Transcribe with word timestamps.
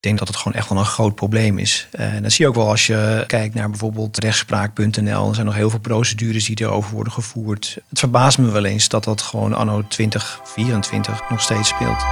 Ik 0.00 0.04
denk 0.04 0.18
dat 0.18 0.28
het 0.28 0.36
gewoon 0.36 0.58
echt 0.58 0.68
wel 0.68 0.78
een 0.78 0.84
groot 0.84 1.14
probleem 1.14 1.58
is. 1.58 1.88
En 1.90 2.22
dat 2.22 2.32
zie 2.32 2.44
je 2.44 2.50
ook 2.50 2.56
wel 2.56 2.68
als 2.68 2.86
je 2.86 3.24
kijkt 3.26 3.54
naar 3.54 3.70
bijvoorbeeld 3.70 4.18
rechtspraak.nl. 4.18 5.28
Er 5.28 5.34
zijn 5.34 5.46
nog 5.46 5.54
heel 5.54 5.70
veel 5.70 5.78
procedures 5.78 6.46
die 6.46 6.60
erover 6.60 6.94
worden 6.94 7.12
gevoerd. 7.12 7.78
Het 7.88 7.98
verbaast 7.98 8.38
me 8.38 8.50
wel 8.50 8.64
eens 8.64 8.88
dat 8.88 9.04
dat 9.04 9.22
gewoon 9.22 9.54
anno 9.54 9.86
2024 9.88 11.28
nog 11.28 11.40
steeds 11.40 11.68
speelt. 11.68 12.04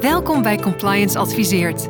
Welkom 0.00 0.42
bij 0.42 0.56
Compliance 0.56 1.18
Adviseert. 1.18 1.88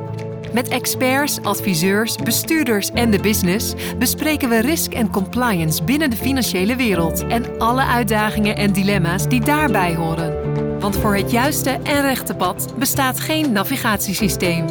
Met 0.52 0.68
experts, 0.68 1.42
adviseurs, 1.42 2.16
bestuurders 2.16 2.90
en 2.90 3.10
de 3.10 3.20
business 3.20 3.72
bespreken 3.98 4.48
we 4.48 4.60
risk 4.60 4.92
en 4.92 5.10
compliance 5.10 5.84
binnen 5.84 6.10
de 6.10 6.16
financiële 6.16 6.76
wereld 6.76 7.26
en 7.26 7.58
alle 7.58 7.84
uitdagingen 7.84 8.56
en 8.56 8.72
dilemma's 8.72 9.28
die 9.28 9.40
daarbij 9.40 9.94
horen. 9.94 10.51
Want 10.82 10.96
voor 10.96 11.16
het 11.16 11.30
juiste 11.30 11.70
en 11.70 12.00
rechte 12.00 12.34
pad 12.34 12.74
bestaat 12.78 13.20
geen 13.20 13.52
navigatiesysteem. 13.52 14.66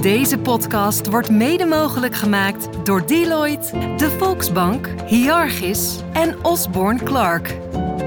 Deze 0.00 0.38
podcast 0.38 1.06
wordt 1.06 1.30
mede 1.30 1.64
mogelijk 1.64 2.14
gemaakt 2.14 2.68
door 2.84 3.06
Deloitte, 3.06 3.94
de 3.96 4.10
Volksbank, 4.18 4.88
Hiargis 5.06 6.00
en 6.12 6.44
Osborne 6.44 7.02
Clark. 7.02 7.56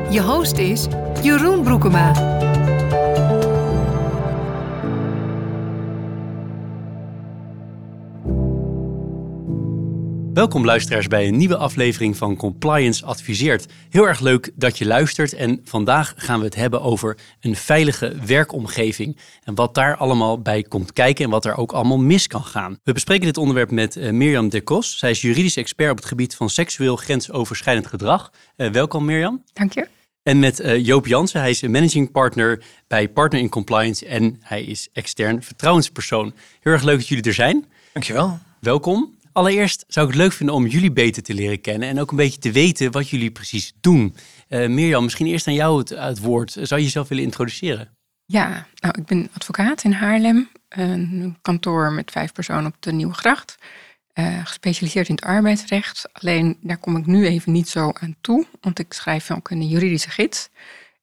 Je 0.09 0.21
host 0.21 0.57
is 0.57 0.87
Jeroen 1.21 1.63
Broekema. 1.63 2.43
Welkom 10.35 10.65
luisteraars 10.65 11.07
bij 11.07 11.27
een 11.27 11.37
nieuwe 11.37 11.57
aflevering 11.57 12.17
van 12.17 12.35
Compliance 12.35 13.05
Adviseert. 13.05 13.65
Heel 13.89 14.07
erg 14.07 14.19
leuk 14.19 14.51
dat 14.55 14.77
je 14.77 14.85
luistert 14.85 15.33
en 15.33 15.61
vandaag 15.63 16.13
gaan 16.17 16.39
we 16.39 16.45
het 16.45 16.55
hebben 16.55 16.81
over 16.81 17.17
een 17.39 17.55
veilige 17.55 18.15
werkomgeving 18.25 19.17
en 19.43 19.55
wat 19.55 19.73
daar 19.73 19.95
allemaal 19.95 20.41
bij 20.41 20.63
komt 20.63 20.93
kijken 20.93 21.25
en 21.25 21.31
wat 21.31 21.45
er 21.45 21.57
ook 21.57 21.71
allemaal 21.71 21.97
mis 21.97 22.27
kan 22.27 22.43
gaan. 22.43 22.79
We 22.83 22.93
bespreken 22.93 23.25
dit 23.25 23.37
onderwerp 23.37 23.71
met 23.71 23.95
uh, 23.95 24.11
Mirjam 24.11 24.49
Dekos. 24.49 24.97
Zij 24.97 25.09
is 25.09 25.21
juridisch 25.21 25.57
expert 25.57 25.91
op 25.91 25.97
het 25.97 26.05
gebied 26.05 26.35
van 26.35 26.49
seksueel 26.49 26.95
grensoverschrijdend 26.95 27.87
gedrag. 27.87 28.31
Uh, 28.57 28.69
welkom 28.69 29.05
Mirjam. 29.05 29.43
Dank 29.53 29.73
je. 29.73 29.87
En 30.23 30.39
met 30.39 30.59
uh, 30.59 30.85
Joop 30.85 31.07
Jansen, 31.07 31.39
hij 31.39 31.49
is 31.49 31.61
een 31.61 31.71
managing 31.71 32.11
partner 32.11 32.63
bij 32.87 33.09
Partner 33.09 33.41
in 33.41 33.49
Compliance 33.49 34.05
en 34.05 34.39
hij 34.41 34.63
is 34.63 34.89
extern 34.93 35.43
vertrouwenspersoon. 35.43 36.33
Heel 36.59 36.73
erg 36.73 36.83
leuk 36.83 36.97
dat 36.97 37.07
jullie 37.07 37.23
er 37.23 37.33
zijn. 37.33 37.65
Dankjewel. 37.93 38.39
Welkom. 38.59 39.14
Allereerst 39.35 39.85
zou 39.87 40.07
ik 40.07 40.13
het 40.13 40.21
leuk 40.21 40.31
vinden 40.31 40.55
om 40.55 40.67
jullie 40.67 40.91
beter 40.91 41.23
te 41.23 41.33
leren 41.33 41.61
kennen 41.61 41.89
en 41.89 41.99
ook 41.99 42.11
een 42.11 42.17
beetje 42.17 42.39
te 42.39 42.51
weten 42.51 42.91
wat 42.91 43.09
jullie 43.09 43.31
precies 43.31 43.73
doen. 43.81 44.15
Uh, 44.49 44.67
Mirjam, 44.67 45.03
misschien 45.03 45.27
eerst 45.27 45.47
aan 45.47 45.53
jou 45.53 45.79
het, 45.79 45.89
het, 45.89 46.19
woord. 46.19 46.51
Zou 46.51 46.79
je 46.79 46.85
jezelf 46.85 47.07
willen 47.07 47.23
introduceren? 47.23 47.97
Ja, 48.25 48.67
nou, 48.75 48.93
ik 48.97 49.05
ben 49.05 49.29
advocaat 49.33 49.83
in 49.83 49.91
Haarlem. 49.91 50.49
Een 50.69 51.37
kantoor 51.41 51.91
met 51.91 52.11
vijf 52.11 52.31
personen 52.31 52.65
op 52.65 52.75
de 52.79 52.91
Nieuwe 52.91 53.13
Gracht. 53.13 53.57
Gespecialiseerd 54.43 55.07
in 55.07 55.15
het 55.15 55.23
arbeidsrecht. 55.23 56.09
Alleen 56.11 56.57
daar 56.61 56.77
kom 56.77 56.97
ik 56.97 57.05
nu 57.05 57.27
even 57.27 57.51
niet 57.51 57.69
zo 57.69 57.91
aan 57.99 58.15
toe, 58.21 58.45
want 58.61 58.79
ik 58.79 58.93
schrijf 58.93 59.31
ook 59.31 59.49
een 59.49 59.67
juridische 59.67 60.09
gids. 60.09 60.49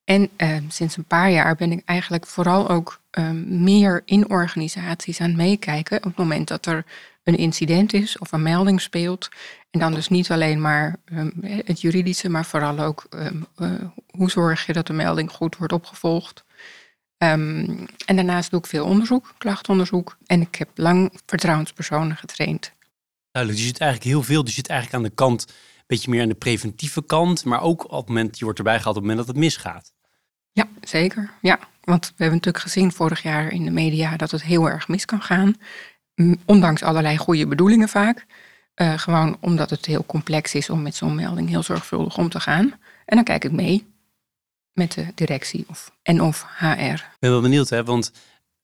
En 0.04 0.30
sinds 0.68 0.96
een 0.96 1.04
paar 1.04 1.30
jaar 1.30 1.54
ben 1.54 1.72
ik 1.72 1.82
eigenlijk 1.84 2.26
vooral 2.26 2.68
ook 2.68 3.00
meer 3.44 4.02
in 4.04 4.30
organisaties 4.30 5.20
aan 5.20 5.28
het 5.28 5.36
meekijken. 5.36 5.96
Op 5.96 6.04
het 6.04 6.16
moment 6.16 6.48
dat 6.48 6.66
er 6.66 6.84
een 7.22 7.36
incident 7.36 7.92
is 7.92 8.18
of 8.18 8.32
een 8.32 8.42
melding 8.42 8.80
speelt. 8.80 9.28
En 9.70 9.80
dan 9.80 9.94
dus 9.94 10.08
niet 10.08 10.30
alleen 10.30 10.60
maar 10.60 10.96
um, 11.04 11.32
het 11.42 11.80
juridische, 11.80 12.28
maar 12.28 12.44
vooral 12.44 12.78
ook 12.78 13.06
um, 13.10 13.46
uh, 13.58 13.70
hoe 14.10 14.30
zorg 14.30 14.66
je 14.66 14.72
dat 14.72 14.86
de 14.86 14.92
melding 14.92 15.30
goed 15.30 15.56
wordt 15.56 15.72
opgevolgd. 15.72 16.44
Um, 17.18 17.86
en 18.06 18.16
daarnaast 18.16 18.50
doe 18.50 18.58
ik 18.58 18.66
veel 18.66 18.84
onderzoek, 18.84 19.34
klachtonderzoek. 19.38 20.16
En 20.26 20.40
ik 20.40 20.54
heb 20.54 20.68
lang 20.74 21.20
vertrouwenspersonen 21.26 22.16
getraind. 22.16 22.72
Duidelijk, 23.30 23.62
dus 23.62 23.68
je 23.68 23.74
zit 23.74 23.80
eigenlijk 23.80 24.10
heel 24.10 24.22
veel. 24.22 24.40
Dus 24.40 24.50
je 24.50 24.56
zit 24.56 24.68
eigenlijk 24.68 24.98
aan 24.98 25.08
de 25.08 25.14
kant, 25.14 25.48
een 25.48 25.84
beetje 25.86 26.10
meer 26.10 26.22
aan 26.22 26.28
de 26.28 26.34
preventieve 26.34 27.04
kant. 27.04 27.44
Maar 27.44 27.62
ook 27.62 27.84
op 27.84 27.98
het 27.98 28.08
moment, 28.08 28.38
je 28.38 28.44
wordt 28.44 28.58
erbij 28.58 28.78
gehaald 28.78 28.96
op 28.96 29.02
het 29.02 29.10
moment 29.10 29.26
dat 29.26 29.36
het 29.36 29.44
misgaat. 29.44 29.92
Ja, 30.52 30.68
zeker. 30.80 31.30
Ja, 31.40 31.58
want 31.80 32.06
we 32.06 32.12
hebben 32.16 32.36
natuurlijk 32.36 32.64
gezien 32.64 32.92
vorig 32.92 33.22
jaar 33.22 33.52
in 33.52 33.64
de 33.64 33.70
media 33.70 34.16
dat 34.16 34.30
het 34.30 34.42
heel 34.42 34.70
erg 34.70 34.88
mis 34.88 35.04
kan 35.04 35.22
gaan 35.22 35.56
ondanks 36.44 36.82
allerlei 36.82 37.16
goede 37.16 37.46
bedoelingen 37.46 37.88
vaak. 37.88 38.26
Uh, 38.76 38.98
gewoon 38.98 39.36
omdat 39.40 39.70
het 39.70 39.86
heel 39.86 40.06
complex 40.06 40.54
is 40.54 40.70
om 40.70 40.82
met 40.82 40.94
zo'n 40.94 41.14
melding 41.14 41.48
heel 41.48 41.62
zorgvuldig 41.62 42.18
om 42.18 42.28
te 42.28 42.40
gaan. 42.40 42.74
En 43.04 43.16
dan 43.16 43.24
kijk 43.24 43.44
ik 43.44 43.52
mee 43.52 43.86
met 44.72 44.92
de 44.92 45.06
directie 45.14 45.64
of, 45.68 45.92
en 46.02 46.22
of 46.22 46.46
HR. 46.58 46.64
Ik 46.74 47.16
ben 47.18 47.30
wel 47.30 47.40
benieuwd, 47.40 47.68
hè? 47.68 47.84
want 47.84 48.12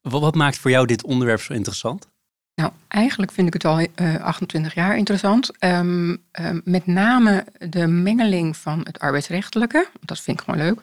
wat 0.01 0.35
maakt 0.35 0.59
voor 0.59 0.71
jou 0.71 0.87
dit 0.87 1.05
onderwerp 1.05 1.41
zo 1.41 1.53
interessant? 1.53 2.09
Nou, 2.55 2.73
eigenlijk 2.89 3.33
vind 3.33 3.47
ik 3.47 3.53
het 3.53 3.65
al 3.65 3.81
uh, 3.81 4.21
28 4.21 4.75
jaar 4.75 4.97
interessant. 4.97 5.65
Um, 5.65 6.23
um, 6.33 6.61
met 6.65 6.87
name 6.87 7.45
de 7.59 7.87
mengeling 7.87 8.57
van 8.57 8.81
het 8.85 8.99
arbeidsrechtelijke, 8.99 9.89
dat 10.01 10.21
vind 10.21 10.39
ik 10.41 10.45
gewoon 10.45 10.61
leuk. 10.61 10.81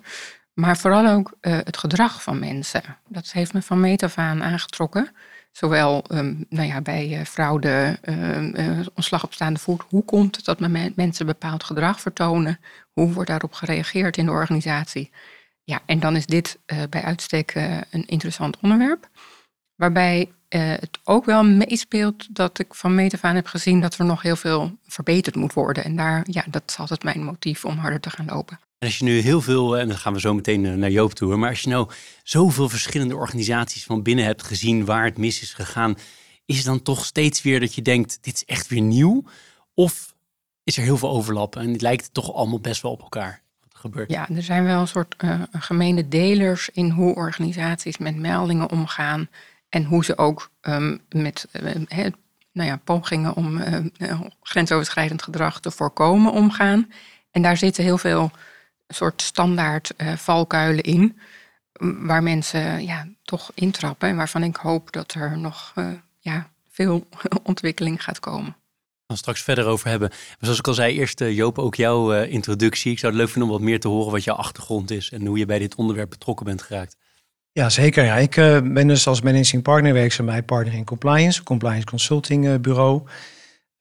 Maar 0.54 0.78
vooral 0.78 1.08
ook 1.08 1.32
uh, 1.42 1.58
het 1.64 1.78
gedrag 1.78 2.24
van 2.24 2.40
mensen. 2.40 2.82
Dat 3.08 3.32
heeft 3.32 3.54
me 3.54 3.62
van 3.62 3.80
meet 3.80 4.04
af 4.04 4.18
aan 4.18 4.44
aangetrokken. 4.44 5.10
Zowel 5.58 6.06
um, 6.12 6.46
nou 6.50 6.68
ja, 6.68 6.82
bij 6.82 7.20
uh, 7.20 7.26
fraude, 7.26 8.00
uh, 8.04 8.42
uh, 8.42 8.86
ontslag 8.94 9.24
op 9.24 9.34
staande 9.34 9.60
voet. 9.60 9.84
Hoe 9.90 10.06
komt 10.06 10.36
het 10.36 10.46
dat 10.46 10.60
mensen 10.96 11.26
bepaald 11.26 11.64
gedrag 11.64 12.02
vertonen? 12.02 12.60
Hoe 12.92 13.14
wordt 13.14 13.30
daarop 13.30 13.54
gereageerd 13.54 14.18
in 14.18 14.26
de 14.26 14.32
organisatie? 14.32 15.12
Ja, 15.64 15.82
en 15.86 16.00
dan 16.00 16.16
is 16.16 16.26
dit 16.26 16.60
bij 16.90 17.04
uitstek 17.04 17.54
een 17.90 18.06
interessant 18.06 18.58
onderwerp. 18.62 19.10
Waarbij 19.76 20.32
het 20.50 21.00
ook 21.04 21.26
wel 21.26 21.44
meespeelt 21.44 22.36
dat 22.36 22.60
ik 22.60 22.74
van 22.74 22.96
meet 22.96 23.14
af 23.14 23.24
aan 23.24 23.36
heb 23.36 23.48
gezien 23.48 23.82
dat 23.82 23.98
er 23.98 24.06
nog 24.06 24.22
heel 24.22 24.36
veel 24.36 24.78
verbeterd 24.84 25.36
moet 25.36 25.54
worden. 25.54 25.84
En 25.84 25.96
daar, 25.96 26.26
ja, 26.30 26.44
dat 26.50 26.64
is 26.66 26.78
altijd 26.80 27.04
mijn 27.04 27.24
motief 27.24 27.66
om 27.66 27.78
harder 27.78 28.00
te 28.00 28.10
gaan 28.10 28.26
lopen. 28.26 28.60
Als 28.86 28.98
je 28.98 29.04
nu 29.04 29.20
heel 29.20 29.42
veel, 29.42 29.78
en 29.78 29.88
dan 29.88 29.98
gaan 29.98 30.14
we 30.14 30.20
zo 30.20 30.34
meteen 30.34 30.80
naar 30.80 30.90
Joop 30.90 31.14
toe, 31.14 31.36
maar 31.36 31.50
als 31.50 31.62
je 31.62 31.70
nou 31.70 31.90
zoveel 32.24 32.70
verschillende 32.70 33.16
organisaties 33.16 33.84
van 33.84 34.04
binnen 34.04 34.26
hebt 34.26 34.44
gezien 34.44 34.86
waar 34.86 35.04
het 35.06 35.18
mis 35.18 35.42
is 35.42 35.54
gegaan, 35.54 35.96
is 36.46 36.58
het 36.58 36.66
dan 36.66 36.82
toch 36.82 37.06
steeds 37.06 37.42
weer 37.42 37.60
dat 37.60 37.76
je 37.76 37.82
denkt, 37.82 38.18
dit 38.22 38.36
is 38.36 38.46
echt 38.46 38.68
weer 38.68 38.82
nieuw? 38.82 39.24
Of 39.74 40.16
is 40.64 40.78
er 40.78 40.84
heel 40.84 40.98
veel 40.98 41.10
overlap 41.10 41.56
en 41.56 41.72
het 41.72 41.82
lijkt 41.82 42.14
toch 42.14 42.34
allemaal 42.34 42.60
best 42.60 42.82
wel 42.82 42.92
op 42.92 43.02
elkaar? 43.02 43.42
Gebeurt? 43.74 44.12
Ja, 44.12 44.30
er 44.30 44.44
zijn 44.44 44.64
wel 44.64 44.82
een 44.82 44.88
soort 44.88 45.16
uh, 45.24 45.42
gemene 45.52 46.08
delers 46.08 46.70
in 46.70 46.90
hoe 46.90 47.16
organisaties 47.16 47.98
met 47.98 48.16
meldingen 48.16 48.70
omgaan 48.70 49.30
en 49.70 49.84
hoe 49.84 50.06
ze 50.06 50.18
ook 50.18 50.50
um, 50.62 51.02
met 51.10 51.48
uh, 51.52 52.06
nou 52.52 52.70
ja, 52.70 52.82
pogingen 52.84 53.36
om 53.36 53.62
grensoverschrijdend 54.42 55.22
gedrag 55.22 55.60
te 55.60 55.72
voorkomen 55.72 56.32
omgaan. 56.32 56.92
En 57.32 57.42
daar 57.42 57.58
zitten 57.58 57.84
heel 57.84 57.98
veel 57.98 58.32
soort 58.88 59.22
standaard 59.22 59.94
uh, 59.98 60.14
valkuilen 60.14 60.84
in. 60.84 61.20
Waar 61.80 62.24
mensen 62.24 62.84
ja, 62.84 63.08
toch 63.24 63.52
intrappen. 63.54 64.10
En 64.10 64.16
waarvan 64.16 64.44
ik 64.44 64.56
hoop 64.56 64.92
dat 64.92 65.14
er 65.14 65.38
nog 65.38 65.72
uh, 65.76 65.88
ja, 66.20 66.50
veel 66.70 67.08
ontwikkeling 67.44 68.04
gaat 68.04 68.20
komen. 68.20 68.50
We 68.50 69.14
gaan 69.14 69.18
straks 69.18 69.44
verder 69.44 69.66
over 69.66 69.90
hebben. 69.90 70.10
Maar 70.10 70.38
zoals 70.40 70.60
ik 70.60 70.68
al 70.68 70.74
zei, 70.74 70.96
eerst 70.96 71.22
uh, 71.22 71.36
Joop, 71.36 71.60
ook 71.60 71.76
jouw 71.76 72.22
introductie. 72.24 72.92
Ik 72.92 73.00
zou 73.00 73.12
het 73.12 73.22
leuk 73.22 73.32
vinden 73.32 73.50
om 73.50 73.58
wat 73.58 73.66
meer 73.66 73.80
te 73.80 73.88
horen 73.88 74.12
wat 74.12 74.24
jouw 74.24 74.36
achtergrond 74.36 74.92
is. 74.92 75.12
En 75.12 75.26
hoe 75.26 75.38
je 75.38 75.46
bij 75.46 75.60
dit 75.60 75.76
onderwerp 75.76 76.10
betrokken 76.10 76.46
bent 76.46 76.62
geraakt. 76.62 76.98
Ja, 77.52 77.70
zeker. 77.70 78.04
Ja. 78.04 78.16
Ik 78.16 78.36
ben 78.74 78.88
dus 78.88 79.08
als 79.08 79.22
managing 79.22 79.64
partner 79.64 79.94
werkzaam 79.94 80.26
bij 80.26 80.44
Partner 80.44 80.74
in 80.74 80.84
Compliance. 80.84 81.44
Compliance 81.44 81.86
Consulting 81.86 82.62
Bureau. 82.62 83.08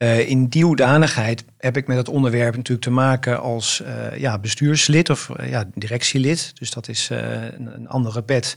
Uh, 0.04 0.28
in 0.28 0.46
die 0.46 0.64
hoedanigheid 0.64 1.44
heb 1.58 1.76
ik 1.76 1.86
met 1.86 1.96
het 1.96 2.08
onderwerp 2.08 2.56
natuurlijk 2.56 2.84
te 2.84 2.90
maken 2.90 3.40
als 3.40 3.82
uh, 3.86 4.18
ja, 4.18 4.38
bestuurslid 4.38 5.10
of 5.10 5.28
uh, 5.40 5.50
ja, 5.50 5.64
directielid. 5.74 6.52
Dus 6.58 6.70
dat 6.70 6.88
is 6.88 7.08
een, 7.10 7.74
een, 7.74 7.88
andere 7.88 8.22
pet 8.22 8.56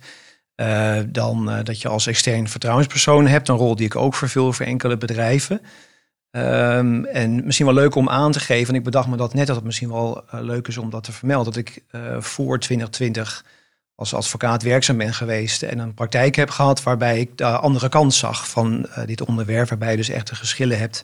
dan 1.08 1.64
dat 1.64 1.82
je 1.82 1.88
als 1.88 2.08
extern 2.08 2.48
vertrouwenspersoon 2.48 3.28
hebt. 3.28 3.48
Een 3.48 3.56
rol 3.56 3.76
die 3.76 3.86
ik 3.86 3.96
ook 3.96 4.16
vervul 4.16 4.54
voor 4.54 4.66
enkele 4.66 4.98
bedrijven. 4.98 5.62
Um, 6.32 7.06
en 7.06 7.46
misschien 7.46 7.66
wel 7.66 7.76
leuk 7.76 7.96
om 7.96 8.10
aan 8.10 8.32
te 8.32 8.40
geven, 8.40 8.74
en 8.74 8.80
ik 8.80 8.84
bedacht 8.84 9.08
me 9.08 9.18
dat 9.18 9.34
net 9.34 9.48
dat 9.48 9.56
het 9.56 9.66
misschien 9.66 9.92
wel 9.92 10.24
leuk 10.32 10.68
is 10.68 10.78
om 10.78 10.90
dat 10.90 11.04
te 11.04 11.12
vermelden, 11.12 11.54
dat 11.54 11.62
ik 11.62 11.84
voor 12.20 12.60
2020 12.60 13.46
als 13.96 14.14
advocaat 14.14 14.64
werkzaam 14.64 14.98
ben 14.98 15.14
geweest 15.14 15.64
en 15.64 15.80
een 15.80 15.94
praktijk 15.94 16.36
heb 16.36 16.50
gehad 16.50 16.84
waarbij 16.84 17.20
ik 17.20 17.38
de 17.38 17.46
andere 17.46 17.90
kant 17.90 18.14
zag 18.14 18.50
van 18.50 18.88
dit 19.06 19.22
onderwerp, 19.22 19.70
waarbij 19.70 19.92
je 19.92 19.98
dus 19.98 20.10
echt 20.10 20.28
de 20.28 20.36
geschillen 20.36 20.78
hebt 20.78 21.04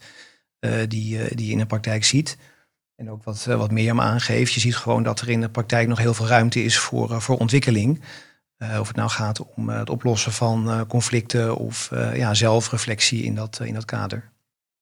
die, 0.87 1.17
uh, 1.17 1.25
die 1.29 1.45
je 1.45 1.51
in 1.51 1.57
de 1.57 1.65
praktijk 1.65 2.03
ziet. 2.03 2.37
En 2.95 3.09
ook 3.09 3.23
wat, 3.23 3.45
uh, 3.49 3.55
wat 3.55 3.71
Mirjam 3.71 4.01
aangeeft, 4.01 4.53
je 4.53 4.59
ziet 4.59 4.75
gewoon 4.75 5.03
dat 5.03 5.19
er 5.19 5.29
in 5.29 5.41
de 5.41 5.49
praktijk 5.49 5.87
nog 5.87 5.97
heel 5.97 6.13
veel 6.13 6.27
ruimte 6.27 6.63
is 6.63 6.77
voor, 6.77 7.21
voor 7.21 7.37
ontwikkeling. 7.37 8.01
of 8.79 8.87
het 8.87 8.95
nou 8.95 9.09
gaat 9.09 9.45
om 9.55 9.69
het 9.69 9.89
oplossen 9.89 10.31
van 10.31 10.85
conflicten 10.87 11.55
of 11.55 11.89
ja, 12.13 12.33
zelfreflectie 12.33 13.23
in 13.23 13.35
dat, 13.35 13.59
in 13.63 13.73
dat 13.73 13.85
kader. 13.85 14.31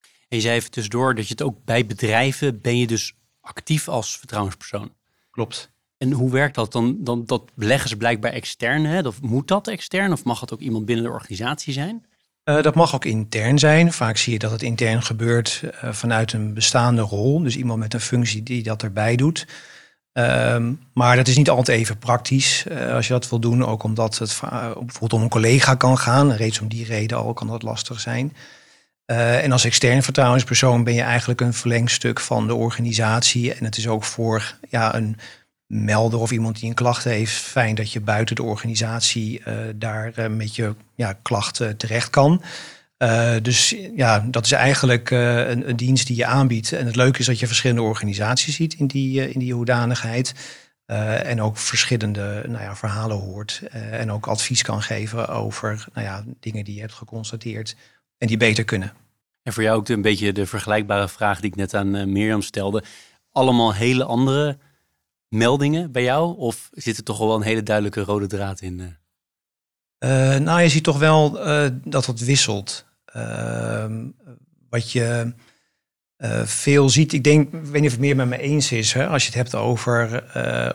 En 0.02 0.38
je 0.38 0.42
zei 0.44 0.56
even 0.56 0.72
tussendoor 0.72 1.16
dat 1.16 1.28
je 1.28 1.32
het 1.32 1.42
ook 1.42 1.64
bij 1.66 1.86
bedrijven 1.86 2.62
ben 2.62 2.78
je 2.78 2.88
dus 2.88 3.14
actief 3.42 3.88
als 3.88 4.18
vertrouwenspersoon. 4.18 4.94
Klopt. 5.32 5.72
En 5.98 6.12
hoe 6.12 6.32
werkt 6.32 6.56
dat 6.56 6.72
dan? 6.72 7.04
dan 7.04 7.26
dat 7.26 7.52
beleggen 7.56 7.90
ze 7.90 7.98
blijkbaar 7.98 8.32
extern. 8.32 8.86
Hè? 8.86 9.02
Of 9.02 9.22
moet 9.22 9.48
dat 9.48 9.68
extern 9.68 10.12
of 10.12 10.24
mag 10.24 10.40
het 10.40 10.54
ook 10.54 10.60
iemand 10.60 10.86
binnen 10.86 11.06
de 11.06 11.12
organisatie 11.12 11.74
zijn? 11.74 12.06
Uh, 12.52 12.62
dat 12.62 12.76
mag 12.76 12.96
ook 12.96 13.06
intern 13.06 13.60
zijn. 13.60 13.94
Vaak 13.94 14.18
zie 14.18 14.34
je 14.34 14.40
dat 14.40 14.52
het 14.52 14.62
intern 14.62 15.04
gebeurt 15.04 15.62
uh, 15.64 15.92
vanuit 15.92 16.34
een 16.34 16.54
bestaande 16.54 17.02
rol. 17.02 17.42
Dus 17.42 17.56
iemand 17.56 17.80
met 17.80 17.94
een 17.94 18.00
functie 18.00 18.44
die 18.44 18.64
dat 18.64 18.84
erbij 18.84 19.16
doet. 19.16 19.48
Um, 20.14 20.80
maar 20.94 21.16
dat 21.16 21.28
is 21.28 21.38
niet 21.38 21.50
altijd 21.50 21.78
even 21.78 21.98
praktisch 21.98 22.66
uh, 22.72 22.94
als 22.94 23.08
je 23.08 23.14
dat 23.14 23.30
wil 23.30 23.40
doen. 23.40 23.66
Ook 23.66 23.84
omdat 23.84 24.18
het 24.18 24.40
bijvoorbeeld 24.42 25.14
om 25.14 25.22
een 25.22 25.30
collega 25.30 25.76
kan 25.76 25.98
gaan. 25.98 26.32
Reeds 26.32 26.60
om 26.60 26.68
die 26.68 26.86
reden 26.86 27.18
al 27.18 27.34
kan 27.34 27.48
dat 27.48 27.64
lastig 27.64 28.00
zijn. 28.00 28.36
en 29.06 29.52
als 29.52 29.66
externe 29.66 30.02
vertrouwenspersoon 30.02 30.84
ben 30.84 30.94
je 30.94 31.02
eigenlijk 31.02 31.42
een 31.42 31.54
verlengstuk 31.54 32.20
van 32.20 32.48
de 32.48 32.56
organisatie. 32.56 33.54
En 33.54 33.66
het 33.66 33.78
is 33.78 33.88
ook 33.88 34.04
voor 34.04 34.56
ja, 34.70 34.96
een 34.96 35.18
melder 35.72 36.20
of 36.20 36.32
iemand 36.32 36.60
die 36.60 36.70
een 36.70 36.76
klacht 36.76 37.04
heeft, 37.04 37.34
fijn 37.34 37.76
dat 37.76 37.92
je 37.92 38.02
buiten 38.02 38.36
de 38.36 38.44
organisatie 38.44 39.42
uh, 39.48 39.56
daar 39.76 40.14
uh, 40.20 40.28
met 40.28 40.56
je 40.56 40.76
ja, 40.96 41.14
klachten 41.22 41.78
terecht 41.78 42.10
kan. 42.10 42.42
Dus 43.42 43.76
ja, 43.96 44.26
dat 44.30 44.46
is 44.46 44.52
eigenlijk 44.52 45.12
een, 45.12 45.70
een, 45.70 45.76
dienst 45.76 46.08
die 46.08 46.16
je 46.16 46.26
aanbiedt. 46.26 46.72
En 46.72 46.86
het 46.86 46.96
leuke 46.96 47.20
is 47.20 47.26
dat 47.26 47.40
je 47.40 47.48
verschillende 47.48 47.82
organisaties 47.82 48.56
ziet 48.56 48.74
in 48.74 48.88
die, 48.88 49.32
in 49.32 49.40
die 49.40 49.54
hoedanigheid. 49.54 50.34
en 51.24 51.42
ook 51.42 51.58
verschillende 51.58 52.44
nou 52.48 52.64
ja, 52.64 52.76
verhalen 52.76 53.18
hoort. 53.18 53.62
en 53.72 54.12
ook 54.12 54.28
advies 54.28 54.62
kan 54.62 54.82
geven 54.82 55.28
over 55.28 55.86
nou 55.94 56.08
ja, 56.08 56.24
dingen 56.40 56.66
die 56.66 56.76
je 56.76 56.82
hebt 56.82 56.94
geconstateerd 56.94 57.76
en 58.18 58.28
die 58.28 58.38
beter 58.38 58.64
kunnen. 58.64 58.94
En 59.44 59.54
voor 59.54 59.64
jou 59.64 59.78
ook 59.78 59.90
een 59.90 60.02
beetje 60.02 60.34
de 60.34 60.46
vergelijkbare 60.46 61.10
vraag 61.10 61.40
die 61.40 61.50
ik 61.50 61.56
net 61.56 61.74
aan 61.74 62.12
Mirjam 62.12 62.42
stelde. 62.42 62.84
Allemaal 63.32 63.74
hele 63.74 64.04
andere 64.04 64.58
meldingen 65.32 65.92
bij 65.92 66.04
jou? 66.04 66.38
Of 66.38 66.70
zit 66.72 66.98
er 66.98 67.04
toch 67.04 67.18
wel 67.18 67.36
een 67.36 67.42
hele 67.42 67.64
duidelijke 67.64 68.02
rode 68.02 68.28
draad 68.28 68.62
in? 68.62 68.80
Uh, 68.80 70.36
nou, 70.36 70.62
je 70.62 70.70
ziet 70.70 70.84
toch 70.84 71.00
wel 71.00 71.48
uh, 71.48 71.70
dat 71.84 72.06
het 72.06 72.26
wisselt. 72.26 72.86
Ehm, 73.06 74.08
wat 74.70 74.92
je 74.92 75.34
veel 76.44 76.90
ziet, 76.90 77.14
ik 77.14 77.24
denk, 77.24 77.54
ik 77.54 77.64
weet 77.64 77.82
niet 77.82 77.86
of 77.86 77.92
het 77.92 78.00
meer 78.00 78.16
met 78.16 78.28
me 78.28 78.38
eens 78.38 78.72
is, 78.72 78.94
hè, 78.94 79.08
als 79.08 79.22
je 79.22 79.28
het 79.28 79.38
hebt 79.38 79.56
over 79.56 80.24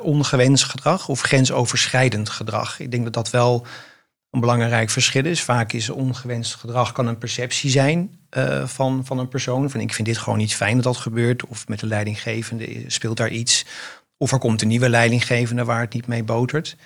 ongewenst 0.01 0.65
gedrag 0.65 1.09
of 1.09 1.21
grensoverschrijdend 1.21 2.29
gedrag. 2.29 2.81
Ik 2.81 2.91
denk 2.91 3.05
dat 3.05 3.13
dat 3.13 3.31
wel 3.31 3.67
een 4.31 4.41
belangrijk 4.41 4.91
verschil 4.91 5.25
is. 5.25 5.43
Vaak 5.43 5.73
is 5.73 5.91
ongewenst 5.91 6.55
gedrag 6.55 6.93
kan 6.93 7.07
een 7.07 7.19
perceptie 7.19 7.71
zijn 7.71 8.19
van, 8.65 9.05
van 9.05 9.19
een 9.19 9.29
persoon. 9.29 9.71
Van 9.71 9.81
ik 9.81 9.95
vind 9.95 10.09
dit 10.09 10.19
gewoon 10.19 10.39
niet 10.39 10.55
fijn 10.55 10.75
dat 10.75 10.85
dat 10.85 10.97
gebeurt. 10.97 11.47
Of 11.47 11.69
met 11.69 11.81
de 11.81 11.87
leidinggevende 11.87 12.85
speelt 12.87 13.17
daar 13.17 13.31
iets. 13.31 13.65
Of 14.19 14.33
er 14.33 14.39
komt 14.39 14.63
een 14.63 14.69
nieuwe 14.69 14.89
leidinggevende 14.89 15.65
waar 15.65 15.81
het 15.81 15.93
niet 15.93 16.07
mee 16.07 16.25
botert. 16.25 16.77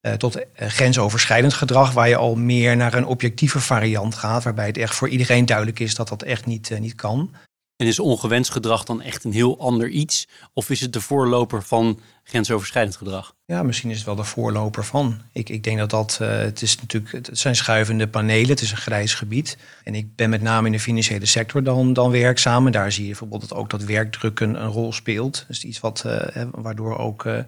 Uh, 0.00 0.12
tot 0.12 0.36
uh, 0.36 0.42
grensoverschrijdend 0.56 1.54
gedrag, 1.54 1.92
waar 1.92 2.08
je 2.08 2.16
al 2.16 2.34
meer 2.34 2.76
naar 2.76 2.94
een 2.94 3.06
objectieve 3.06 3.60
variant 3.60 4.14
gaat, 4.14 4.44
waarbij 4.44 4.66
het 4.66 4.78
echt 4.78 4.94
voor 4.94 5.08
iedereen 5.08 5.46
duidelijk 5.46 5.78
is 5.78 5.94
dat 5.94 6.08
dat 6.08 6.22
echt 6.22 6.46
niet, 6.46 6.70
uh, 6.70 6.78
niet 6.78 6.94
kan. 6.94 7.34
En 7.76 7.86
is 7.86 7.98
ongewenst 7.98 8.50
gedrag 8.50 8.84
dan 8.84 9.02
echt 9.02 9.24
een 9.24 9.32
heel 9.32 9.58
ander 9.58 9.88
iets? 9.88 10.28
Of 10.52 10.70
is 10.70 10.80
het 10.80 10.92
de 10.92 11.00
voorloper 11.00 11.62
van 11.62 12.00
grensoverschrijdend 12.24 12.96
gedrag? 12.96 13.34
Ja, 13.46 13.62
misschien 13.62 13.90
is 13.90 13.96
het 13.96 14.06
wel 14.06 14.14
de 14.14 14.24
voorloper 14.24 14.84
van. 14.84 15.20
Ik, 15.32 15.48
ik 15.48 15.64
denk 15.64 15.78
dat 15.78 15.90
dat, 15.90 16.18
uh, 16.22 16.28
het 16.28 16.62
is 16.62 16.80
natuurlijk, 16.80 17.12
het 17.12 17.38
zijn 17.38 17.56
schuivende 17.56 18.08
panelen, 18.08 18.48
het 18.48 18.60
is 18.60 18.70
een 18.70 18.76
grijs 18.76 19.14
gebied. 19.14 19.58
En 19.84 19.94
ik 19.94 20.14
ben 20.14 20.30
met 20.30 20.42
name 20.42 20.66
in 20.66 20.72
de 20.72 20.80
financiële 20.80 21.26
sector 21.26 21.62
dan, 21.62 21.92
dan 21.92 22.10
werkzaam. 22.10 22.66
En 22.66 22.72
daar 22.72 22.92
zie 22.92 23.02
je 23.02 23.08
bijvoorbeeld 23.08 23.54
ook 23.54 23.70
dat 23.70 23.84
werkdruk 23.84 24.40
een, 24.40 24.56
rol 24.66 24.92
speelt. 24.92 25.44
Dus 25.48 25.64
iets 25.64 25.80
wat, 25.80 26.04
uh, 26.06 26.44
waardoor 26.50 26.98
ook 26.98 27.24
uh, 27.24 27.38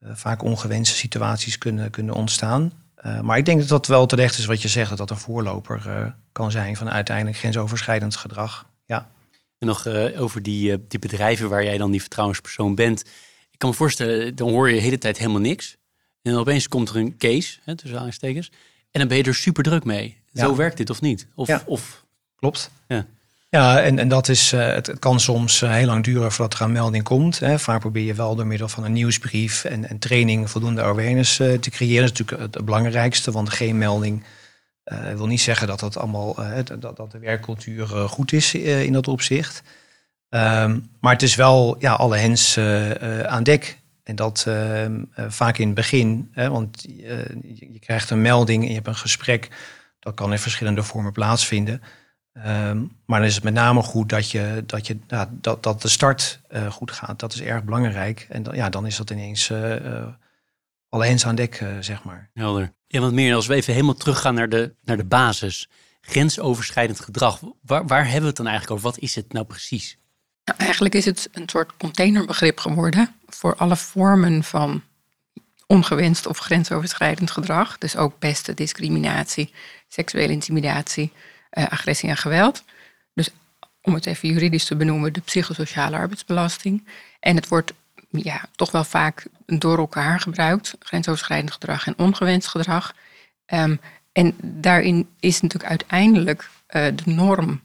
vaak 0.00 0.42
ongewenste 0.42 0.96
situaties 0.96 1.58
kunnen, 1.58 1.90
kunnen 1.90 2.14
ontstaan. 2.14 2.72
maar 3.22 3.38
ik 3.38 3.44
denk 3.44 3.60
dat 3.60 3.68
dat 3.68 3.86
wel 3.86 4.06
terecht 4.06 4.38
is 4.38 4.44
wat 4.44 4.62
je 4.62 4.68
zegt, 4.68 4.88
dat 4.88 4.98
dat 4.98 5.10
een 5.10 5.16
voorloper 5.16 6.14
kan 6.32 6.50
zijn 6.50 6.76
van 6.76 6.90
uiteindelijk 6.90 7.36
grensoverschrijdend 7.36 8.16
gedrag. 8.16 8.66
Ja. 8.84 9.08
En 9.58 9.66
nog 9.66 9.86
uh, 9.86 10.20
over 10.20 10.42
die, 10.42 10.70
uh, 10.70 10.76
die 10.88 10.98
bedrijven 10.98 11.48
waar 11.48 11.64
jij 11.64 11.78
dan 11.78 11.90
die 11.90 12.00
vertrouwenspersoon 12.00 12.74
bent. 12.74 13.00
Ik 13.50 13.58
kan 13.58 13.68
me 13.68 13.74
voorstellen, 13.74 14.34
dan 14.34 14.48
hoor 14.48 14.68
je 14.68 14.74
de 14.74 14.80
hele 14.80 14.98
tijd 14.98 15.18
helemaal 15.18 15.40
niks. 15.40 15.76
En 16.22 16.32
dan 16.32 16.40
opeens 16.40 16.68
komt 16.68 16.88
er 16.88 16.96
een 16.96 17.16
case, 17.16 17.58
hè, 17.64 17.76
tussen 17.76 18.00
aanstekers. 18.00 18.50
En 18.90 19.00
dan 19.00 19.08
ben 19.08 19.16
je 19.16 19.22
er 19.22 19.34
super 19.34 19.62
druk 19.62 19.84
mee. 19.84 20.16
Ja. 20.30 20.44
Zo 20.44 20.56
werkt 20.56 20.76
dit 20.76 20.90
of 20.90 21.00
niet? 21.00 21.26
Of, 21.34 21.48
ja. 21.48 21.62
of... 21.66 22.04
Klopt. 22.36 22.70
Ja. 22.88 23.06
Ja, 23.50 23.80
en, 23.80 23.98
en 23.98 24.08
dat 24.08 24.28
is, 24.28 24.52
uh, 24.52 24.66
het, 24.66 24.86
het, 24.86 24.98
kan 24.98 25.20
soms 25.20 25.60
heel 25.60 25.86
lang 25.86 26.04
duren 26.04 26.32
voordat 26.32 26.58
er 26.58 26.64
een 26.64 26.72
melding 26.72 27.04
komt. 27.04 27.38
Hè. 27.38 27.58
Vaak 27.58 27.80
probeer 27.80 28.04
je 28.04 28.14
wel 28.14 28.34
door 28.34 28.46
middel 28.46 28.68
van 28.68 28.84
een 28.84 28.92
nieuwsbrief 28.92 29.64
en, 29.64 29.88
en 29.88 29.98
training 29.98 30.50
voldoende 30.50 30.82
awareness 30.82 31.36
te 31.36 31.70
creëren. 31.70 32.06
Dat 32.06 32.12
is 32.12 32.18
natuurlijk 32.18 32.54
het 32.54 32.64
belangrijkste, 32.64 33.30
want 33.30 33.50
geen 33.50 33.78
melding 33.78 34.24
uh, 34.84 35.12
wil 35.12 35.26
niet 35.26 35.40
zeggen 35.40 35.66
dat, 35.66 35.80
dat, 35.80 35.96
allemaal, 35.96 36.40
uh, 36.40 36.58
dat, 36.78 36.96
dat 36.96 37.10
de 37.10 37.18
werkcultuur 37.18 37.90
uh, 37.92 38.04
goed 38.04 38.32
is 38.32 38.54
in 38.54 38.92
dat 38.92 39.08
opzicht. 39.08 39.62
Um, 40.28 40.90
maar 41.00 41.12
het 41.12 41.22
is 41.22 41.34
wel 41.34 41.76
ja, 41.78 41.92
alle 41.92 42.16
hens 42.16 42.58
aan 43.26 43.42
dek. 43.42 43.82
En 44.02 44.16
dat 44.16 44.44
ehm, 44.48 45.02
vaak 45.14 45.58
in 45.58 45.66
het 45.66 45.74
begin, 45.74 46.32
want 46.34 46.82
je, 46.82 47.38
je, 47.72 47.78
krijgt 47.78 48.10
een 48.10 48.22
melding 48.22 48.62
en 48.62 48.68
je 48.68 48.74
hebt 48.74 48.86
een 48.86 48.96
gesprek. 48.96 49.48
Dat 49.98 50.14
kan 50.14 50.32
in 50.32 50.38
verschillende 50.38 50.82
vormen 50.82 51.12
plaatsvinden. 51.12 51.82
Um, 52.32 52.96
maar 53.06 53.18
dan 53.18 53.28
is 53.28 53.34
het 53.34 53.44
met 53.44 53.54
name 53.54 53.82
goed 53.82 54.08
dat, 54.08 54.30
je, 54.30 54.62
dat, 54.66 54.86
je, 54.86 54.98
dat, 55.40 55.62
dat 55.62 55.82
de 55.82 55.88
start 55.88 56.40
goed 56.70 56.90
gaat. 56.90 57.18
Dat 57.18 57.34
is 57.34 57.40
erg 57.40 57.64
belangrijk. 57.64 58.26
En 58.30 58.42
dan, 58.42 58.54
ja, 58.54 58.68
dan 58.68 58.86
is 58.86 58.96
dat 58.96 59.10
ineens 59.10 59.52
alle 60.88 61.06
hens 61.06 61.26
aan 61.26 61.34
dek, 61.34 61.64
zeg 61.80 62.04
maar. 62.04 62.30
Helder. 62.34 62.72
Ja, 62.94 63.00
want 63.00 63.12
meer 63.12 63.34
als 63.34 63.46
we 63.46 63.54
even 63.54 63.72
helemaal 63.72 63.94
teruggaan 63.94 64.34
naar 64.34 64.48
de, 64.48 64.74
naar 64.84 64.96
de 64.96 65.04
basis. 65.04 65.68
Grensoverschrijdend 66.00 67.00
gedrag. 67.00 67.40
Waar, 67.62 68.04
hebben 68.04 68.20
we 68.20 68.26
het 68.26 68.36
dan 68.36 68.46
eigenlijk 68.46 68.76
over? 68.76 68.90
Wat 68.90 68.98
is 68.98 69.14
het 69.14 69.32
nou 69.32 69.46
precies? 69.46 69.98
Nou, 70.44 70.58
eigenlijk 70.58 70.94
is 70.94 71.04
het 71.04 71.28
een 71.32 71.48
soort 71.48 71.76
containerbegrip 71.76 72.58
geworden 72.58 73.14
voor 73.26 73.56
alle 73.56 73.76
vormen 73.76 74.44
van 74.44 74.82
ongewenst 75.66 76.26
of 76.26 76.38
grensoverschrijdend 76.38 77.30
gedrag. 77.30 77.78
Dus 77.78 77.96
ook 77.96 78.18
pesten, 78.18 78.56
discriminatie, 78.56 79.52
seksuele 79.88 80.32
intimidatie, 80.32 81.12
uh, 81.52 81.64
agressie 81.64 82.08
en 82.08 82.16
geweld. 82.16 82.64
Dus 83.14 83.30
om 83.82 83.94
het 83.94 84.06
even 84.06 84.28
juridisch 84.28 84.64
te 84.64 84.76
benoemen, 84.76 85.12
de 85.12 85.20
psychosociale 85.20 85.96
arbeidsbelasting. 85.96 86.88
En 87.20 87.36
het 87.36 87.48
wordt 87.48 87.72
ja, 88.22 88.44
toch 88.56 88.70
wel 88.70 88.84
vaak 88.84 89.26
door 89.46 89.78
elkaar 89.78 90.20
gebruikt. 90.20 90.76
Grensoverschrijdend 90.78 91.52
gedrag 91.52 91.86
en 91.86 91.98
ongewenst 91.98 92.48
gedrag. 92.48 92.94
Um, 93.46 93.80
en 94.12 94.34
daarin 94.42 95.08
is 95.20 95.40
natuurlijk 95.40 95.70
uiteindelijk 95.70 96.50
uh, 96.68 96.86
de 96.94 97.10
norm. 97.10 97.60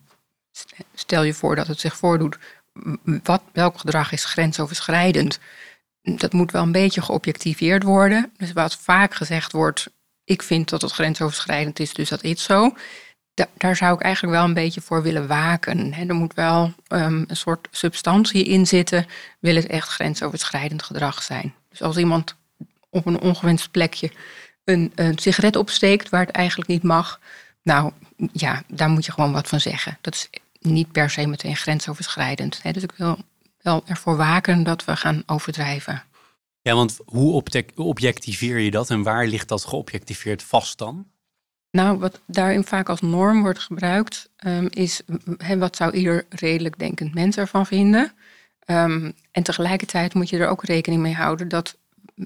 Stel 0.94 1.24
je 1.24 1.34
voor 1.34 1.56
dat 1.56 1.68
het 1.68 1.80
zich 1.80 1.98
voordoet. 1.98 2.38
Wat, 3.24 3.42
welk 3.54 3.78
gedrag 3.78 4.12
is 4.12 4.26
grensoverschrijdend? 4.26 5.40
Dat 6.02 6.34
moet 6.34 6.52
wel 6.52 6.64
een 6.64 6.72
beetje 6.72 7.02
geobjectiveerd 7.02 7.84
worden. 7.84 8.32
Dus 8.38 8.54
wat 8.54 8.76
vaak 8.76 9.14
gezegd 9.16 9.52
wordt, 9.52 9.90
ik 10.24 10.44
vind 10.44 10.70
dat 10.70 10.82
het 10.82 10.92
grensoverschrijdend 10.92 11.80
is, 11.80 11.94
dus 11.94 12.10
dat 12.10 12.24
is 12.24 12.44
zo 12.44 12.74
daar 13.58 13.76
zou 13.76 13.94
ik 13.94 14.02
eigenlijk 14.02 14.36
wel 14.36 14.46
een 14.46 14.54
beetje 14.54 14.82
voor 14.82 15.02
willen 15.02 15.28
waken. 15.28 15.94
er 15.94 16.16
moet 16.16 16.34
wel 16.34 16.74
um, 16.88 17.24
een 17.28 17.38
soort 17.38 17.68
substantie 17.72 18.44
in 18.44 18.68
zitten, 18.68 19.06
wil 19.40 19.56
het 19.56 19.68
echt 19.68 19.88
grensoverschrijdend 19.88 20.84
gedrag 20.84 21.24
zijn. 21.24 21.54
Dus 21.70 21.82
als 21.82 21.98
iemand 21.98 22.36
op 22.90 23.06
een 23.06 23.20
ongewenst 23.20 23.72
plekje 23.72 24.12
een, 24.64 24.92
een 24.96 25.18
sigaret 25.18 25.56
opsteekt 25.56 26.10
waar 26.10 26.26
het 26.26 26.36
eigenlijk 26.36 26.70
niet 26.70 26.84
mag, 26.84 27.20
nou 27.64 27.92
ja, 28.32 28.64
daar 28.68 28.90
moet 28.90 29.06
je 29.06 29.12
gewoon 29.12 29.32
wat 29.32 29.48
van 29.48 29.60
zeggen. 29.60 29.98
Dat 30.02 30.14
is 30.16 30.30
niet 30.60 30.92
per 30.92 31.10
se 31.10 31.28
meteen 31.28 31.56
grensoverschrijdend. 31.56 32.62
dus 32.74 32.84
ik 32.84 32.94
wil 32.96 33.18
wel 33.62 33.84
ervoor 33.86 34.18
waken 34.18 34.64
dat 34.64 34.86
we 34.86 34.96
gaan 34.96 35.24
overdrijven. 35.26 36.04
Ja, 36.62 36.76
want 36.76 37.00
hoe 37.06 37.44
objectiveer 37.76 38.60
je 38.60 38.72
dat 38.72 38.90
en 38.90 39.04
waar 39.04 39.28
ligt 39.28 39.48
dat 39.48 39.66
geobjectiveerd 39.66 40.44
vast 40.44 40.78
dan? 40.78 41.08
Nou, 41.72 41.98
wat 41.98 42.22
daarin 42.26 42.64
vaak 42.64 42.90
als 42.90 43.02
norm 43.02 43.42
wordt 43.42 43.60
gebruikt, 43.60 44.30
um, 44.46 44.68
is 44.70 45.02
wat 45.58 45.76
zou 45.76 45.92
ieder 45.92 46.26
redelijk 46.30 46.80
denkend 46.80 47.14
mens 47.14 47.38
ervan 47.38 47.66
vinden. 47.66 48.14
Um, 48.66 49.14
en 49.32 49.44
tegelijkertijd 49.44 50.14
moet 50.14 50.30
je 50.30 50.38
er 50.38 50.48
ook 50.48 50.64
rekening 50.64 51.02
mee 51.02 51.14
houden 51.14 51.48
dat 51.48 51.78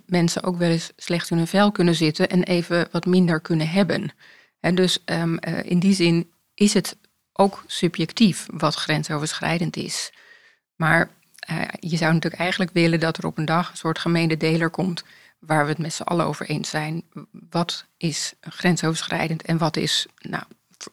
mensen 0.06 0.44
ook 0.44 0.58
wel 0.58 0.70
eens 0.70 0.92
slecht 0.96 1.30
in 1.30 1.38
hun 1.38 1.48
vel 1.48 1.72
kunnen 1.72 1.96
zitten 1.96 2.30
en 2.30 2.44
even 2.44 2.88
wat 2.92 3.06
minder 3.06 3.40
kunnen 3.40 3.70
hebben. 3.70 4.12
En 4.60 4.76
dus 4.76 5.00
um, 5.06 5.38
uh, 5.48 5.64
in 5.64 5.80
die 5.80 5.94
zin 5.94 6.32
is 6.54 6.74
het 6.74 6.98
ook 7.34 7.64
subjectief 7.68 8.46
wat 8.52 8.76
grensoverschrijdend 8.76 9.76
is. 9.76 10.14
Maar 10.76 11.10
uh, 11.52 11.62
je 11.80 11.98
zou 11.98 12.14
natuurlijk 12.14 12.42
eigenlijk 12.42 12.72
willen 12.74 13.00
dat 13.00 13.18
er 13.18 13.26
op 13.26 13.38
een 13.38 13.46
dag 13.46 13.72
een 13.72 13.78
soort 13.78 14.00
gemeende 14.00 14.38
deler 14.38 14.70
komt 14.70 15.04
waar 15.46 15.64
we 15.64 15.70
het 15.70 15.80
met 15.80 15.94
z'n 15.94 16.02
allen 16.02 16.26
over 16.26 16.50
eens 16.50 16.70
zijn. 16.70 17.04
Wat 17.50 17.86
is 17.98 18.34
grensoverschrijdend 18.42 19.42
en 19.42 19.58
wat 19.58 19.78
is 19.78 20.06
nou, 20.22 20.44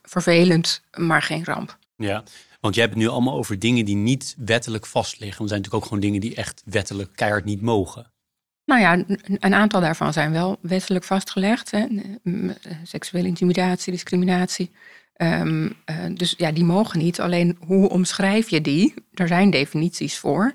vervelend, 0.02 0.82
maar 0.96 1.22
geen 1.22 1.44
ramp. 1.44 1.78
Ja, 1.96 2.22
want 2.60 2.74
jij 2.74 2.84
hebt 2.84 2.96
het 2.96 3.04
nu 3.04 3.10
allemaal 3.10 3.36
over 3.36 3.58
dingen 3.58 3.84
die 3.84 3.96
niet 3.96 4.34
wettelijk 4.38 4.86
vastliggen. 4.86 5.42
Er 5.42 5.48
zijn 5.48 5.60
natuurlijk 5.60 5.74
ook 5.74 5.84
gewoon 5.84 6.00
dingen 6.00 6.20
die 6.20 6.34
echt 6.34 6.62
wettelijk 6.64 7.10
keihard 7.14 7.44
niet 7.44 7.60
mogen. 7.60 8.12
Nou 8.64 8.80
ja, 8.80 9.04
een 9.38 9.54
aantal 9.54 9.80
daarvan 9.80 10.12
zijn 10.12 10.32
wel 10.32 10.58
wettelijk 10.60 11.04
vastgelegd. 11.04 11.70
Hè. 11.70 11.86
Seksuele 12.82 13.28
intimidatie, 13.28 13.92
discriminatie. 13.92 14.70
Ehm, 15.14 15.70
eh, 15.84 15.96
dus 16.14 16.34
ja, 16.36 16.52
die 16.52 16.64
mogen 16.64 16.98
niet. 16.98 17.20
Alleen 17.20 17.56
hoe 17.66 17.88
omschrijf 17.88 18.48
je 18.48 18.60
die? 18.60 18.94
Er 19.14 19.28
zijn 19.28 19.50
definities 19.50 20.18
voor. 20.18 20.52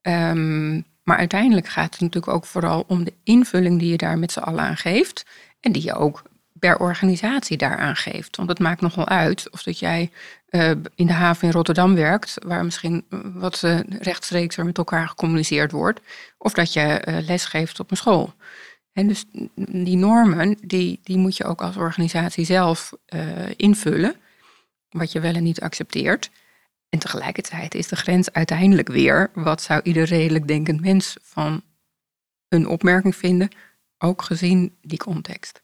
Ehm, 0.00 0.80
maar 1.02 1.16
uiteindelijk 1.16 1.68
gaat 1.68 1.92
het 1.92 2.00
natuurlijk 2.00 2.32
ook 2.32 2.44
vooral 2.44 2.84
om 2.86 3.04
de 3.04 3.14
invulling 3.24 3.78
die 3.78 3.90
je 3.90 3.96
daar 3.96 4.18
met 4.18 4.32
z'n 4.32 4.38
allen 4.38 4.60
aan 4.60 4.76
geeft. 4.76 5.26
En 5.60 5.72
die 5.72 5.82
je 5.82 5.94
ook 5.94 6.22
per 6.58 6.78
organisatie 6.78 7.56
daaraan 7.56 7.96
geeft. 7.96 8.36
Want 8.36 8.48
het 8.48 8.58
maakt 8.58 8.80
nogal 8.80 9.08
uit 9.08 9.50
of 9.50 9.62
dat 9.62 9.78
jij 9.78 10.10
uh, 10.50 10.70
in 10.94 11.06
de 11.06 11.12
haven 11.12 11.46
in 11.46 11.54
Rotterdam 11.54 11.94
werkt, 11.94 12.34
waar 12.44 12.64
misschien 12.64 13.04
wat 13.34 13.62
uh, 13.64 13.80
rechtstreeks 13.88 14.56
er 14.56 14.64
met 14.64 14.78
elkaar 14.78 15.08
gecommuniceerd 15.08 15.72
wordt, 15.72 16.00
of 16.38 16.52
dat 16.52 16.72
je 16.72 17.02
uh, 17.08 17.18
les 17.26 17.44
geeft 17.44 17.80
op 17.80 17.90
een 17.90 17.96
school. 17.96 18.34
En 18.92 19.08
dus 19.08 19.24
die 19.54 19.96
normen, 19.96 20.56
die, 20.60 21.00
die 21.02 21.18
moet 21.18 21.36
je 21.36 21.44
ook 21.44 21.62
als 21.62 21.76
organisatie 21.76 22.44
zelf 22.44 22.92
invullen, 23.56 24.14
wat 24.90 25.12
je 25.12 25.20
wel 25.20 25.34
en 25.34 25.42
niet 25.42 25.60
accepteert. 25.60 26.30
En 26.92 26.98
tegelijkertijd 26.98 27.74
is 27.74 27.88
de 27.88 27.96
grens 27.96 28.32
uiteindelijk 28.32 28.88
weer, 28.88 29.30
wat 29.34 29.62
zou 29.62 29.80
ieder 29.82 30.04
redelijk 30.04 30.48
denkend 30.48 30.80
mens 30.80 31.16
van 31.22 31.62
een 32.48 32.66
opmerking 32.66 33.16
vinden, 33.16 33.48
ook 33.98 34.22
gezien 34.22 34.76
die 34.80 34.98
context. 34.98 35.62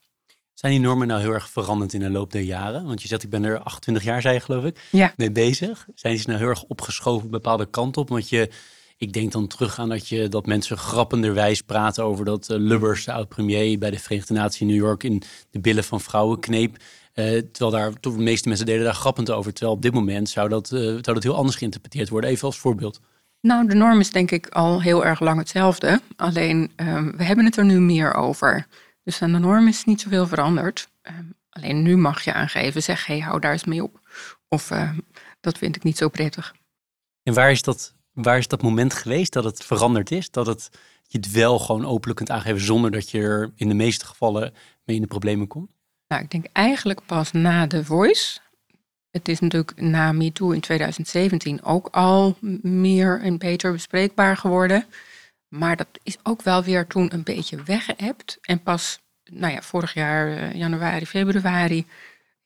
Zijn 0.55 0.73
die 0.73 0.81
normen 0.81 1.07
nou 1.07 1.21
heel 1.21 1.33
erg 1.33 1.51
veranderd 1.51 1.93
in 1.93 2.01
de 2.01 2.11
loop 2.11 2.33
der 2.33 2.43
jaren? 2.43 2.87
Want 2.87 3.03
je 3.03 3.09
zegt, 3.09 3.23
ik 3.23 3.31
ben 3.31 3.45
er 3.45 3.59
28 3.59 4.05
jaar, 4.05 4.21
zei 4.21 4.35
je 4.35 4.41
geloof 4.41 4.65
ik, 4.65 4.81
ja. 4.91 5.13
mee 5.17 5.33
bezig. 5.33 5.87
Zijn 5.95 6.19
ze 6.19 6.29
nou 6.29 6.39
heel 6.39 6.49
erg 6.49 6.65
opgeschoven 6.65 7.25
een 7.25 7.31
bepaalde 7.31 7.71
kant 7.71 7.97
op? 7.97 8.09
Want 8.09 8.29
je, 8.29 8.51
ik 8.97 9.13
denk 9.13 9.33
dan 9.33 9.47
terug 9.47 9.79
aan 9.79 9.89
dat, 9.89 10.09
je, 10.09 10.29
dat 10.29 10.47
mensen 10.47 10.79
grappenderwijs 10.79 11.63
praten 11.63 12.05
over 12.05 12.25
dat 12.25 12.49
uh, 12.51 12.57
Lubbers, 12.59 13.05
de 13.05 13.13
oud-premier 13.13 13.79
bij 13.79 13.91
de 13.91 13.99
Verenigde 13.99 14.35
Naties 14.35 14.61
in 14.61 14.67
New 14.67 14.77
York, 14.77 15.03
in 15.03 15.23
de 15.51 15.61
billen 15.61 15.85
van 15.85 16.01
vrouwen 16.01 16.41
kneep. 16.41 16.77
Uh, 17.19 17.25
terwijl 17.25 17.71
daar, 17.71 17.93
de 18.01 18.11
meeste 18.11 18.49
mensen 18.49 18.67
deden 18.67 18.85
daar 18.85 18.95
grappend 18.95 19.31
over. 19.31 19.53
Terwijl 19.53 19.77
op 19.77 19.83
dit 19.83 19.93
moment 19.93 20.29
zou 20.29 20.49
dat, 20.49 20.71
uh, 20.71 20.81
zou 20.81 21.03
dat 21.03 21.23
heel 21.23 21.37
anders 21.37 21.57
geïnterpreteerd 21.57 22.09
worden. 22.09 22.31
Even 22.31 22.47
als 22.47 22.59
voorbeeld. 22.59 23.01
Nou, 23.41 23.67
de 23.67 23.75
norm 23.75 24.01
is 24.01 24.11
denk 24.11 24.31
ik 24.31 24.49
al 24.49 24.83
heel 24.83 25.05
erg 25.05 25.21
lang 25.21 25.39
hetzelfde. 25.39 26.01
Alleen, 26.17 26.73
ehm, 26.77 27.17
we 27.17 27.25
hebben 27.25 27.45
het 27.45 27.57
er 27.57 27.65
nu 27.65 27.81
meer 27.81 28.15
over. 28.15 28.67
Dus 29.05 29.23
aan 29.23 29.33
de 29.33 29.39
norm 29.39 29.69
is 29.69 29.85
niet 29.85 30.01
zoveel 30.01 30.27
veranderd. 30.27 30.89
Ehm, 31.03 31.25
alleen 31.51 31.83
nu 31.83 31.97
mag 31.97 32.25
je 32.25 32.33
aangeven, 32.33 32.83
zeg, 32.83 33.07
hey, 33.07 33.19
hou 33.19 33.41
daar 33.41 33.53
eens 33.53 33.65
mee 33.65 33.83
op. 33.83 34.01
Of 34.49 34.71
ehm, 34.71 34.99
dat 35.41 35.59
vind 35.59 35.77
ik 35.77 35.83
niet 35.83 35.97
zo 35.97 36.09
prettig. 36.09 36.55
En 37.23 37.35
waar 37.35 37.51
is, 37.51 37.63
dat, 37.63 37.95
waar 38.13 38.39
is 38.39 38.49
dat 38.49 38.63
moment 38.63 38.95
geweest 38.95 39.33
dat 39.33 39.45
het 39.45 39.65
veranderd 39.65 40.11
is? 40.11 40.31
Dat 40.31 40.47
het, 40.47 40.69
je 41.03 41.19
het 41.19 41.31
wel 41.31 41.59
gewoon 41.59 41.87
openlijk 41.87 42.17
kunt 42.17 42.31
aangeven 42.31 42.61
zonder 42.61 42.91
dat 42.91 43.11
je 43.11 43.21
er 43.21 43.53
in 43.55 43.69
de 43.69 43.75
meeste 43.75 44.07
gevallen 44.07 44.53
mee 44.85 44.97
in 44.97 45.03
de 45.03 45.09
problemen 45.09 45.47
komt? 45.47 45.77
Nou, 46.09 46.23
ik 46.23 46.31
denk 46.31 46.47
eigenlijk 46.53 47.01
pas 47.07 47.33
na 47.33 47.67
The 47.67 47.85
Voice. 47.85 48.39
Het 49.11 49.29
is 49.29 49.41
natuurlijk 49.41 49.81
na 49.81 50.13
MeToo 50.13 50.51
in 50.51 50.61
2017 50.61 51.65
ook 51.65 51.89
al 51.91 52.37
meer 52.63 53.21
en 53.21 53.39
beter 53.39 53.73
bespreekbaar 53.73 54.37
geworden. 54.37 54.87
Maar 55.49 55.77
dat 55.77 55.89
is 56.03 56.17
ook 56.23 56.43
wel 56.43 56.63
weer 56.63 56.87
toen 56.87 57.15
een 57.15 57.23
beetje 57.23 57.63
weggeëpt. 57.63 58.39
En 58.41 58.63
pas, 58.63 59.01
nou 59.25 59.53
ja, 59.53 59.63
vorig 59.63 59.95
jaar, 59.95 60.29
uh, 60.29 60.55
januari, 60.55 61.07
februari, 61.07 61.87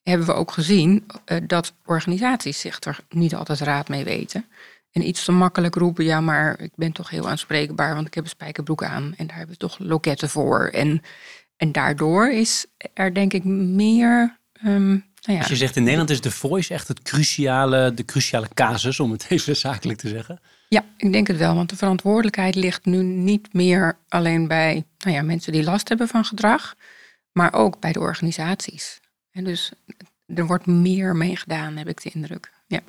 hebben 0.02 0.26
we 0.26 0.32
ook 0.32 0.50
gezien 0.50 1.06
uh, 1.26 1.38
dat 1.46 1.74
organisaties 1.84 2.60
zich 2.60 2.80
er 2.80 2.98
niet 3.08 3.34
altijd 3.34 3.60
raad 3.60 3.88
mee 3.88 4.04
weten. 4.04 4.46
En 4.90 5.06
iets 5.08 5.24
te 5.24 5.32
makkelijk 5.32 5.74
roepen, 5.74 6.04
ja, 6.04 6.20
maar 6.20 6.60
ik 6.60 6.72
ben 6.74 6.92
toch 6.92 7.10
heel 7.10 7.28
aanspreekbaar, 7.28 7.94
want 7.94 8.06
ik 8.06 8.14
heb 8.14 8.24
een 8.24 8.30
spijkerbroek 8.30 8.84
aan 8.84 9.14
en 9.16 9.26
daar 9.26 9.36
hebben 9.36 9.54
we 9.54 9.60
toch 9.60 9.78
loketten 9.78 10.28
voor. 10.28 10.66
En, 10.66 11.02
en 11.56 11.72
daardoor 11.72 12.30
is 12.30 12.66
er 12.94 13.14
denk 13.14 13.32
ik 13.32 13.44
meer 13.44 14.38
um, 14.64 15.10
nou 15.22 15.38
ja. 15.38 15.42
Als 15.42 15.48
je 15.48 15.56
zegt 15.56 15.76
in 15.76 15.82
Nederland 15.82 16.10
is 16.10 16.20
de 16.20 16.30
voice 16.30 16.74
echt 16.74 16.88
het 16.88 17.02
cruciale, 17.02 17.94
de 17.94 18.04
cruciale 18.04 18.48
casus, 18.54 19.00
om 19.00 19.10
het 19.10 19.26
even 19.28 19.56
zakelijk 19.56 19.98
te 19.98 20.08
zeggen. 20.08 20.40
Ja, 20.68 20.84
ik 20.96 21.12
denk 21.12 21.26
het 21.26 21.36
wel, 21.36 21.54
want 21.54 21.70
de 21.70 21.76
verantwoordelijkheid 21.76 22.54
ligt 22.54 22.84
nu 22.84 23.02
niet 23.02 23.52
meer 23.52 23.98
alleen 24.08 24.48
bij 24.48 24.84
nou 24.98 25.16
ja, 25.16 25.22
mensen 25.22 25.52
die 25.52 25.62
last 25.62 25.88
hebben 25.88 26.08
van 26.08 26.24
gedrag, 26.24 26.74
maar 27.32 27.52
ook 27.52 27.80
bij 27.80 27.92
de 27.92 28.00
organisaties. 28.00 29.00
En 29.30 29.44
dus 29.44 29.72
er 30.26 30.46
wordt 30.46 30.66
meer 30.66 31.16
mee 31.16 31.36
gedaan, 31.36 31.76
heb 31.76 31.88
ik 31.88 32.02
de 32.02 32.10
indruk. 32.10 32.52
Ja. 32.66 32.80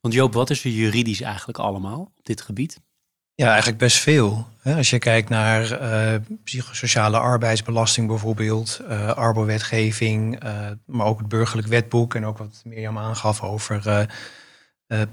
Want 0.00 0.14
Joop, 0.14 0.32
wat 0.32 0.50
is 0.50 0.64
er 0.64 0.70
juridisch 0.70 1.20
eigenlijk 1.20 1.58
allemaal 1.58 2.00
op 2.00 2.24
dit 2.24 2.40
gebied? 2.40 2.80
Ja, 3.42 3.48
eigenlijk 3.48 3.78
best 3.78 3.98
veel. 3.98 4.46
Als 4.64 4.90
je 4.90 4.98
kijkt 4.98 5.28
naar 5.28 5.82
uh, 5.82 6.20
psychosociale 6.44 7.18
arbeidsbelasting 7.18 8.06
bijvoorbeeld, 8.06 8.80
uh, 8.88 9.08
arbowetgeving, 9.08 10.44
uh, 10.44 10.50
maar 10.86 11.06
ook 11.06 11.18
het 11.18 11.28
burgerlijk 11.28 11.68
wetboek 11.68 12.14
en 12.14 12.26
ook 12.26 12.38
wat 12.38 12.62
Mirjam 12.64 12.98
aangaf 12.98 13.42
over 13.42 14.06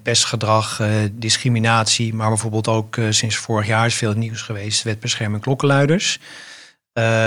pestgedrag, 0.03 0.81
discriminatie, 1.11 2.13
maar 2.13 2.27
bijvoorbeeld 2.27 2.67
ook 2.67 2.97
sinds 3.09 3.35
vorig 3.35 3.67
jaar 3.67 3.85
is 3.85 3.95
veel 3.95 4.13
nieuws 4.13 4.41
geweest, 4.41 4.83
wet 4.83 4.99
bescherming 4.99 5.41
klokkenluiders. 5.41 6.19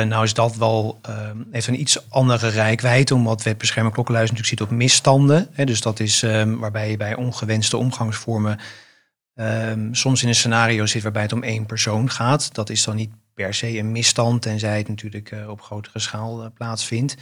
nou 0.06 0.24
is 0.24 0.34
dat 0.34 0.56
wel, 0.56 1.00
heeft 1.50 1.66
een 1.66 1.80
iets 1.80 2.10
andere 2.10 2.48
rijkwijde, 2.48 3.14
omdat 3.14 3.42
wet 3.42 3.58
bescherming 3.58 3.94
klokkenluiders 3.94 4.38
natuurlijk 4.38 4.60
ziet 4.60 4.76
op 4.76 4.82
misstanden. 4.84 5.48
Hè, 5.52 5.64
dus 5.64 5.80
dat 5.80 6.00
is 6.00 6.20
waarbij 6.58 6.90
je 6.90 6.96
bij 6.96 7.14
ongewenste 7.14 7.76
omgangsvormen 7.76 8.58
Um, 9.34 9.94
soms 9.94 10.22
in 10.22 10.28
een 10.28 10.34
scenario 10.34 10.86
zit 10.86 11.02
waarbij 11.02 11.22
het 11.22 11.32
om 11.32 11.42
één 11.42 11.66
persoon 11.66 12.10
gaat. 12.10 12.54
Dat 12.54 12.70
is 12.70 12.84
dan 12.84 12.96
niet 12.96 13.10
per 13.34 13.54
se 13.54 13.78
een 13.78 13.92
misstand, 13.92 14.42
tenzij 14.42 14.78
het 14.78 14.88
natuurlijk 14.88 15.30
uh, 15.30 15.48
op 15.48 15.60
grotere 15.60 15.98
schaal 15.98 16.42
uh, 16.42 16.46
plaatsvindt. 16.54 17.16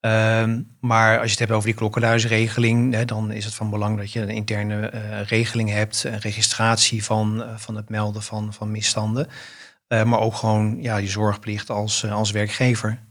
Um, 0.00 0.76
maar 0.80 1.16
als 1.16 1.24
je 1.24 1.30
het 1.30 1.38
hebt 1.38 1.52
over 1.52 1.66
die 1.66 1.78
klokkenluisregeling, 1.78 2.94
hè, 2.94 3.04
dan 3.04 3.32
is 3.32 3.44
het 3.44 3.54
van 3.54 3.70
belang 3.70 3.98
dat 3.98 4.12
je 4.12 4.20
een 4.20 4.28
interne 4.28 4.92
uh, 4.94 5.22
regeling 5.22 5.70
hebt, 5.70 6.04
een 6.04 6.18
registratie 6.18 7.04
van, 7.04 7.44
van 7.56 7.76
het 7.76 7.88
melden 7.88 8.22
van, 8.22 8.52
van 8.52 8.70
misstanden. 8.70 9.28
maar 9.88 10.18
ook 10.20 10.34
gewoon 10.34 10.82
ja, 10.82 10.96
je 10.96 11.08
zorgplicht 11.08 11.70
als, 11.70 12.10
als 12.10 12.30
werkgever. 12.30 13.02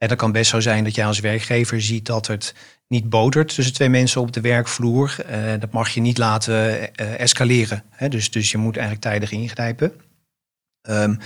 En 0.00 0.08
dat 0.08 0.18
kan 0.18 0.32
best 0.32 0.50
zo 0.50 0.60
zijn 0.60 0.84
dat 0.84 0.94
jij 0.94 1.06
als 1.06 1.20
werkgever 1.20 1.82
ziet 1.82 2.06
dat 2.06 2.26
het 2.26 2.54
niet 2.88 3.08
botert 3.08 3.54
tussen 3.54 3.74
twee 3.74 3.88
mensen 3.88 4.20
op 4.20 4.32
de 4.32 4.40
werkvloer. 4.40 5.16
Uh, 5.30 5.60
dat 5.60 5.72
mag 5.72 5.88
je 5.88 6.00
niet 6.00 6.18
laten 6.18 6.54
uh, 6.54 7.20
escaleren. 7.20 7.82
Hè? 7.90 8.08
Dus, 8.08 8.30
dus 8.30 8.50
je 8.50 8.58
moet 8.58 8.76
eigenlijk 8.76 9.06
tijdig 9.06 9.32
ingrijpen. 9.32 9.92
Um, 10.82 11.18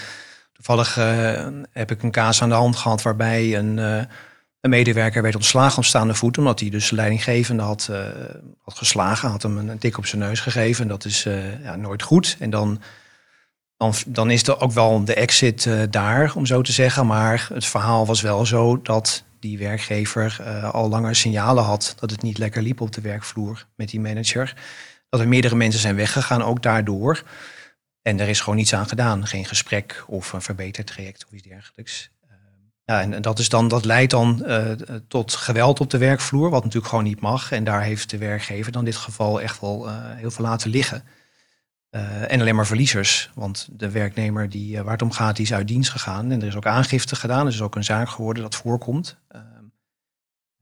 toevallig 0.52 0.99
uh, 0.99 1.47
heb 1.71 1.90
ik 1.90 2.02
een 2.02 2.11
kaas 2.11 2.43
aan 2.43 2.49
de 2.49 2.54
hand 2.54 2.76
gehad 2.76 3.02
waarbij 3.02 3.59
een, 3.59 3.76
een 4.61 4.71
medewerker 4.71 5.23
werd 5.23 5.35
ontslagen 5.35 5.78
op 5.78 5.85
staande 5.85 6.14
voet. 6.14 6.38
Omdat 6.38 6.61
hij 6.61 6.71
dus 6.71 6.90
leidinggevende 6.90 7.62
had, 7.62 7.90
had 8.62 8.75
geslagen, 8.75 9.31
had 9.31 9.43
hem 9.43 9.59
een 9.59 9.78
tik 9.78 9.99
op 9.99 10.07
zijn 10.07 10.21
neus 10.21 10.40
gegeven. 10.40 10.88
Dat 10.88 11.04
is 11.04 11.23
ja, 11.62 11.76
nooit 11.76 12.02
goed. 12.02 12.37
En 12.38 12.50
dan 12.50 12.81
dan, 13.76 13.95
dan 14.07 14.31
is 14.31 14.47
er 14.47 14.61
ook 14.61 14.73
wel 14.73 15.04
de 15.04 15.14
exit 15.14 15.64
uh, 15.64 15.83
daar, 15.90 16.33
om 16.35 16.47
zo 16.47 16.62
te 16.62 16.73
zeggen. 16.73 17.07
Maar 17.07 17.49
het 17.52 17.64
verhaal 17.64 18.07
was 18.07 18.21
wel 18.21 18.47
zo 18.47 18.83
dat 18.83 19.25
die 19.40 19.59
werkgever 19.59 20.37
uh, 20.40 20.71
al 20.75 20.88
langer 20.88 21.14
signalen 21.14 21.64
had 21.64 21.95
dat 22.00 22.11
het 22.11 22.23
niet 22.23 22.38
lekker 22.38 22.62
liep 22.62 22.81
op 22.81 22.93
de 22.93 23.00
werkvloer 23.00 23.66
met 23.76 23.88
die 23.88 24.00
manager. 24.00 24.54
Dat 25.09 25.21
er 25.21 25.28
meerdere 25.28 25.54
mensen 25.54 25.81
zijn 25.81 25.97
weggegaan, 25.97 26.43
ook 26.43 26.62
daardoor. 26.62 27.23
En 28.02 28.21
er 28.21 28.28
is 28.28 28.40
gewoon 28.40 28.57
niets 28.57 28.75
aan 28.75 28.88
gedaan. 28.88 29.26
Geen 29.26 29.45
gesprek 29.45 30.04
of 30.07 30.33
een 30.33 30.43
verbeterd 30.43 30.87
traject 30.87 31.25
of 31.26 31.33
iets 31.33 31.49
dergelijks. 31.49 32.11
Uh, 32.25 32.31
ja, 32.85 33.00
en, 33.00 33.23
dat, 33.23 33.38
is 33.38 33.49
dan, 33.49 33.69
dat 33.69 33.85
leidt 33.85 34.11
dan 34.11 34.47
tot 35.09 35.35
geweld 35.35 35.81
op 35.81 35.90
de 35.90 35.99
werkvloer, 35.99 36.50
wat 36.50 36.62
natuurlijk 36.62 36.88
gewoon 36.88 37.04
niet 37.04 37.21
mag. 37.21 37.52
En 37.52 37.64
daar 37.64 37.83
heeft 37.83 38.11
de 38.11 38.19
werkgever 38.19 38.73
dan 38.73 38.85
in 38.85 38.90
dit 38.90 39.00
geval 39.00 39.40
echt 39.40 39.61
wel 39.61 39.88
heel 39.90 40.31
veel 40.31 40.45
laten 40.45 40.71
liggen. 40.71 41.04
Uh, 41.95 42.33
en 42.33 42.41
alleen 42.41 42.55
maar 42.55 42.67
verliezers. 42.67 43.31
Want 43.35 43.69
de 43.73 43.91
werknemer 43.91 44.51
die, 44.51 44.77
uh, 44.77 44.81
waar 44.81 44.93
het 44.93 45.03
om 45.03 45.11
gaat, 45.11 45.37
die 45.37 45.45
is 45.45 45.53
uit 45.53 45.69
dienst 45.69 45.91
gegaan. 45.91 46.31
En 46.31 46.41
er 46.41 46.47
is 46.47 46.57
ook 46.57 46.67
aangifte 46.67 47.17
gedaan. 47.17 47.47
Er 47.47 47.53
is 47.53 47.63
ook 47.63 47.77
een 47.77 47.85
zaak 47.85 48.09
geworden 48.09 48.43
dat 48.43 48.55
voorkomt. 48.55 49.17
Uh, 49.33 49.41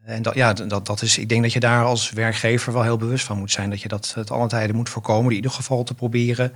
en 0.05 0.23
dat, 0.23 0.35
ja, 0.35 0.53
dat, 0.53 0.87
dat 0.87 1.03
is, 1.03 1.19
ik 1.19 1.29
denk 1.29 1.43
dat 1.43 1.53
je 1.53 1.61
daar 1.61 1.85
als 1.85 2.11
werkgever 2.11 2.73
wel 2.73 2.83
heel 2.83 2.97
bewust 2.97 3.25
van 3.25 3.39
moet 3.39 3.51
zijn. 3.51 3.71
Dat 3.71 3.81
je 3.81 3.89
dat 3.89 4.13
het 4.15 4.31
alle 4.31 4.49
tijden 4.49 4.77
moet 4.77 4.89
voorkomen. 4.89 5.31
In 5.31 5.37
ieder 5.37 5.51
geval 5.51 5.85
te 5.85 5.95
proberen 5.95 6.53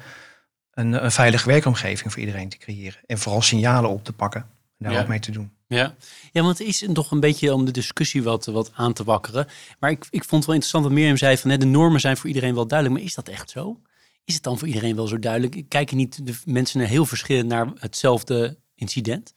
een, 0.71 1.04
een 1.04 1.12
veilige 1.12 1.49
werkomgeving 1.49 2.12
voor 2.12 2.21
iedereen 2.21 2.49
te 2.49 2.59
creëren. 2.59 3.00
En 3.06 3.18
vooral 3.18 3.42
signalen 3.42 3.90
op 3.90 4.04
te 4.04 4.12
pakken. 4.12 4.40
En 4.40 4.85
daar 4.85 4.92
ja. 4.92 5.00
ook 5.00 5.09
mee 5.09 5.21
te 5.21 5.30
doen. 5.30 5.50
Ja. 5.66 5.95
ja, 6.33 6.42
want 6.42 6.59
het 6.59 6.66
is 6.66 6.87
toch 6.92 7.11
een 7.11 7.21
beetje 7.21 7.54
om 7.54 7.64
de 7.64 7.71
discussie 7.71 8.23
wat, 8.23 8.47
wat 8.47 8.71
aan 8.75 8.92
te 8.92 9.04
wakkeren. 9.04 9.47
Maar 9.78 9.90
ik, 9.90 10.06
ik 10.11 10.25
vond 10.25 10.30
het 10.30 10.47
wel 10.47 10.54
interessant 10.54 10.85
wat 10.85 10.92
Mirjam 10.92 11.16
zei 11.16 11.37
van 11.37 11.50
hè, 11.50 11.59
de 11.59 11.66
normen 11.66 12.00
zijn 12.00 12.16
voor 12.16 12.28
iedereen 12.28 12.54
wel 12.54 12.66
duidelijk. 12.66 12.99
Maar 12.99 13.09
is 13.09 13.14
dat 13.14 13.28
echt 13.28 13.50
zo? 13.50 13.80
Is 14.26 14.35
het 14.35 14.42
dan 14.42 14.59
voor 14.59 14.68
iedereen 14.68 14.97
wel 14.97 15.06
zo 15.06 15.18
duidelijk? 15.18 15.62
Kijken 15.68 15.97
niet 15.97 16.26
de 16.26 16.35
mensen 16.45 16.80
heel 16.80 17.06
verschillend 17.06 17.49
naar 17.49 17.73
hetzelfde 17.78 18.59
incident? 18.75 19.35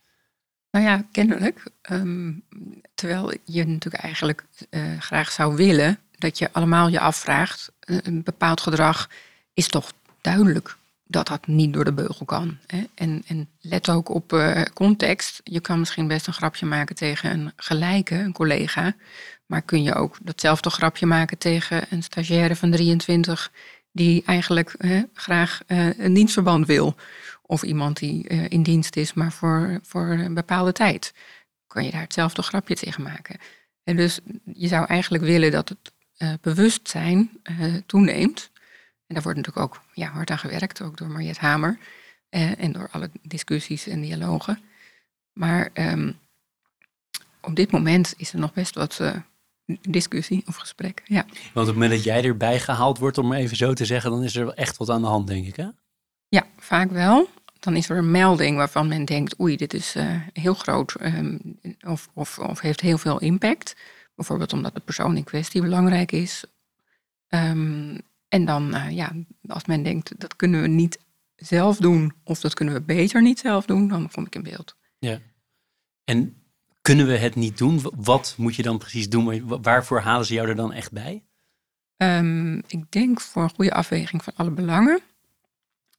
Nou 0.72 0.86
ja, 0.86 1.06
kennelijk. 1.12 1.64
Um, 1.92 2.44
terwijl 2.94 3.34
je 3.44 3.66
natuurlijk 3.66 4.04
eigenlijk 4.04 4.46
uh, 4.70 5.00
graag 5.00 5.32
zou 5.32 5.56
willen 5.56 6.00
dat 6.18 6.38
je 6.38 6.52
allemaal 6.52 6.88
je 6.88 7.00
afvraagt, 7.00 7.72
een 7.80 8.24
bepaald 8.24 8.62
gedrag 8.62 9.10
is 9.54 9.68
toch 9.68 9.92
duidelijk. 10.22 10.78
dat 11.04 11.28
dat 11.28 11.48
niet 11.48 11.74
door 11.74 11.86
de 11.86 11.94
beugel 11.94 12.26
kan. 12.26 12.58
Hè? 12.68 12.84
En, 12.96 13.24
en 13.28 13.50
let 13.60 13.90
ook 13.90 14.10
op 14.10 14.34
uh, 14.34 14.62
context. 14.74 15.42
Je 15.44 15.60
kan 15.60 15.80
misschien 15.80 16.08
best 16.08 16.28
een 16.28 16.34
grapje 16.34 16.66
maken 16.66 16.96
tegen 16.96 17.32
een 17.32 17.52
gelijke, 17.56 18.16
een 18.16 18.34
collega. 18.34 18.96
Maar 19.46 19.62
kun 19.62 19.84
je 19.84 19.94
ook 19.94 20.18
datzelfde 20.22 20.70
grapje 20.70 21.06
maken 21.06 21.38
tegen 21.38 21.86
een 21.90 22.04
stagiaire 22.04 22.56
van 22.56 22.72
23 22.72 23.52
die 23.92 24.24
eigenlijk 24.26 24.76
graag 25.14 25.62
uh, 25.68 26.00
een 26.00 26.14
dienstverband 26.14 26.68
wil. 26.68 26.96
Of 27.42 27.64
iemand 27.64 27.98
die 27.98 28.30
uh, 28.30 28.50
in 28.50 28.64
dienst 28.64 28.96
is, 28.96 29.14
maar 29.14 29.32
voor, 29.32 29.80
voor 29.84 30.08
een 30.08 30.34
bepaalde 30.34 30.72
tijd. 30.72 31.14
Kan 31.68 31.84
je 31.84 31.92
daar 31.92 32.02
hetzelfde 32.02 32.42
grapje 32.42 32.76
tegen 32.76 33.04
maken. 33.04 33.38
En 33.84 33.96
dus 33.96 34.20
je 34.54 34.68
zou 34.68 34.86
eigenlijk 34.86 35.24
willen 35.24 35.52
dat 35.52 35.70
het 35.70 35.92
bewustzijn 36.42 37.30
toeneemt. 37.86 38.52
En 39.08 39.16
daar 39.16 39.24
wordt 39.24 39.38
natuurlijk 39.38 39.66
ook 39.66 39.82
ja, 39.94 40.10
hard 40.10 40.32
aan 40.32 40.40
gewerkt, 40.40 40.82
ook 40.82 40.98
door 40.98 41.10
Mariette 41.10 41.40
Hamer. 41.40 41.80
Eh, 42.30 42.64
en 42.64 42.72
door 42.72 42.90
alle 42.92 43.10
discussies 43.22 43.88
en 43.88 44.02
dialogen. 44.02 44.60
Maar 45.34 45.70
um, 45.74 46.20
op 47.42 47.56
dit 47.56 47.72
moment 47.72 48.14
is 48.18 48.34
er 48.34 48.40
nog 48.40 48.54
best 48.54 48.76
wat 48.76 49.00
discussie 49.82 50.44
of 50.46 50.56
gesprek. 50.56 51.02
Ja. 51.06 51.24
Want 51.24 51.38
op 51.54 51.66
het 51.66 51.74
moment 51.74 51.92
dat 51.92 52.04
jij 52.04 52.24
erbij 52.24 52.60
gehaald 52.60 52.98
wordt, 52.98 53.18
om 53.18 53.34
even 53.34 53.58
zo 53.58 53.74
te 53.74 53.86
zeggen, 53.86 54.12
dan 54.12 54.24
is 54.24 54.36
er 54.36 54.50
echt 54.50 54.78
wat 54.78 54.90
aan 54.90 55.02
de 55.02 55.08
hand, 55.08 55.28
denk 55.28 55.46
ik. 55.46 55.56
Hè? 55.56 55.68
Ja, 56.28 56.48
vaak 56.58 56.92
wel. 56.92 57.30
Dan 57.60 57.76
is 57.76 57.90
er 57.90 57.98
een 57.98 58.12
melding 58.12 58.58
waarvan 58.58 58.88
men 58.88 59.06
denkt, 59.06 59.40
oei, 59.40 59.56
dit 59.56 59.74
is 59.74 59.96
uh, 59.96 60.16
heel 60.34 60.54
groot 60.54 60.96
um, 61.02 61.40
of, 61.82 62.10
of, 62.14 62.40
of, 62.40 62.60
heeft 62.60 62.82
heel 62.82 62.98
veel 62.98 63.20
impact. 63.20 63.76
Bijvoorbeeld 64.16 64.54
omdat 64.54 64.74
de 64.74 64.80
persoon 64.80 65.18
in 65.18 65.24
kwestie 65.24 65.62
belangrijk 65.62 66.12
is. 66.12 66.44
Um, 67.30 67.98
en 68.28 68.46
dan, 68.46 68.76
uh, 68.76 68.92
ja, 68.92 69.12
als 69.48 69.66
men 69.66 69.84
denkt 69.84 70.20
dat 70.20 70.36
kunnen 70.36 70.62
we 70.62 70.68
niet 70.68 71.00
zelf 71.36 71.78
doen, 71.78 72.14
of 72.24 72.40
dat 72.40 72.54
kunnen 72.54 72.74
we 72.74 72.82
beter 72.82 73.22
niet 73.22 73.40
zelf 73.40 73.66
doen, 73.66 73.88
dan 73.88 74.10
kom 74.12 74.26
ik 74.26 74.36
in 74.36 74.44
beeld. 74.44 74.76
Ja. 75.00 75.20
En 76.04 76.39
kunnen 76.90 77.08
we 77.08 77.18
het 77.18 77.36
niet 77.36 77.58
doen? 77.58 77.82
Wat 77.96 78.34
moet 78.38 78.56
je 78.56 78.62
dan 78.62 78.78
precies 78.78 79.10
doen? 79.10 79.48
Waarvoor 79.62 80.00
halen 80.00 80.26
ze 80.26 80.34
jou 80.34 80.48
er 80.48 80.56
dan 80.56 80.74
echt 80.74 80.92
bij? 80.92 81.24
Um, 81.98 82.58
ik 82.68 82.92
denk 82.92 83.22
voor 83.22 83.44
een 83.44 83.54
goede 83.56 83.74
afweging 83.74 84.24
van 84.24 84.34
alle 84.36 84.50
belangen. 84.50 85.00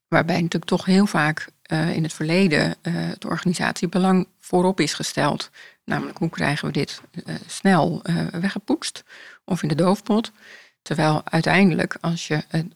Waarbij 0.09 0.37
natuurlijk 0.37 0.65
toch 0.65 0.85
heel 0.85 1.07
vaak 1.07 1.49
uh, 1.73 1.95
in 1.95 2.03
het 2.03 2.13
verleden 2.13 2.61
uh, 2.83 2.95
het 2.95 3.25
organisatiebelang 3.25 4.29
voorop 4.41 4.81
is 4.81 4.95
gesteld. 4.95 5.51
Namelijk 5.85 6.19
hoe 6.19 6.29
krijgen 6.29 6.67
we 6.67 6.73
dit 6.73 7.01
uh, 7.13 7.35
snel 7.47 8.03
weggepoetst 8.31 9.05
of 9.45 9.63
in 9.63 9.69
de 9.69 9.75
doofpot. 9.75 10.33
Terwijl 10.83 11.23
uiteindelijk, 11.25 11.97
als 12.01 12.27
je 12.27 12.45
het, 12.49 12.67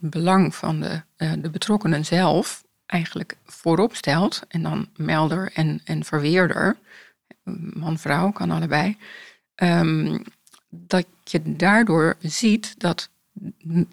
belang 0.00 0.54
van 0.54 0.80
de, 0.80 1.02
de 1.16 1.50
betrokkenen 1.50 2.04
zelf 2.04 2.64
eigenlijk 2.86 3.36
voorop 3.44 3.94
stelt, 3.94 4.42
en 4.48 4.62
dan 4.62 4.88
melder 4.96 5.50
en, 5.54 5.80
en 5.84 6.04
verweerder, 6.04 6.76
man-vrouw 7.74 8.30
kan 8.30 8.50
allebei, 8.50 8.96
um, 9.54 10.22
dat 10.68 11.06
je 11.24 11.56
daardoor 11.56 12.16
ziet 12.20 12.74
dat 12.80 13.08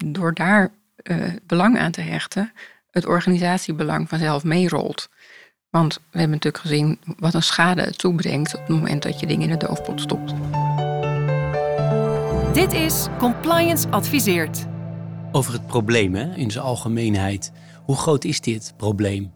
door 0.05 0.33
daar 0.33 0.71
uh, 1.03 1.23
belang 1.47 1.79
aan 1.79 1.91
te 1.91 2.01
hechten, 2.01 2.51
het 2.91 3.05
organisatiebelang 3.05 4.09
vanzelf 4.09 4.43
meerolt. 4.43 5.09
Want 5.69 5.95
we 5.95 6.19
hebben 6.19 6.29
natuurlijk 6.29 6.63
gezien 6.63 6.99
wat 7.17 7.33
een 7.33 7.43
schade 7.43 7.81
het 7.81 7.97
toebrengt 7.97 8.53
op 8.53 8.59
het 8.59 8.69
moment 8.69 9.03
dat 9.03 9.19
je 9.19 9.25
dingen 9.25 9.49
in 9.49 9.59
de 9.59 9.65
doofpot 9.67 10.01
stopt. 10.01 10.33
Dit 12.53 12.73
is 12.73 13.07
Compliance 13.17 13.89
Adviseert. 13.89 14.65
Over 15.31 15.53
het 15.53 15.67
probleem 15.67 16.15
hè, 16.15 16.35
in 16.35 16.51
zijn 16.51 16.63
algemeenheid. 16.63 17.51
Hoe 17.83 17.95
groot 17.95 18.23
is 18.23 18.41
dit 18.41 18.73
probleem? 18.77 19.31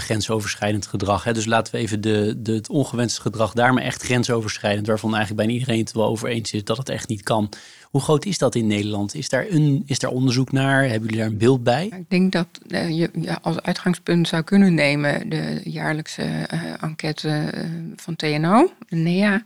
Grensoverschrijdend 0.00 0.86
gedrag. 0.86 1.24
Hè? 1.24 1.32
Dus 1.32 1.44
laten 1.44 1.74
we 1.74 1.78
even 1.80 2.00
de, 2.00 2.34
de, 2.38 2.52
het 2.52 2.68
ongewenste 2.68 3.20
gedrag 3.20 3.52
daar 3.52 3.74
maar 3.74 3.82
echt 3.82 4.02
grensoverschrijdend, 4.02 4.86
waarvan 4.86 5.14
eigenlijk 5.14 5.46
bijna 5.46 5.58
iedereen 5.58 5.80
het 5.80 5.92
wel 5.92 6.04
over 6.04 6.28
eens 6.28 6.52
is 6.52 6.64
dat 6.64 6.76
het 6.76 6.88
echt 6.88 7.08
niet 7.08 7.22
kan. 7.22 7.48
Hoe 7.90 8.00
groot 8.00 8.24
is 8.24 8.38
dat 8.38 8.54
in 8.54 8.66
Nederland? 8.66 9.14
Is 9.14 9.28
daar, 9.28 9.46
een, 9.48 9.82
is 9.86 9.98
daar 9.98 10.10
onderzoek 10.10 10.52
naar? 10.52 10.82
Hebben 10.82 11.02
jullie 11.02 11.18
daar 11.18 11.26
een 11.26 11.38
beeld 11.38 11.62
bij? 11.62 11.86
Ik 11.86 12.10
denk 12.10 12.32
dat 12.32 12.48
uh, 12.66 12.98
je 12.98 13.10
ja, 13.12 13.38
als 13.42 13.60
uitgangspunt 13.60 14.28
zou 14.28 14.42
kunnen 14.42 14.74
nemen 14.74 15.28
de 15.28 15.60
jaarlijkse 15.64 16.22
uh, 16.22 16.82
enquête 16.82 17.52
uh, 17.54 17.62
van 17.96 18.16
TNO, 18.16 18.72
NEA. 18.88 19.44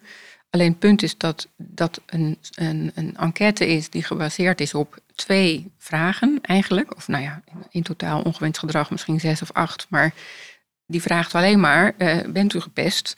Alleen 0.51 0.71
het 0.71 0.79
punt 0.79 1.03
is 1.03 1.19
dat 1.19 1.49
dat 1.57 2.01
een, 2.07 2.39
een, 2.55 2.93
een 2.95 3.17
enquête 3.17 3.67
is 3.67 3.91
die 3.91 4.03
gebaseerd 4.03 4.61
is 4.61 4.75
op 4.75 4.99
twee 5.15 5.71
vragen 5.79 6.39
eigenlijk. 6.43 6.97
Of 6.97 7.09
nou 7.09 7.23
ja, 7.23 7.43
in 7.71 7.83
totaal 7.83 8.23
ongewenst 8.23 8.59
gedrag 8.59 8.91
misschien 8.91 9.21
zes 9.21 9.43
of 9.43 9.53
acht. 9.53 9.87
Maar 9.89 10.15
die 10.93 11.03
vraagt 11.03 11.35
alleen 11.35 11.61
maar, 11.61 11.95
uh, 11.99 12.19
bent 12.29 12.55
u 12.55 12.61
gepest? 12.61 13.17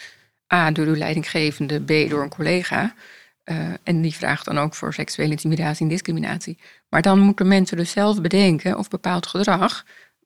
A, 0.52 0.70
door 0.70 0.86
uw 0.86 0.94
leidinggevende, 0.94 1.80
B, 1.80 2.10
door 2.10 2.22
een 2.22 2.28
collega. 2.28 2.94
Uh, 3.44 3.56
en 3.82 4.02
die 4.02 4.14
vraagt 4.14 4.44
dan 4.44 4.58
ook 4.58 4.74
voor 4.74 4.94
seksuele 4.94 5.30
intimidatie 5.30 5.82
en 5.82 5.88
discriminatie. 5.88 6.58
Maar 6.88 7.02
dan 7.02 7.18
moeten 7.18 7.48
mensen 7.48 7.76
dus 7.76 7.90
zelf 7.90 8.20
bedenken 8.20 8.78
of 8.78 8.88
bepaald 8.88 9.26
gedrag 9.26 9.84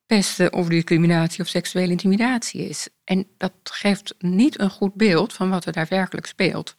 pesten 0.08 0.52
of 0.52 0.68
discriminatie 0.68 1.40
of 1.40 1.48
seksuele 1.48 1.90
intimidatie 1.90 2.68
is. 2.68 2.88
En 3.04 3.26
dat 3.36 3.52
geeft 3.62 4.14
niet 4.18 4.60
een 4.60 4.70
goed 4.70 4.94
beeld 4.94 5.32
van 5.32 5.50
wat 5.50 5.64
er 5.64 5.72
daadwerkelijk 5.72 6.26
speelt. 6.26 6.76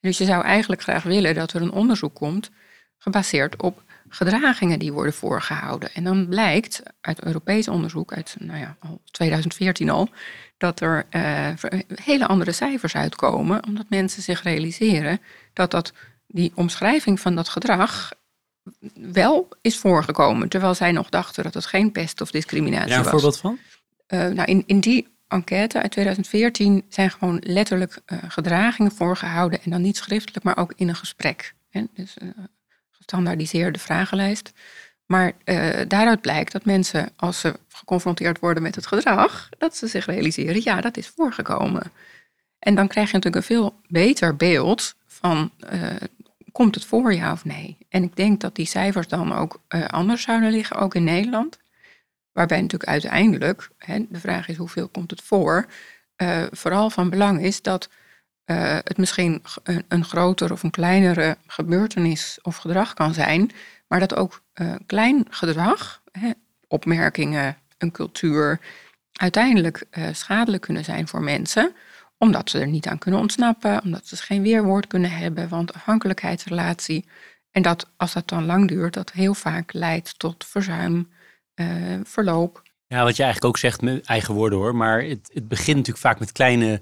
Dus 0.00 0.18
je 0.18 0.24
zou 0.24 0.44
eigenlijk 0.44 0.82
graag 0.82 1.02
willen 1.02 1.34
dat 1.34 1.52
er 1.52 1.62
een 1.62 1.72
onderzoek 1.72 2.14
komt 2.14 2.50
gebaseerd 2.98 3.62
op 3.62 3.82
gedragingen 4.10 4.78
die 4.78 4.92
worden 4.92 5.12
voorgehouden. 5.12 5.94
En 5.94 6.04
dan 6.04 6.28
blijkt 6.28 6.82
uit 7.00 7.24
Europees 7.24 7.68
onderzoek, 7.68 8.12
uit 8.12 8.36
nou 8.38 8.58
ja, 8.58 8.76
al 8.78 9.00
2014 9.10 9.90
al, 9.90 10.08
dat 10.58 10.80
er 10.80 11.06
uh, 11.10 11.48
hele 11.94 12.26
andere 12.26 12.52
cijfers 12.52 12.94
uitkomen, 12.94 13.66
omdat 13.66 13.86
mensen 13.88 14.22
zich 14.22 14.42
realiseren 14.42 15.20
dat, 15.52 15.70
dat 15.70 15.92
die 16.26 16.52
omschrijving 16.54 17.20
van 17.20 17.34
dat 17.34 17.48
gedrag 17.48 18.10
wel 18.94 19.48
is 19.60 19.78
voorgekomen, 19.78 20.48
terwijl 20.48 20.74
zij 20.74 20.92
nog 20.92 21.08
dachten 21.08 21.44
dat 21.44 21.54
het 21.54 21.66
geen 21.66 21.92
pest 21.92 22.20
of 22.20 22.30
discriminatie 22.30 22.88
was. 22.88 22.96
Ja, 22.96 22.98
een 22.98 23.10
voorbeeld 23.10 23.38
van? 23.38 23.58
Uh, 24.08 24.26
nou, 24.26 24.44
in, 24.44 24.62
in 24.66 24.80
die 24.80 25.08
enquête 25.28 25.82
uit 25.82 25.90
2014 25.90 26.84
zijn 26.88 27.10
gewoon 27.10 27.42
letterlijk 27.44 28.00
uh, 28.06 28.18
gedragingen 28.28 28.92
voorgehouden 28.92 29.62
en 29.62 29.70
dan 29.70 29.82
niet 29.82 29.96
schriftelijk, 29.96 30.44
maar 30.44 30.56
ook 30.56 30.72
in 30.76 30.88
een 30.88 30.96
gesprek. 30.96 31.54
Hè? 31.70 31.84
Dus 31.94 32.16
gestandaardiseerde 33.10 33.78
vragenlijst. 33.78 34.52
Maar 35.06 35.32
uh, 35.44 35.80
daaruit 35.88 36.20
blijkt 36.20 36.52
dat 36.52 36.64
mensen, 36.64 37.12
als 37.16 37.40
ze 37.40 37.58
geconfronteerd 37.68 38.38
worden 38.38 38.62
met 38.62 38.74
het 38.74 38.86
gedrag, 38.86 39.48
dat 39.58 39.76
ze 39.76 39.86
zich 39.86 40.06
realiseren, 40.06 40.60
ja, 40.64 40.80
dat 40.80 40.96
is 40.96 41.08
voorgekomen. 41.08 41.92
En 42.58 42.74
dan 42.74 42.88
krijg 42.88 43.10
je 43.10 43.14
natuurlijk 43.14 43.42
een 43.42 43.56
veel 43.56 43.80
beter 43.88 44.36
beeld 44.36 44.94
van, 45.06 45.50
komt 46.52 46.74
het 46.74 46.84
voor 46.84 47.14
ja 47.14 47.32
of 47.32 47.44
nee? 47.44 47.78
En 47.88 48.02
ik 48.02 48.16
denk 48.16 48.40
dat 48.40 48.54
die 48.54 48.66
cijfers 48.66 49.08
dan 49.08 49.32
ook 49.32 49.60
anders 49.86 50.22
zouden 50.22 50.50
liggen, 50.50 50.76
ook 50.76 50.94
in 50.94 51.04
Nederland. 51.04 51.58
Waarbij 52.32 52.60
natuurlijk 52.60 52.90
uiteindelijk, 52.90 53.70
hè, 53.78 54.06
de 54.08 54.20
vraag 54.20 54.48
is 54.48 54.56
hoeveel 54.56 54.88
komt 54.88 55.10
het 55.10 55.22
voor, 55.22 55.66
vooral 56.50 56.90
van 56.90 57.10
belang 57.10 57.42
is 57.42 57.62
dat 57.62 57.88
uh, 58.50 58.78
het 58.84 58.96
misschien 58.96 59.42
een, 59.88 60.04
groter 60.04 60.52
of 60.52 60.62
een 60.62 60.70
kleinere 60.70 61.36
gebeurtenis 61.46 62.38
of 62.42 62.56
gedrag 62.56 62.94
kan 62.94 63.14
zijn, 63.14 63.50
maar 63.88 64.00
dat 64.00 64.16
ook 64.16 64.42
uh, 64.54 64.74
klein 64.86 65.26
gedrag, 65.30 66.02
hè, 66.12 66.30
opmerkingen, 66.68 67.56
een 67.78 67.90
cultuur, 67.90 68.60
uiteindelijk 69.12 69.84
schadelijk 70.12 70.62
kunnen 70.62 70.84
zijn 70.84 71.08
voor 71.08 71.22
mensen, 71.22 71.72
omdat 72.18 72.50
ze 72.50 72.58
er 72.58 72.66
niet 72.66 72.86
aan 72.86 72.98
kunnen 72.98 73.20
ontsnappen, 73.20 73.82
omdat 73.82 74.06
ze 74.06 74.16
geen 74.16 74.42
weerwoord 74.42 74.86
kunnen 74.86 75.10
hebben, 75.10 75.48
want 75.48 75.74
afhankelijkheidsrelatie. 75.74 77.04
En 77.50 77.62
dat 77.62 77.90
als 77.96 78.12
dat 78.12 78.28
dan 78.28 78.46
lang 78.46 78.68
duurt, 78.68 78.94
dat 78.94 79.12
heel 79.12 79.34
vaak 79.34 79.72
leidt 79.72 80.18
tot 80.18 80.44
verzuim, 80.44 81.08
verloop. 82.04 82.62
Ja, 82.86 83.04
wat 83.04 83.16
je 83.16 83.22
eigenlijk 83.22 83.54
ook 83.54 83.58
zegt, 83.58 83.82
met 83.82 84.04
eigen 84.04 84.34
woorden 84.34 84.58
hoor, 84.58 84.76
maar 84.76 85.02
het, 85.02 85.30
het 85.32 85.48
begint 85.48 85.76
natuurlijk 85.76 86.06
vaak 86.06 86.18
met 86.18 86.32
kleine 86.32 86.80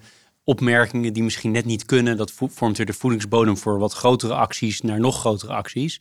opmerkingen 0.48 1.12
die 1.12 1.22
misschien 1.22 1.50
net 1.50 1.64
niet 1.64 1.84
kunnen. 1.84 2.16
Dat 2.16 2.32
vormt 2.36 2.76
weer 2.76 2.86
de 2.86 2.92
voedingsbodem 2.92 3.56
voor 3.56 3.78
wat 3.78 3.92
grotere 3.92 4.34
acties 4.34 4.80
naar 4.80 5.00
nog 5.00 5.18
grotere 5.18 5.52
acties. 5.52 6.00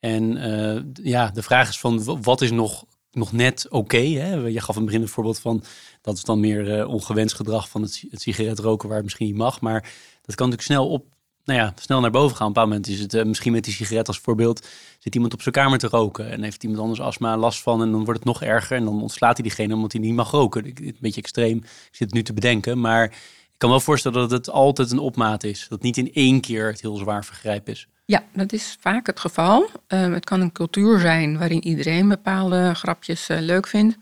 En 0.00 0.36
uh, 0.36 0.80
ja, 1.06 1.30
de 1.30 1.42
vraag 1.42 1.68
is 1.68 1.80
van 1.80 2.22
wat 2.22 2.40
is 2.40 2.50
nog, 2.50 2.84
nog 3.10 3.32
net 3.32 3.66
oké? 3.68 3.76
Okay, 3.76 4.50
je 4.52 4.60
gaf 4.60 4.68
in 4.68 4.82
het 4.82 4.84
begin 4.84 5.00
het 5.00 5.10
voorbeeld 5.10 5.38
van 5.38 5.64
dat 6.00 6.16
is 6.16 6.24
dan 6.24 6.40
meer 6.40 6.78
uh, 6.78 6.88
ongewenst 6.88 7.34
gedrag 7.34 7.68
van 7.68 7.82
het, 7.82 8.04
het 8.10 8.20
sigaretroken 8.20 8.86
waar 8.86 8.96
het 8.96 9.04
misschien 9.04 9.26
niet 9.26 9.36
mag. 9.36 9.60
Maar 9.60 9.80
dat 10.22 10.34
kan 10.34 10.48
natuurlijk 10.48 10.62
snel 10.62 10.88
op, 10.88 11.04
nou 11.44 11.58
ja, 11.58 11.72
snel 11.80 12.00
naar 12.00 12.10
boven 12.10 12.36
gaan. 12.36 12.48
Op 12.48 12.56
een 12.56 12.62
bepaald 12.62 12.68
moment 12.68 12.88
is 12.88 13.00
het 13.00 13.14
uh, 13.14 13.24
misschien 13.24 13.52
met 13.52 13.64
die 13.64 13.74
sigaret 13.74 14.08
als 14.08 14.18
voorbeeld. 14.18 14.68
Zit 14.98 15.14
iemand 15.14 15.32
op 15.32 15.42
zijn 15.42 15.54
kamer 15.54 15.78
te 15.78 15.88
roken 15.88 16.30
en 16.30 16.42
heeft 16.42 16.62
iemand 16.62 16.80
anders 16.80 17.00
astma 17.00 17.36
last 17.36 17.62
van. 17.62 17.82
En 17.82 17.90
dan 17.90 18.04
wordt 18.04 18.18
het 18.18 18.28
nog 18.28 18.42
erger. 18.42 18.76
En 18.76 18.84
dan 18.84 19.02
ontslaat 19.02 19.36
hij 19.36 19.46
diegene 19.46 19.74
omdat 19.74 19.92
hij 19.92 20.00
niet 20.00 20.14
mag 20.14 20.30
roken. 20.30 20.66
Een 20.66 20.96
beetje 21.00 21.20
extreem. 21.20 21.56
Ik 21.56 21.88
zit 21.90 22.06
het 22.06 22.12
nu 22.12 22.22
te 22.22 22.32
bedenken. 22.32 22.80
Maar 22.80 23.14
kan 23.62 23.70
wel 23.70 23.80
voorstellen 23.80 24.20
dat 24.20 24.30
het 24.30 24.50
altijd 24.50 24.90
een 24.90 24.98
opmaat 24.98 25.44
is. 25.44 25.66
Dat 25.68 25.82
niet 25.82 25.96
in 25.96 26.12
één 26.12 26.40
keer 26.40 26.66
het 26.66 26.80
heel 26.80 26.96
zwaar 26.96 27.24
vergrijp 27.24 27.68
is. 27.68 27.88
Ja, 28.04 28.24
dat 28.32 28.52
is 28.52 28.76
vaak 28.80 29.06
het 29.06 29.20
geval. 29.20 29.68
Uh, 29.88 30.12
het 30.12 30.24
kan 30.24 30.40
een 30.40 30.52
cultuur 30.52 30.98
zijn 30.98 31.38
waarin 31.38 31.64
iedereen 31.64 32.08
bepaalde 32.08 32.74
grapjes 32.74 33.30
uh, 33.30 33.40
leuk 33.40 33.66
vindt. 33.66 33.96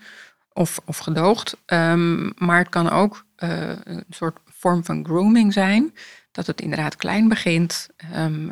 of, 0.52 0.80
of 0.84 0.98
gedoogd. 0.98 1.56
Ehm, 1.66 2.30
maar 2.36 2.58
het 2.58 2.68
kan 2.68 2.90
ook 2.90 3.24
een 3.36 4.04
soort 4.10 4.38
vorm 4.44 4.84
van 4.84 5.04
grooming 5.04 5.52
zijn. 5.52 5.94
Dat 6.32 6.46
het 6.46 6.60
inderdaad 6.60 6.96
klein 6.96 7.28
begint 7.28 7.88
ehm, 7.96 8.50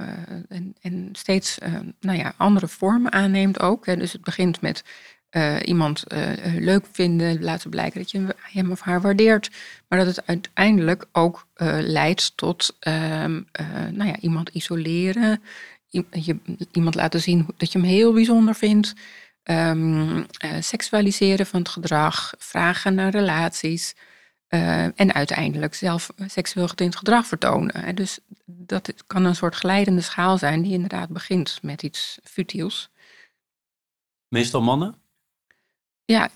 en, 0.49 0.75
en, 0.81 1.09
steeds 1.12 1.59
nou 2.01 2.18
ja, 2.18 2.35
andere 2.37 2.68
vormen 2.68 3.12
aanneemt 3.12 3.61
ook. 3.61 3.87
Hè. 3.87 3.97
Dus 3.97 4.12
het 4.12 4.23
begint 4.23 4.61
met 4.61 4.85
uh, 5.30 5.56
iemand 5.64 6.04
uh, 6.12 6.30
leuk 6.58 6.86
vinden, 6.92 7.42
laten 7.42 7.70
blijken 7.70 8.00
dat 8.00 8.10
je 8.10 8.34
hem 8.40 8.70
of 8.70 8.80
haar 8.80 9.00
waardeert, 9.00 9.50
maar 9.88 9.98
dat 9.98 10.16
het 10.16 10.26
uiteindelijk 10.26 11.06
ook 11.12 11.46
uh, 11.56 11.78
leidt 11.80 12.36
tot 12.36 12.76
um, 12.80 13.48
nou 13.90 14.04
ja, 14.04 14.18
iemand 14.20 14.48
isoleren, 14.48 15.42
iemand 16.72 16.94
laten 16.94 17.20
zien 17.20 17.46
dat 17.56 17.72
je 17.72 17.78
hem 17.78 17.88
heel 17.88 18.12
bijzonder 18.12 18.54
vindt, 18.54 18.94
um, 19.44 20.26
seksualiseren 20.60 21.46
van 21.46 21.60
het 21.60 21.68
gedrag, 21.68 22.34
vragen 22.38 22.94
naar 22.94 23.10
relaties 23.10 23.94
en 24.94 25.14
uiteindelijk 25.14 25.74
zelf 25.74 26.10
seksueel 26.26 26.68
getint 26.68 26.96
gedrag 26.96 27.26
vertonen. 27.26 27.94
Dus 27.94 28.18
dat 28.44 28.94
kan 29.06 29.24
een 29.24 29.36
soort 29.36 29.54
glijdende 29.54 30.00
schaal 30.00 30.38
zijn 30.38 30.62
die 30.62 30.72
inderdaad 30.72 31.08
begint 31.08 31.58
met 31.62 31.82
iets 31.82 32.18
futiels. 32.22 32.90
Meestal 34.28 34.62
mannen? 34.62 34.94
Ja, 36.14 36.29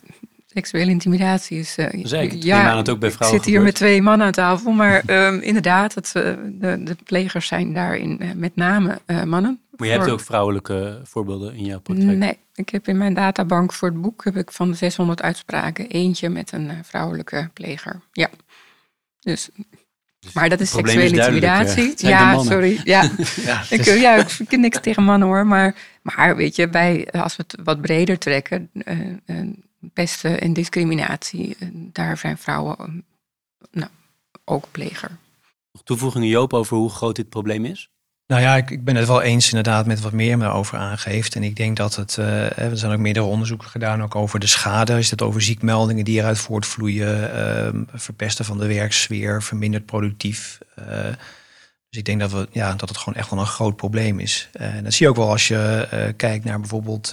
seksuele 0.47 0.91
intimidatie 0.91 1.59
is. 1.59 1.79
Uh, 1.79 1.87
Zeker. 2.03 2.39
Ja, 2.39 2.77
het 2.77 2.89
ook 2.89 2.99
bij 2.99 3.11
vrouwen. 3.11 3.39
Ik 3.39 3.45
zit 3.45 3.55
hier 3.55 3.63
met 3.63 3.75
twee 3.75 4.03
mannen 4.03 4.27
aan 4.27 4.33
tafel, 4.33 4.73
maar 4.73 5.03
um, 5.07 5.41
inderdaad, 5.41 5.95
het, 5.95 6.13
uh, 6.17 6.23
de, 6.53 6.83
de, 6.83 6.97
plegers 7.05 7.47
zijn 7.47 7.75
daarin 7.75 8.19
uh, 8.23 8.33
met 8.33 8.57
name 8.57 9.01
mannen. 9.07 9.61
Maar 9.77 9.89
je 9.89 9.95
hebt 9.95 10.11
ook 10.11 10.21
vrouwelijke 10.21 11.01
voorbeelden 11.05 11.55
in 11.55 11.65
jouw 11.65 11.81
praktijk? 11.81 12.19
Nee, 12.19 12.39
ik 12.55 12.69
heb 12.69 12.89
in 12.89 12.99
mijn 12.99 13.15
databank 13.15 13.73
voor 13.73 13.89
het 13.89 14.01
boek 14.01 14.25
heb 14.25 14.37
ik 14.37 14.53
van 14.53 14.71
de 14.71 14.77
600 14.77 15.23
uitspraken 15.23 15.89
eentje 15.89 16.29
met 16.29 16.53
een 16.53 16.71
vrouwelijke 16.85 17.51
pleger. 17.53 18.01
Ja. 18.13 18.31
Dus 19.21 19.51
dus 20.23 20.33
maar 20.33 20.49
dat 20.49 20.61
is 20.61 20.71
seksuele 20.71 21.17
intimidatie. 21.17 21.95
ja, 21.97 22.43
sorry. 22.43 22.81
Ja. 22.85 23.03
ja, 23.45 23.63
ik, 23.71 23.85
ja, 23.85 24.15
ik 24.15 24.29
vind 24.29 24.51
niks 24.51 24.81
tegen 24.81 25.03
mannen 25.03 25.29
hoor. 25.29 25.47
Maar, 25.47 25.75
maar 26.03 26.37
weet 26.37 26.57
je, 26.57 26.69
bij, 26.69 27.09
als 27.11 27.37
we 27.37 27.45
het 27.47 27.65
wat 27.65 27.81
breder 27.81 28.19
trekken, 28.19 28.71
uh, 28.73 29.47
pesten 29.93 30.41
en 30.41 30.53
discriminatie, 30.53 31.57
daar 31.73 32.19
zijn 32.19 32.39
vrouwen 32.39 33.05
nou, 33.71 33.91
ook 34.45 34.65
pleger. 34.71 35.11
Nog 35.73 35.83
toevoegingen 35.85 36.29
Joop 36.29 36.53
over 36.53 36.77
hoe 36.77 36.91
groot 36.91 37.17
dit 37.17 37.29
probleem 37.29 37.65
is? 37.65 37.91
Nou 38.33 38.45
ja, 38.45 38.57
ik, 38.57 38.71
ik, 38.71 38.85
ben 38.85 38.97
het 38.97 39.07
wel 39.07 39.23
eens 39.23 39.49
inderdaad 39.49 39.87
met 39.87 40.01
wat 40.01 40.13
meer 40.13 40.39
me 40.39 40.49
over 40.49 40.79
aangeeft. 40.79 41.35
En 41.35 41.43
ik 41.43 41.57
denk 41.57 41.77
dat 41.77 41.97
het, 41.97 42.17
uh, 42.17 42.59
er 42.59 42.77
zijn 42.79 42.93
ook 42.93 42.99
meerdere 42.99 43.27
onderzoeken 43.27 43.69
gedaan 43.69 44.03
ook 44.03 44.15
over 44.15 44.41
de 44.41 44.47
schade. 44.47 44.99
Is 44.99 45.11
het 45.11 45.23
over 45.23 45.43
ziekmeldingen 45.43 46.05
die 46.05 46.19
eruit 46.19 46.39
voortvloeien, 46.39 47.31
uh, 47.35 47.81
verpesten 47.93 48.45
van 48.45 48.59
de 48.59 48.67
werksfeer, 48.67 49.43
verminderd 49.43 49.87
productief. 49.87 50.59
Uh, 50.79 50.87
dus 51.89 51.99
ik 51.99 52.05
denk 52.05 52.21
dat, 52.21 52.33
we, 52.33 52.49
ja, 52.51 52.75
dat 52.75 52.89
het 52.89 52.99
gewoon 52.99 53.19
echt 53.19 53.31
wel 53.31 53.39
een 53.39 53.47
groot 53.47 53.77
probleem 53.77 54.21
is. 54.21 54.49
en 54.53 54.85
dat 54.85 54.93
zie 54.93 55.07
je 55.07 55.11
ook 55.11 55.19
wel 55.19 55.31
als 55.31 55.49
je 55.49 56.15
kijkt 56.17 56.45
naar 56.45 56.61
bijvoorbeeld 56.61 57.13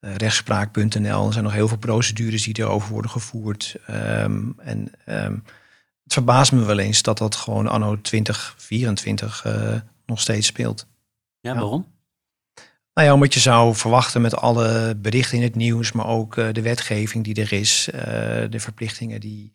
rechtspraak.nl. 0.00 1.26
Er 1.26 1.32
zijn 1.32 1.44
nog 1.44 1.52
heel 1.52 1.68
veel 1.68 1.76
procedures 1.76 2.44
die 2.44 2.58
erover 2.58 2.92
worden 2.92 3.10
gevoerd. 3.10 3.76
Um, 3.90 4.54
en 4.58 4.90
um, 5.06 5.44
het 6.04 6.12
verbaast 6.12 6.52
me 6.52 6.64
wel 6.64 6.78
eens 6.78 7.02
dat 7.02 7.18
dat 7.18 7.36
gewoon 7.36 7.68
anno 7.68 8.00
2024 8.00 9.44
nog 10.08 10.20
steeds 10.20 10.46
speelt. 10.46 10.86
Ja, 11.40 11.54
waarom? 11.54 11.86
Nou 12.94 13.10
ja, 13.10 13.14
omdat 13.14 13.34
je 13.34 13.40
zou 13.40 13.74
verwachten 13.74 14.20
met 14.20 14.36
alle 14.36 14.96
berichten 14.96 15.36
in 15.36 15.42
het 15.42 15.54
nieuws, 15.54 15.92
maar 15.92 16.06
ook 16.06 16.36
uh, 16.36 16.48
de 16.52 16.62
wetgeving 16.62 17.24
die 17.24 17.34
er 17.34 17.52
is, 17.52 17.88
uh, 17.94 18.00
de 18.50 18.60
verplichtingen 18.60 19.20
die, 19.20 19.54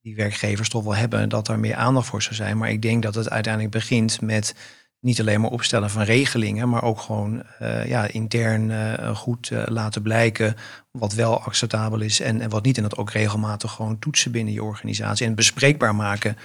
die 0.00 0.16
werkgevers 0.16 0.68
toch 0.68 0.84
wel 0.84 0.94
hebben, 0.94 1.28
dat 1.28 1.48
er 1.48 1.58
meer 1.58 1.74
aandacht 1.74 2.06
voor 2.06 2.22
zou 2.22 2.34
zijn. 2.34 2.58
Maar 2.58 2.70
ik 2.70 2.82
denk 2.82 3.02
dat 3.02 3.14
het 3.14 3.30
uiteindelijk 3.30 3.72
begint 3.72 4.20
met 4.20 4.54
niet 5.00 5.20
alleen 5.20 5.40
maar 5.40 5.50
opstellen 5.50 5.90
van 5.90 6.02
regelingen, 6.02 6.68
maar 6.68 6.82
ook 6.82 7.00
gewoon 7.00 7.42
uh, 7.62 7.86
ja, 7.86 8.06
intern 8.06 9.16
goed 9.16 9.50
laten 9.66 10.02
blijken 10.02 10.54
wat 10.90 11.12
wel 11.12 11.40
acceptabel 11.40 12.00
is 12.00 12.20
en, 12.20 12.40
en 12.40 12.50
wat 12.50 12.64
niet. 12.64 12.76
En 12.76 12.82
dat 12.82 12.96
ook 12.96 13.10
regelmatig 13.10 13.72
gewoon 13.72 13.98
toetsen 13.98 14.32
binnen 14.32 14.54
je 14.54 14.62
organisatie 14.62 15.26
en 15.26 15.34
bespreekbaar 15.34 15.94
maken 15.94 16.36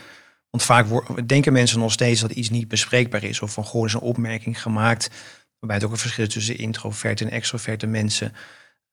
want 0.52 0.64
vaak 0.64 0.88
denken 1.28 1.54
mensen 1.54 1.80
nog 1.80 1.92
steeds 1.92 2.22
dat 2.22 2.32
iets 2.32 2.50
niet 2.50 2.68
bespreekbaar 2.68 3.24
is. 3.24 3.42
Of 3.42 3.54
van 3.54 3.66
gewoon 3.66 3.86
is 3.86 3.94
een 3.94 4.00
opmerking 4.00 4.62
gemaakt. 4.62 5.10
Waarbij 5.60 5.78
het 5.78 5.86
ook 5.86 5.92
een 5.92 5.98
verschil 5.98 6.26
is 6.26 6.34
tussen 6.34 6.58
introverte 6.58 7.26
en 7.26 7.32
extroverte 7.32 7.88
mensen. 7.88 8.34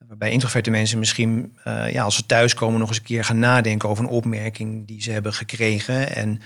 Waarbij 0.06 0.30
introverte 0.30 0.70
mensen 0.70 0.98
misschien, 0.98 1.58
uh, 1.64 1.92
ja, 1.92 2.02
als 2.02 2.14
ze 2.14 2.26
thuiskomen, 2.26 2.80
nog 2.80 2.88
eens 2.88 2.98
een 2.98 3.04
keer 3.04 3.24
gaan 3.24 3.38
nadenken 3.38 3.88
over 3.88 4.04
een 4.04 4.10
opmerking 4.10 4.86
die 4.86 5.02
ze 5.02 5.10
hebben 5.10 5.32
gekregen. 5.32 6.14
En 6.14 6.40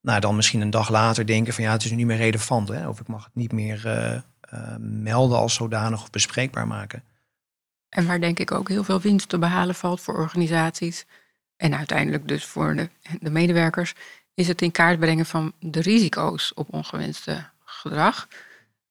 nou, 0.00 0.20
dan 0.20 0.36
misschien 0.36 0.60
een 0.60 0.70
dag 0.70 0.88
later 0.90 1.26
denken 1.26 1.54
van 1.54 1.64
ja, 1.64 1.72
het 1.72 1.84
is 1.84 1.90
nu 1.90 1.96
niet 1.96 2.06
meer 2.06 2.16
relevant. 2.16 2.68
Hè? 2.68 2.88
Of 2.88 3.00
ik 3.00 3.06
mag 3.06 3.24
het 3.24 3.34
niet 3.34 3.52
meer 3.52 3.82
uh, 3.86 4.20
uh, 4.54 4.76
melden 4.78 5.38
als 5.38 5.54
zodanig 5.54 6.02
of 6.02 6.10
bespreekbaar 6.10 6.66
maken. 6.66 7.02
En 7.88 8.06
waar 8.06 8.20
denk 8.20 8.38
ik 8.38 8.52
ook 8.52 8.68
heel 8.68 8.84
veel 8.84 9.00
winst 9.00 9.28
te 9.28 9.38
behalen 9.38 9.74
valt 9.74 10.00
voor 10.00 10.14
organisaties. 10.14 11.06
En 11.56 11.76
uiteindelijk 11.76 12.28
dus 12.28 12.44
voor 12.44 12.76
de, 12.76 12.88
de 13.20 13.30
medewerkers 13.30 13.94
is 14.38 14.48
het 14.48 14.62
in 14.62 14.70
kaart 14.70 14.98
brengen 14.98 15.26
van 15.26 15.52
de 15.60 15.80
risico's 15.80 16.52
op 16.54 16.74
ongewenste 16.74 17.44
gedrag. 17.64 18.28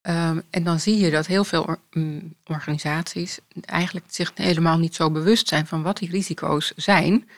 Um, 0.01 0.43
en 0.49 0.63
dan 0.63 0.79
zie 0.79 0.97
je 0.97 1.11
dat 1.11 1.25
heel 1.25 1.43
veel 1.43 1.75
mm, 1.91 2.35
organisaties 2.45 3.39
eigenlijk 3.61 4.05
zich 4.09 4.31
helemaal 4.35 4.77
niet 4.77 4.95
zo 4.95 5.11
bewust 5.11 5.47
zijn 5.47 5.67
van 5.67 5.81
wat 5.83 5.97
die 5.97 6.09
risico's 6.09 6.73
zijn. 6.75 7.29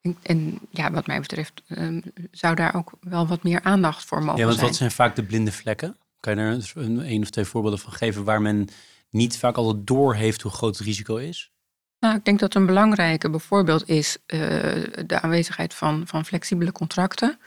En, 0.00 0.16
en 0.22 0.58
ja, 0.70 0.90
wat 0.90 1.06
mij 1.06 1.20
betreft 1.20 1.62
um, 1.68 2.02
zou 2.30 2.54
daar 2.54 2.74
ook 2.74 2.92
wel 3.00 3.26
wat 3.26 3.42
meer 3.42 3.62
aandacht 3.62 4.04
voor 4.04 4.22
mogen 4.22 4.36
zijn. 4.36 4.48
Ja, 4.48 4.54
want 4.54 4.66
wat 4.68 4.76
zijn 4.76 4.90
vaak 4.90 5.16
de 5.16 5.24
blinde 5.24 5.52
vlekken? 5.52 5.96
Kan 6.20 6.36
je 6.36 6.40
er 6.40 6.72
een, 6.74 7.12
een 7.12 7.22
of 7.22 7.30
twee 7.30 7.44
voorbeelden 7.44 7.80
van 7.80 7.92
geven 7.92 8.24
waar 8.24 8.42
men 8.42 8.68
niet 9.10 9.38
vaak 9.38 9.56
altijd 9.56 9.86
door 9.86 10.14
heeft 10.14 10.42
hoe 10.42 10.52
groot 10.52 10.76
het 10.76 10.86
risico 10.86 11.16
is? 11.16 11.50
Nou, 12.00 12.16
ik 12.16 12.24
denk 12.24 12.38
dat 12.38 12.54
een 12.54 12.66
belangrijke 12.66 13.30
bijvoorbeeld 13.30 13.88
is 13.88 14.16
uh, 14.26 14.40
de 15.06 15.20
aanwezigheid 15.20 15.74
van, 15.74 16.06
van 16.06 16.24
flexibele 16.24 16.72
contracten. 16.72 17.38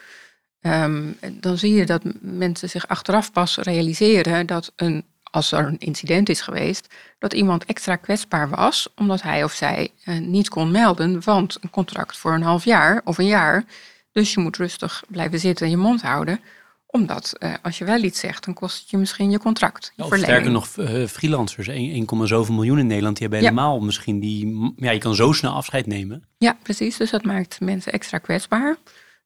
Um, 0.61 1.17
dan 1.31 1.57
zie 1.57 1.73
je 1.73 1.85
dat 1.85 2.01
mensen 2.21 2.69
zich 2.69 2.87
achteraf 2.87 3.31
pas 3.31 3.57
realiseren 3.57 4.45
dat 4.45 4.73
een, 4.75 5.05
als 5.23 5.51
er 5.51 5.65
een 5.65 5.77
incident 5.79 6.29
is 6.29 6.41
geweest, 6.41 6.93
dat 7.19 7.33
iemand 7.33 7.65
extra 7.65 7.95
kwetsbaar 7.95 8.49
was, 8.49 8.89
omdat 8.95 9.21
hij 9.21 9.43
of 9.43 9.51
zij 9.51 9.91
uh, 10.05 10.19
niet 10.19 10.49
kon 10.49 10.71
melden, 10.71 11.23
want 11.23 11.57
een 11.61 11.69
contract 11.69 12.17
voor 12.17 12.33
een 12.33 12.41
half 12.41 12.63
jaar 12.65 13.01
of 13.03 13.17
een 13.17 13.25
jaar. 13.25 13.63
Dus 14.11 14.33
je 14.33 14.39
moet 14.39 14.57
rustig 14.57 15.03
blijven 15.07 15.39
zitten 15.39 15.65
en 15.65 15.71
je 15.71 15.77
mond 15.77 16.01
houden 16.01 16.39
omdat 16.91 17.34
uh, 17.39 17.54
als 17.62 17.77
je 17.77 17.86
wel 17.86 18.04
iets 18.04 18.19
zegt, 18.19 18.45
dan 18.45 18.54
kost 18.54 18.80
het 18.80 18.89
je 18.89 18.97
misschien 18.97 19.32
je 19.32 19.39
contract. 19.39 19.93
Je 19.95 20.17
sterker 20.17 20.51
nog, 20.51 20.67
uh, 20.77 21.08
freelancers, 21.08 21.69
1,7 21.69 21.75
miljoen 22.54 22.80
in 22.80 22.88
Nederland, 22.88 23.17
die 23.17 23.27
hebben 23.27 23.47
helemaal 23.47 23.80
misschien 23.80 24.19
die. 24.19 24.73
Ja, 24.75 24.91
je 24.91 24.99
kan 24.99 25.15
zo 25.15 25.32
snel 25.32 25.54
afscheid 25.54 25.88
nemen. 25.88 26.23
Ja, 26.38 26.58
precies. 26.63 26.97
Dus 26.97 27.12
dat 27.12 27.23
maakt 27.23 27.60
mensen 27.60 27.91
extra 27.91 28.17
kwetsbaar. 28.17 28.77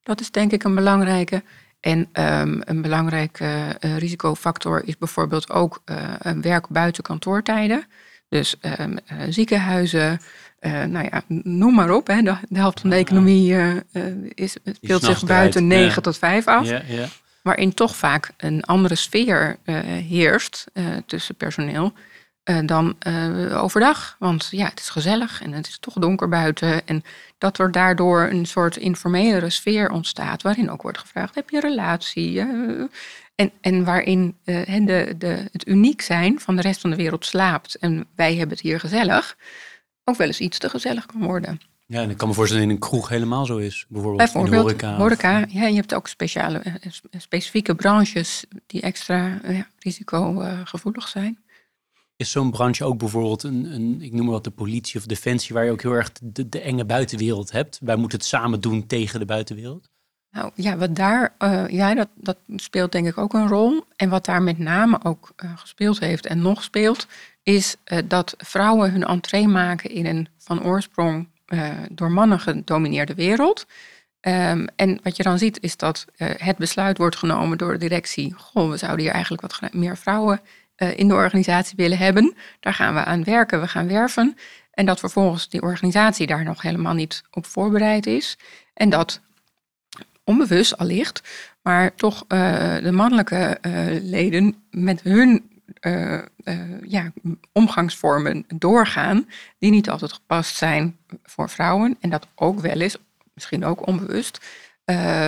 Dat 0.04 0.20
is 0.20 0.32
denk 0.32 0.52
ik 0.52 0.64
een 0.64 0.76
belangrijke. 0.76 1.44
En 1.80 2.00
um, 2.00 2.62
een 2.64 2.82
belangrijke 2.82 3.78
uh, 3.80 3.98
risicofactor 3.98 4.82
is 4.86 4.98
bijvoorbeeld 4.98 5.50
ook 5.50 5.82
werk 6.42 6.68
buiten 6.68 7.04
kantoortijden. 7.04 7.86
Dus 8.30 8.56
um, 8.80 8.98
ziekenhuizen, 9.30 10.20
nou 10.62 11.04
ja, 11.12 11.22
noem 11.28 11.74
maar 11.74 11.92
op. 11.92 12.08
Hè. 12.08 12.22
De, 12.22 12.36
de 12.50 12.60
helft 12.60 12.80
van 12.80 12.90
de 12.90 12.96
economie 12.96 13.56
is, 14.34 14.58
speelt 14.72 15.04
zich 15.04 15.26
buiten 15.26 15.68
9 15.68 15.88
ja. 15.88 16.02
tot 16.02 16.18
5 16.18 16.48
af. 16.48 16.68
Ja, 16.68 16.82
ja 16.88 17.08
waarin 17.46 17.74
toch 17.74 17.96
vaak 17.96 18.30
een 18.38 18.64
andere 18.64 18.96
sfeer 18.96 19.58
uh, 19.66 19.76
heerst 19.86 20.66
uh, 20.74 20.86
tussen 21.06 21.36
personeel 21.36 21.94
uh, 22.44 22.60
dan 22.66 22.96
overdag. 23.54 24.16
Want 24.20 24.48
ja, 24.52 24.66
het 24.66 24.80
is 24.80 24.90
gezellig 24.90 25.42
en 25.42 25.52
het 25.52 25.68
is 25.68 25.78
toch 25.80 25.94
donker 25.94 26.30
buiten. 26.30 26.88
En 26.88 27.04
dat 27.38 27.58
er 27.58 27.72
daardoor 27.72 28.22
een 28.22 28.46
soort 28.46 28.78
informelere 28.78 29.50
sfeer 29.50 29.90
ontstaat, 29.90 30.42
waarin 30.42 30.70
ook 30.70 30.82
wordt 30.82 30.98
gevraagd: 30.98 31.36
heb 31.36 31.50
je 31.50 31.56
een 31.56 31.62
relatie? 31.62 32.40
en, 33.36 33.52
en 33.62 33.84
waarin 33.84 34.38
de, 34.44 35.16
de, 35.18 35.48
het 35.52 35.68
uniek 35.68 36.02
zijn 36.02 36.40
van 36.40 36.56
de 36.56 36.62
rest 36.62 36.82
van 36.82 36.90
de 36.90 36.96
wereld 36.96 37.26
slaapt 37.26 37.76
en 37.76 38.08
wij 38.16 38.36
hebben 38.36 38.56
het 38.56 38.66
hier 38.66 38.80
gezellig, 38.80 39.38
ook 40.04 40.16
wel 40.18 40.28
eens 40.28 40.40
iets 40.40 40.58
te 40.58 40.70
gezellig 40.70 41.06
kan 41.06 41.24
worden. 41.24 41.60
Ja, 41.88 42.02
en 42.02 42.10
ik 42.10 42.18
kan 42.18 42.28
me 42.28 42.34
voorstellen 42.34 42.64
dat 42.64 42.72
in 42.76 42.82
een 42.82 42.90
kroeg 42.90 43.10
helemaal 43.10 43.46
zo 43.46 43.58
is. 43.58 43.86
Bijvoorbeeld, 43.90 44.32
bijvoorbeeld 44.32 44.62
horeca. 44.62 44.96
horeca 44.96 45.46
ja, 45.50 45.66
je 45.66 45.76
hebt 45.76 45.94
ook 45.94 46.08
speciale, 46.08 46.60
eh, 46.60 46.92
specifieke 47.18 47.76
branches 47.76 48.46
die 48.68 48.82
extra 48.82 49.40
ja, 49.48 49.68
risicogevoelig 49.80 51.08
zijn. 51.08 51.44
Is 52.18 52.32
zo'n 52.32 52.52
branche 52.52 52.86
ook 52.86 52.98
bijvoorbeeld 52.98 53.44
een, 53.44 53.74
een, 53.74 54.02
ik 54.02 54.12
noem 54.12 54.24
maar 54.24 54.34
wat 54.34 54.44
de 54.44 54.52
politie 54.52 55.00
of 55.00 55.06
defensie, 55.06 55.56
waar 55.56 55.66
je 55.66 55.72
ook 55.72 55.82
heel 55.82 55.92
erg 55.92 56.12
de, 56.22 56.50
de 56.50 56.62
enge 56.62 56.86
buitenwereld 56.86 57.52
hebt? 57.52 57.80
Wij 57.82 57.96
moeten 57.96 58.18
het 58.18 58.28
samen 58.28 58.62
doen 58.62 58.88
tegen 58.88 59.20
de 59.20 59.26
buitenwereld? 59.26 59.90
Nou 60.32 60.52
ja, 60.56 60.78
wat 60.78 60.96
daar, 60.96 61.36
uh, 61.40 61.68
ja, 61.68 61.96
dat, 61.96 62.10
dat 62.16 62.38
speelt 62.56 62.92
denk 62.92 63.08
ik 63.08 63.18
ook 63.18 63.34
een 63.34 63.48
rol. 63.48 63.84
En 63.96 64.10
wat 64.10 64.26
daar 64.26 64.42
met 64.42 64.58
name 64.58 65.04
ook 65.04 65.34
uh, 65.44 65.58
gespeeld 65.58 66.00
heeft 66.00 66.26
en 66.26 66.42
nog 66.42 66.64
speelt, 66.64 67.08
is 67.44 67.76
uh, 67.86 68.00
dat 68.08 68.36
vrouwen 68.38 68.92
hun 68.92 69.04
entree 69.04 69.48
maken 69.48 69.90
in 69.90 70.06
een 70.06 70.28
van 70.38 70.64
oorsprong 70.64 71.28
door 71.92 72.12
mannen 72.12 72.40
gedomineerde 72.40 73.14
wereld. 73.16 73.66
Ehm, 74.20 74.68
en 74.76 75.00
wat 75.04 75.18
je 75.18 75.24
dan 75.24 75.38
ziet 75.38 75.62
is 75.62 75.78
dat 75.78 76.06
het 76.18 76.58
besluit 76.58 76.98
wordt 76.98 77.16
genomen 77.16 77.58
door 77.58 77.72
de 77.72 77.78
directie. 77.78 78.34
Goh, 78.38 78.70
we 78.70 78.78
zouden 78.78 79.02
hier 79.02 79.14
eigenlijk 79.14 79.42
wat 79.42 79.74
meer 79.74 79.98
vrouwen 79.98 80.42
in 80.96 81.08
de 81.08 81.14
organisatie 81.14 81.76
willen 81.76 81.98
hebben. 81.98 82.36
Daar 82.60 82.74
gaan 82.74 82.94
we 82.94 83.04
aan 83.04 83.24
werken, 83.24 83.62
we 83.62 83.68
gaan 83.68 83.88
werven. 83.88 84.38
En 84.72 84.86
dat 84.86 85.00
vervolgens 85.00 85.50
die 85.50 85.62
organisatie 85.62 86.28
daar 86.28 86.44
nog 86.44 86.62
helemaal 86.62 86.94
niet 86.94 87.24
op 87.32 87.46
voorbereid 87.46 88.06
is. 88.06 88.38
En 88.74 88.90
dat 88.90 89.22
onbewust 90.24 90.78
allicht, 90.78 91.22
maar 91.62 91.96
toch 91.96 92.26
de 92.28 92.92
mannelijke 92.92 93.58
leden 94.02 94.56
met 94.70 95.02
hun 95.02 95.55
uh, 95.82 96.22
ja, 96.82 97.12
omgangsvormen 97.52 98.46
doorgaan, 98.56 99.30
die 99.60 99.72
niet 99.72 99.90
altijd 99.90 100.14
gepast 100.14 100.56
zijn 100.56 100.98
voor 101.24 101.50
vrouwen. 101.50 101.98
En 102.00 102.10
dat 102.10 102.28
ook 102.36 102.60
wel 102.60 102.80
eens, 102.80 102.98
misschien 103.34 103.66
ook 103.66 103.88
onbewust, 103.88 104.46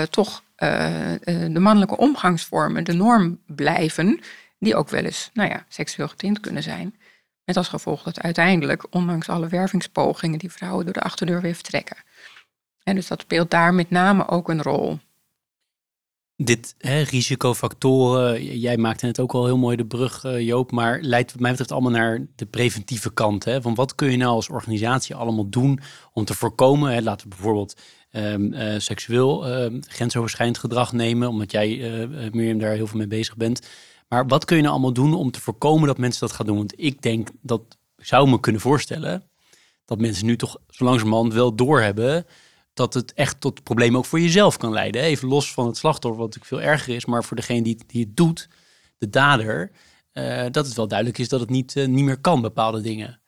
toch 0.10 0.43
de 0.56 1.60
mannelijke 1.60 1.97
omgangsvormen 1.97 2.84
de 2.84 2.93
norm 2.93 3.39
blijven, 3.45 4.19
die 4.60 4.76
ook 4.76 4.89
wel 4.89 5.04
eens 5.04 5.30
nou 5.34 5.50
ja, 5.50 5.65
seksueel 5.67 6.08
getint 6.08 6.39
kunnen 6.39 6.63
zijn. 6.63 6.95
Met 7.43 7.58
als 7.58 7.67
gevolg 7.67 8.04
dat 8.04 8.21
uiteindelijk, 8.21 8.86
ondanks 8.89 9.30
alle 9.30 9.47
wervingspogingen, 9.47 10.39
die 10.39 10.52
vrouwen 10.52 10.86
door 10.86 10.93
de 10.93 11.02
achterdeur 11.02 11.41
weer 11.41 11.54
vertrekken. 11.56 11.97
En 12.84 12.95
dus 12.95 13.08
dat 13.08 13.21
speelt 13.21 13.52
daar 13.52 13.73
met 13.73 13.89
name 13.89 14.28
ook 14.28 14.50
een 14.50 14.62
rol. 14.62 15.00
Dit 16.43 16.76
hè, 16.78 17.02
risicofactoren, 17.02 18.58
jij 18.58 18.78
maakte 18.78 19.06
het 19.06 19.19
ook 19.19 19.34
al 19.34 19.45
heel 19.45 19.58
mooi 19.58 19.76
de 19.76 19.86
brug, 19.86 20.23
uh, 20.23 20.41
Joop, 20.41 20.71
maar 20.71 21.02
leidt 21.02 21.32
wat 21.32 21.41
mij 21.41 21.50
betreft 21.50 21.71
allemaal 21.71 21.91
naar 21.91 22.26
de 22.36 22.45
preventieve 22.45 23.13
kant. 23.13 23.43
Hè? 23.43 23.62
Van 23.62 23.76
wat 23.76 23.95
kun 23.95 24.12
je 24.12 24.17
nou 24.17 24.32
als 24.32 24.50
organisatie 24.50 25.15
allemaal 25.15 25.50
doen 25.50 25.80
om 26.13 26.26
te 26.26 26.34
voorkomen, 26.34 26.93
hè, 26.93 27.02
laten 27.02 27.30
we 27.30 27.36
bijvoorbeeld 27.36 27.76
um, 28.12 28.54
uh, 28.54 28.80
seksueel 28.80 29.50
uh, 29.50 29.80
grensoverschrijdend 29.82 30.58
gedrag 30.58 30.93
nemen, 30.93 31.30
omdat 31.30 31.52
jij, 31.52 31.69
uh, 31.69 32.32
Mirjam, 32.32 32.60
daar 32.60 32.73
heel 32.73 32.88
veel 32.88 32.97
mee 32.97 33.08
bezig 33.08 33.38
bent. 33.38 33.67
Maar 34.08 34.28
wat 34.28 34.45
kun 34.45 34.56
je 34.56 34.62
nou 34.62 34.73
allemaal 34.73 34.93
doen 34.93 35.13
om 35.13 35.32
te 35.32 35.41
voorkomen 35.41 35.88
dat 35.88 35.97
mensen 35.97 36.28
dat 36.28 36.36
gaan 36.36 36.45
doen? 36.45 36.58
Want 36.58 36.73
ik 36.76 37.02
denk 37.02 37.30
dat, 37.41 37.62
ik 37.97 38.06
zou 38.06 38.30
me 38.30 38.39
kunnen 38.39 38.62
voorstellen, 38.62 39.23
dat 39.86 40.00
mensen 40.00 40.26
nu 40.26 40.36
toch 40.36 40.58
zo 40.69 40.84
langzamerhand 40.86 41.34
wel 41.34 41.56
doorhebben 41.56 42.26
dat 42.78 42.94
het 42.94 43.13
echt 43.13 43.42
tot 43.42 43.63
problemen 43.63 43.98
ook 43.98 44.06
voor 44.06 44.20
jezelf 44.20 44.58
kan 44.58 44.74
leiden. 44.74 45.02
Even 45.02 45.28
los 45.28 45.54
van 45.54 45.68
het 45.68 45.78
slachtoffer, 45.78 46.22
wat 46.22 46.36
natuurlijk 46.36 46.63
veel 46.63 46.72
erger 46.72 46.96
is, 46.96 47.06
maar 47.06 47.24
voor 47.24 47.38
degene 47.38 47.62
die, 47.62 47.78
het 47.88 48.18
doet, 48.18 48.50
de 48.98 49.10
dader, 49.10 49.72
uh, 50.13 50.46
dat 50.52 50.66
het 50.66 50.76
wel 50.76 50.88
duidelijk 50.88 51.18
is 51.18 51.30
dat 51.30 51.40
het 51.40 51.50
niet, 51.50 51.76
uh, 51.76 51.88
niet 51.88 52.04
meer 52.04 52.20
kan, 52.20 52.42
bepaalde 52.42 52.82
dingen. 52.82 53.20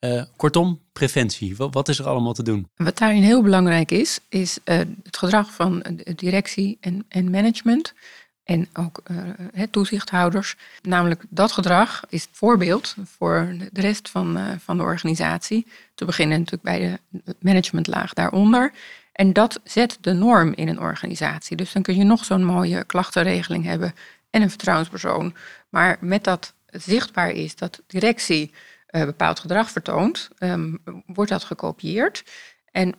Uh, 0.00 0.22
kortom, 0.36 0.80
preventie. 0.92 1.56
Wat, 1.56 1.88
is 1.88 1.98
er 1.98 2.06
allemaal 2.06 2.32
te 2.32 2.42
doen? 2.42 2.68
Wat 2.74 2.98
daarin 2.98 3.22
heel 3.22 3.42
belangrijk 3.42 3.90
is, 3.90 4.20
is 4.28 4.58
het 4.64 4.88
gedrag 5.10 5.52
van 5.52 6.00
directie 6.14 6.76
en, 6.80 7.04
en 7.08 7.30
management 7.30 7.94
en 8.44 8.68
ook 8.72 9.02
uh, 9.10 9.62
toezichthouders. 9.70 10.56
Namelijk 10.82 11.24
dat 11.28 11.52
gedrag 11.52 12.02
is 12.08 12.22
het 12.22 12.30
voorbeeld 12.32 12.94
voor 13.04 13.54
de 13.72 13.80
rest 13.80 14.10
van, 14.10 14.38
uh, 14.38 14.48
van 14.58 14.76
de 14.76 14.82
organisatie. 14.82 15.66
Te 15.94 16.04
beginnen 16.04 16.38
natuurlijk 16.38 16.62
bij 16.62 16.98
de 17.24 17.36
managementlaag 17.40 18.12
daaronder. 18.12 18.72
En 19.12 19.32
dat 19.32 19.60
zet 19.64 19.98
de 20.00 20.12
norm 20.12 20.52
in 20.52 20.68
een 20.68 20.80
organisatie. 20.80 21.56
Dus 21.56 21.72
dan 21.72 21.82
kun 21.82 21.96
je 21.96 22.04
nog 22.04 22.24
zo'n 22.24 22.44
mooie 22.44 22.84
klachtenregeling 22.84 23.64
hebben 23.64 23.94
en 24.30 24.42
een 24.42 24.50
vertrouwenspersoon. 24.50 25.34
Maar 25.68 25.96
met 26.00 26.24
dat 26.24 26.54
zichtbaar 26.66 27.30
is 27.30 27.56
dat 27.56 27.82
directie 27.86 28.54
uh, 28.90 29.04
bepaald 29.04 29.40
gedrag 29.40 29.70
vertoont, 29.70 30.28
um, 30.38 30.78
wordt 31.06 31.30
dat 31.30 31.44
gekopieerd. 31.44 32.24
En 32.70 32.94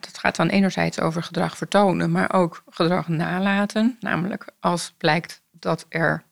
dat 0.00 0.18
gaat 0.18 0.36
dan 0.36 0.48
enerzijds 0.48 1.00
over 1.00 1.22
gedrag 1.22 1.56
vertonen, 1.56 2.10
maar 2.10 2.32
ook 2.32 2.62
gedrag 2.68 3.08
nalaten. 3.08 3.96
Namelijk 4.00 4.44
als 4.60 4.94
blijkt 4.96 5.42
dat 5.50 5.86
er 5.88 6.22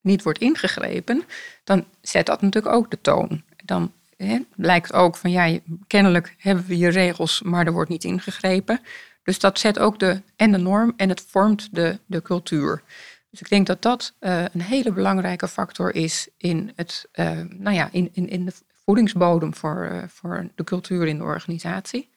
niet 0.00 0.22
wordt 0.22 0.38
ingegrepen, 0.38 1.22
dan 1.64 1.84
zet 2.00 2.26
dat 2.26 2.42
natuurlijk 2.42 2.74
ook 2.74 2.90
de 2.90 3.00
toon. 3.00 3.42
Dan 3.64 3.92
hè, 4.16 4.38
blijkt 4.56 4.92
ook 4.92 5.16
van 5.16 5.30
ja, 5.30 5.58
kennelijk 5.86 6.34
hebben 6.38 6.64
we 6.66 6.74
hier 6.74 6.90
regels, 6.90 7.42
maar 7.42 7.66
er 7.66 7.72
wordt 7.72 7.90
niet 7.90 8.04
ingegrepen. 8.04 8.80
Dus 9.22 9.38
dat 9.38 9.58
zet 9.58 9.78
ook 9.78 9.98
de, 9.98 10.22
en 10.36 10.52
de 10.52 10.58
norm 10.58 10.92
en 10.96 11.08
het 11.08 11.24
vormt 11.28 11.68
de, 11.72 11.98
de 12.06 12.22
cultuur. 12.22 12.82
Dus 13.30 13.40
ik 13.40 13.48
denk 13.48 13.66
dat 13.66 13.82
dat 13.82 14.14
uh, 14.20 14.44
een 14.52 14.60
hele 14.60 14.92
belangrijke 14.92 15.48
factor 15.48 15.94
is 15.94 16.28
in, 16.36 16.72
het, 16.74 17.08
uh, 17.14 17.30
nou 17.48 17.76
ja, 17.76 17.88
in, 17.92 18.10
in, 18.12 18.28
in 18.28 18.44
de 18.44 18.52
voedingsbodem 18.84 19.54
voor, 19.54 19.88
uh, 19.92 20.02
voor 20.08 20.48
de 20.54 20.64
cultuur 20.64 21.06
in 21.06 21.18
de 21.18 21.24
organisatie. 21.24 22.08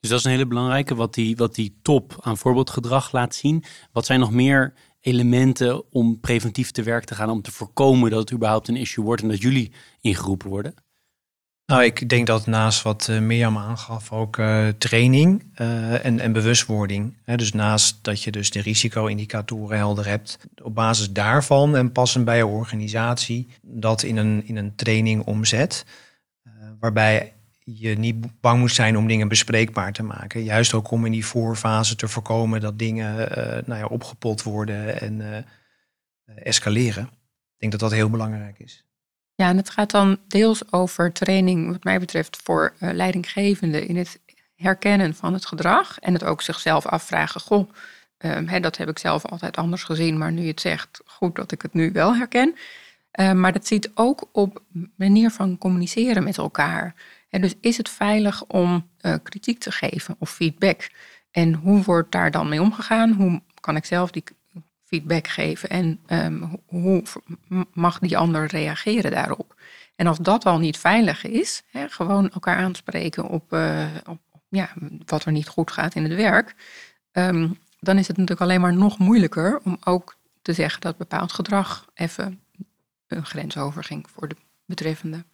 Dus 0.00 0.10
dat 0.10 0.18
is 0.18 0.24
een 0.24 0.30
hele 0.30 0.46
belangrijke, 0.46 0.94
wat 0.94 1.14
die, 1.14 1.36
wat 1.36 1.54
die 1.54 1.78
top 1.82 2.16
aan 2.20 2.38
voorbeeldgedrag 2.38 3.12
laat 3.12 3.34
zien. 3.34 3.64
Wat 3.92 4.06
zijn 4.06 4.20
nog 4.20 4.32
meer 4.32 4.74
elementen 5.00 5.92
om 5.92 6.20
preventief 6.20 6.70
te 6.70 6.82
werk 6.82 7.04
te 7.04 7.14
gaan 7.14 7.30
om 7.30 7.42
te 7.42 7.52
voorkomen 7.52 8.10
dat 8.10 8.20
het 8.20 8.32
überhaupt 8.32 8.68
een 8.68 8.76
issue 8.76 9.04
wordt 9.04 9.22
en 9.22 9.28
dat 9.28 9.42
jullie 9.42 9.72
ingeroepen 10.00 10.48
worden? 10.48 10.74
Nou, 11.66 11.84
ik 11.84 12.08
denk 12.08 12.26
dat 12.26 12.46
naast 12.46 12.82
wat 12.82 13.08
uh, 13.10 13.18
Mirjam 13.18 13.58
aangaf, 13.58 14.12
ook 14.12 14.36
uh, 14.36 14.68
training 14.68 15.44
uh, 15.60 16.04
en, 16.04 16.20
en 16.20 16.32
bewustwording. 16.32 17.16
Hè, 17.24 17.36
dus 17.36 17.52
naast 17.52 17.98
dat 18.02 18.22
je 18.22 18.30
dus 18.30 18.50
de 18.50 18.60
risico-indicatoren 18.60 19.76
helder 19.76 20.06
hebt, 20.06 20.38
op 20.62 20.74
basis 20.74 21.12
daarvan 21.12 21.76
en 21.76 21.92
passend 21.92 22.24
bij 22.24 22.36
je 22.36 22.46
organisatie, 22.46 23.48
dat 23.62 24.02
in 24.02 24.16
een, 24.16 24.46
in 24.46 24.56
een 24.56 24.74
training 24.74 25.24
omzet. 25.24 25.84
waarbij 26.80 27.35
je 27.68 27.98
niet 27.98 28.40
bang 28.40 28.58
moet 28.58 28.72
zijn 28.72 28.96
om 28.96 29.06
dingen 29.06 29.28
bespreekbaar 29.28 29.92
te 29.92 30.02
maken. 30.02 30.42
Juist 30.42 30.74
ook 30.74 30.90
om 30.90 31.04
in 31.06 31.12
die 31.12 31.26
voorfase 31.26 31.96
te 31.96 32.08
voorkomen 32.08 32.60
dat 32.60 32.78
dingen 32.78 33.38
uh, 33.38 33.66
nou 33.66 33.80
ja, 33.80 33.86
opgepot 33.86 34.42
worden 34.42 35.00
en 35.00 35.20
uh, 35.20 35.36
escaleren. 36.34 37.02
Ik 37.02 37.58
denk 37.58 37.72
dat 37.72 37.80
dat 37.80 37.90
heel 37.90 38.10
belangrijk 38.10 38.58
is. 38.58 38.84
Ja, 39.34 39.48
en 39.48 39.56
het 39.56 39.70
gaat 39.70 39.90
dan 39.90 40.18
deels 40.28 40.72
over 40.72 41.12
training, 41.12 41.70
wat 41.72 41.84
mij 41.84 41.98
betreft, 41.98 42.40
voor 42.42 42.74
uh, 42.80 42.92
leidinggevenden 42.92 43.88
in 43.88 43.96
het 43.96 44.20
herkennen 44.54 45.14
van 45.14 45.32
het 45.32 45.46
gedrag 45.46 45.98
en 45.98 46.12
het 46.12 46.24
ook 46.24 46.42
zichzelf 46.42 46.86
afvragen. 46.86 47.40
Goh, 47.40 47.70
um, 48.18 48.48
hè, 48.48 48.60
dat 48.60 48.76
heb 48.76 48.88
ik 48.88 48.98
zelf 48.98 49.26
altijd 49.26 49.56
anders 49.56 49.82
gezien, 49.82 50.18
maar 50.18 50.32
nu 50.32 50.42
je 50.42 50.50
het 50.50 50.60
zegt, 50.60 51.00
goed 51.04 51.36
dat 51.36 51.52
ik 51.52 51.62
het 51.62 51.74
nu 51.74 51.92
wel 51.92 52.16
herken. 52.16 52.54
Uh, 53.20 53.32
maar 53.32 53.52
dat 53.52 53.66
ziet 53.66 53.90
ook 53.94 54.28
op 54.32 54.62
manier 54.96 55.30
van 55.30 55.58
communiceren 55.58 56.24
met 56.24 56.38
elkaar. 56.38 56.94
En 57.36 57.42
dus 57.42 57.54
is 57.60 57.76
het 57.76 57.88
veilig 57.88 58.44
om 58.44 58.90
uh, 59.00 59.14
kritiek 59.22 59.58
te 59.58 59.72
geven 59.72 60.16
of 60.18 60.30
feedback? 60.30 60.90
En 61.30 61.54
hoe 61.54 61.82
wordt 61.82 62.12
daar 62.12 62.30
dan 62.30 62.48
mee 62.48 62.60
omgegaan? 62.60 63.12
Hoe 63.12 63.42
kan 63.60 63.76
ik 63.76 63.84
zelf 63.84 64.10
die 64.10 64.24
feedback 64.84 65.28
geven? 65.28 65.68
En 65.68 66.00
um, 66.06 66.60
hoe 66.66 67.02
mag 67.72 67.98
die 67.98 68.16
ander 68.16 68.46
reageren 68.46 69.10
daarop? 69.10 69.54
En 69.96 70.06
als 70.06 70.18
dat 70.18 70.44
al 70.44 70.58
niet 70.58 70.78
veilig 70.78 71.24
is, 71.24 71.62
hè, 71.70 71.88
gewoon 71.88 72.30
elkaar 72.30 72.56
aanspreken 72.56 73.28
op, 73.28 73.52
uh, 73.52 73.86
op, 74.06 74.20
ja, 74.48 74.72
wat 75.06 75.24
er 75.24 75.32
niet 75.32 75.48
goed 75.48 75.70
gaat 75.70 75.94
in 75.94 76.02
het 76.02 76.14
werk, 76.14 76.54
um, 77.12 77.58
dan 77.80 77.98
is 77.98 78.08
het 78.08 78.16
natuurlijk 78.16 78.40
alleen 78.40 78.60
maar 78.60 78.76
nog 78.76 78.98
moeilijker 78.98 79.60
om 79.64 79.76
ook 79.84 80.16
te 80.42 80.52
zeggen 80.52 80.80
dat 80.80 80.96
bepaald 80.96 81.32
gedrag 81.32 81.86
even 81.94 82.40
een 83.06 83.26
grens 83.26 83.56
overging 83.56 84.10
voor 84.10 84.28
de 84.28 84.36
betreffende. 84.64 85.24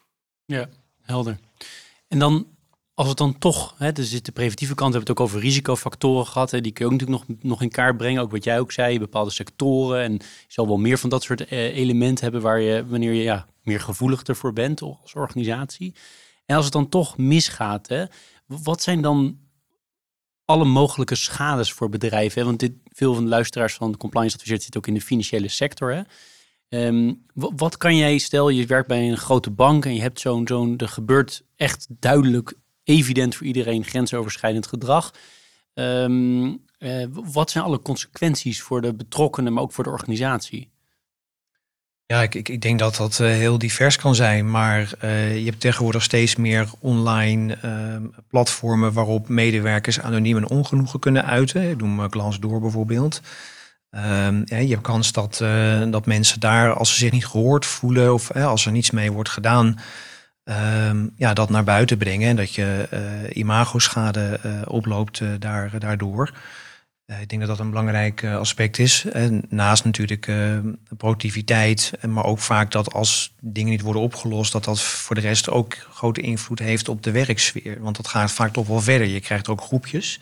Ja, 0.45 0.69
helder. 1.03 1.38
En 2.12 2.18
dan, 2.18 2.46
als 2.94 3.09
het 3.09 3.16
dan 3.16 3.38
toch, 3.38 3.75
hè, 3.79 3.92
dus 3.92 4.22
de 4.22 4.33
preventieve 4.33 4.75
kant, 4.75 4.92
we 4.92 4.96
hebben 4.96 5.14
het 5.14 5.20
ook 5.20 5.29
over 5.29 5.40
risicofactoren 5.40 6.27
gehad. 6.27 6.51
Hè, 6.51 6.61
die 6.61 6.72
kun 6.72 6.87
je 6.87 6.92
ook 6.92 6.98
natuurlijk 7.01 7.29
nog, 7.29 7.38
nog 7.42 7.62
in 7.62 7.70
kaart 7.70 7.96
brengen. 7.96 8.22
Ook 8.22 8.31
wat 8.31 8.44
jij 8.44 8.61
ook 8.61 8.72
zei, 8.72 8.98
bepaalde 8.98 9.31
sectoren. 9.31 10.03
En 10.03 10.12
je 10.12 10.20
zal 10.48 10.66
wel 10.66 10.77
meer 10.77 10.98
van 10.98 11.11
dat 11.11 11.22
soort 11.22 11.44
eh, 11.44 11.77
elementen 11.77 12.25
hebben 12.25 12.42
waar 12.42 12.61
je, 12.61 12.87
wanneer 12.87 13.12
je 13.12 13.22
ja, 13.22 13.46
meer 13.62 13.81
gevoelig 13.81 14.22
ervoor 14.22 14.53
bent 14.53 14.83
als 14.83 15.14
organisatie. 15.14 15.94
En 16.46 16.57
als 16.57 16.64
het 16.64 16.72
dan 16.72 16.88
toch 16.88 17.16
misgaat, 17.18 17.88
hè, 17.88 18.05
wat 18.46 18.83
zijn 18.83 19.01
dan 19.01 19.38
alle 20.44 20.64
mogelijke 20.64 21.14
schades 21.14 21.72
voor 21.72 21.88
bedrijven? 21.88 22.40
Hè? 22.40 22.46
Want 22.46 22.61
dit, 22.61 22.72
veel 22.85 23.14
van 23.14 23.22
de 23.22 23.29
luisteraars 23.29 23.75
van 23.75 23.96
Compliance 23.96 24.35
Adviseert 24.37 24.62
zitten 24.62 24.81
ook 24.81 24.87
in 24.87 24.94
de 24.94 25.01
financiële 25.01 25.48
sector. 25.48 25.92
Hè? 25.92 26.03
Um, 26.75 27.25
wat 27.35 27.77
kan 27.77 27.96
jij, 27.96 28.18
stel 28.18 28.48
je 28.48 28.66
werkt 28.66 28.88
bij 28.88 29.11
een 29.11 29.16
grote 29.16 29.51
bank 29.51 29.85
en 29.85 29.94
je 29.94 30.01
hebt 30.01 30.20
zo'n, 30.20 30.46
zo'n, 30.46 30.77
er 30.77 30.88
gebeurt 30.88 31.42
echt 31.62 31.87
duidelijk, 31.88 32.55
evident 32.85 33.35
voor 33.35 33.46
iedereen 33.46 33.85
grensoverschrijdend 33.85 34.66
gedrag. 34.66 35.14
Um, 35.75 36.64
uh, 36.79 37.07
wat 37.11 37.51
zijn 37.51 37.64
alle 37.64 37.83
consequenties 37.83 38.62
voor 38.62 38.81
de 38.81 38.94
betrokkenen, 38.94 39.53
maar 39.53 39.62
ook 39.62 39.72
voor 39.72 39.85
de 39.85 39.90
organisatie? 39.90 40.70
Ja, 42.07 42.22
ik, 42.22 42.35
ik, 42.35 42.48
ik 42.48 42.61
denk 42.61 42.79
dat 42.79 42.96
dat 42.96 43.18
uh, 43.18 43.29
heel 43.29 43.59
divers 43.59 43.96
kan 43.96 44.14
zijn, 44.14 44.51
maar 44.51 44.92
uh, 45.05 45.38
je 45.38 45.44
hebt 45.44 45.61
tegenwoordig 45.61 46.03
steeds 46.03 46.37
meer 46.37 46.70
online 46.79 47.59
platformen 48.29 48.92
waarop 48.92 49.29
medewerkers 49.29 50.01
anoniem 50.01 50.37
een 50.37 50.48
ongenoegen 50.48 51.01
kunnen 51.01 51.25
uiten. 51.25 51.70
Ik 51.70 51.77
noem 51.77 52.11
Glansdoor 52.11 52.61
bijvoorbeeld. 52.61 53.20
Ja, 53.90 54.57
je 54.57 54.68
hebt 54.68 54.81
kans 54.83 55.12
dat, 55.12 55.37
dat 55.90 56.07
mensen 56.07 56.40
daar, 56.40 56.75
als 56.75 56.92
ze 56.92 56.98
zich 56.98 57.11
niet 57.11 57.27
gehoord 57.27 57.66
voelen 57.66 58.14
of 58.14 58.31
als 58.31 58.66
er 58.66 58.72
niets 58.72 58.90
mee 58.90 59.12
wordt 59.12 59.29
gedaan, 59.29 59.79
ehm, 60.44 61.07
ja, 61.16 61.35
dat 61.35 61.50
naar 61.50 61.64
buiten 61.64 61.98
brengen. 61.98 62.28
En 62.28 62.37
dat 62.37 62.55
je 62.55 62.88
uh, 62.92 63.37
imagoschade 63.37 64.40
oploopt 64.66 65.22
daar, 65.38 65.78
daardoor. 65.78 66.33
ik 67.20 67.28
denk 67.28 67.40
dat 67.40 67.50
dat 67.50 67.59
een 67.59 67.70
belangrijk 67.70 68.24
aspect 68.24 68.78
is. 68.78 69.05
En 69.05 69.44
naast 69.48 69.85
natuurlijk 69.85 70.33
productiviteit, 70.96 71.92
maar 72.09 72.24
ook 72.24 72.38
vaak 72.38 72.70
dat 72.70 72.92
als 72.92 73.35
dingen 73.40 73.70
niet 73.70 73.81
worden 73.81 74.02
opgelost, 74.02 74.52
dat 74.52 74.64
dat 74.64 74.81
voor 74.81 75.14
de 75.14 75.20
rest 75.20 75.50
ook 75.50 75.74
grote 75.74 76.20
invloed 76.20 76.59
heeft 76.59 76.88
op 76.88 77.02
de 77.02 77.11
werksfeer. 77.11 77.81
Want 77.81 77.96
dat 77.96 78.09
gaat 78.09 78.33
vaak 78.33 78.52
toch 78.52 78.66
wel 78.66 78.81
verder. 78.81 79.07
Je 79.07 79.20
krijgt 79.20 79.48
ook 79.48 79.61
groepjes 79.61 80.20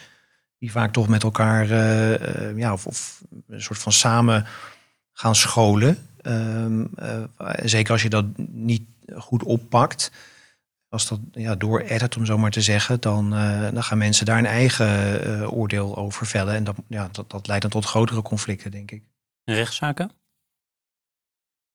die 0.58 0.70
vaak 0.70 0.92
toch 0.92 1.08
met 1.08 1.22
elkaar, 1.22 1.66
ja, 2.56 2.72
of, 2.72 3.22
een 3.48 3.62
soort 3.62 3.78
van 3.78 3.92
samen 3.92 4.46
gaan 5.12 5.34
scholen. 5.34 5.98
Ehm, 6.22 6.84
eh, 6.96 7.22
zeker 7.64 7.92
als 7.92 8.02
je 8.02 8.08
dat 8.08 8.24
niet 8.36 8.82
goed 9.16 9.42
oppakt. 9.42 10.10
Als 10.88 11.08
dat 11.08 11.20
ja, 11.32 11.54
door 11.54 11.80
edit, 11.80 12.16
om 12.16 12.26
zo 12.26 12.38
maar 12.38 12.50
te 12.50 12.60
zeggen, 12.60 13.00
dan, 13.00 13.34
uh, 13.34 13.70
dan 13.72 13.82
gaan 13.82 13.98
mensen 13.98 14.26
daar 14.26 14.38
een 14.38 14.46
eigen 14.46 15.26
uh, 15.26 15.52
oordeel 15.52 15.96
over 15.96 16.26
vellen. 16.26 16.54
En 16.54 16.64
dat, 16.64 16.76
ja, 16.88 17.08
dat, 17.12 17.30
dat 17.30 17.46
leidt 17.46 17.62
dan 17.62 17.70
tot 17.70 17.84
grotere 17.84 18.22
conflicten, 18.22 18.70
denk 18.70 18.90
ik. 18.90 19.02
rechtszaken? 19.44 20.10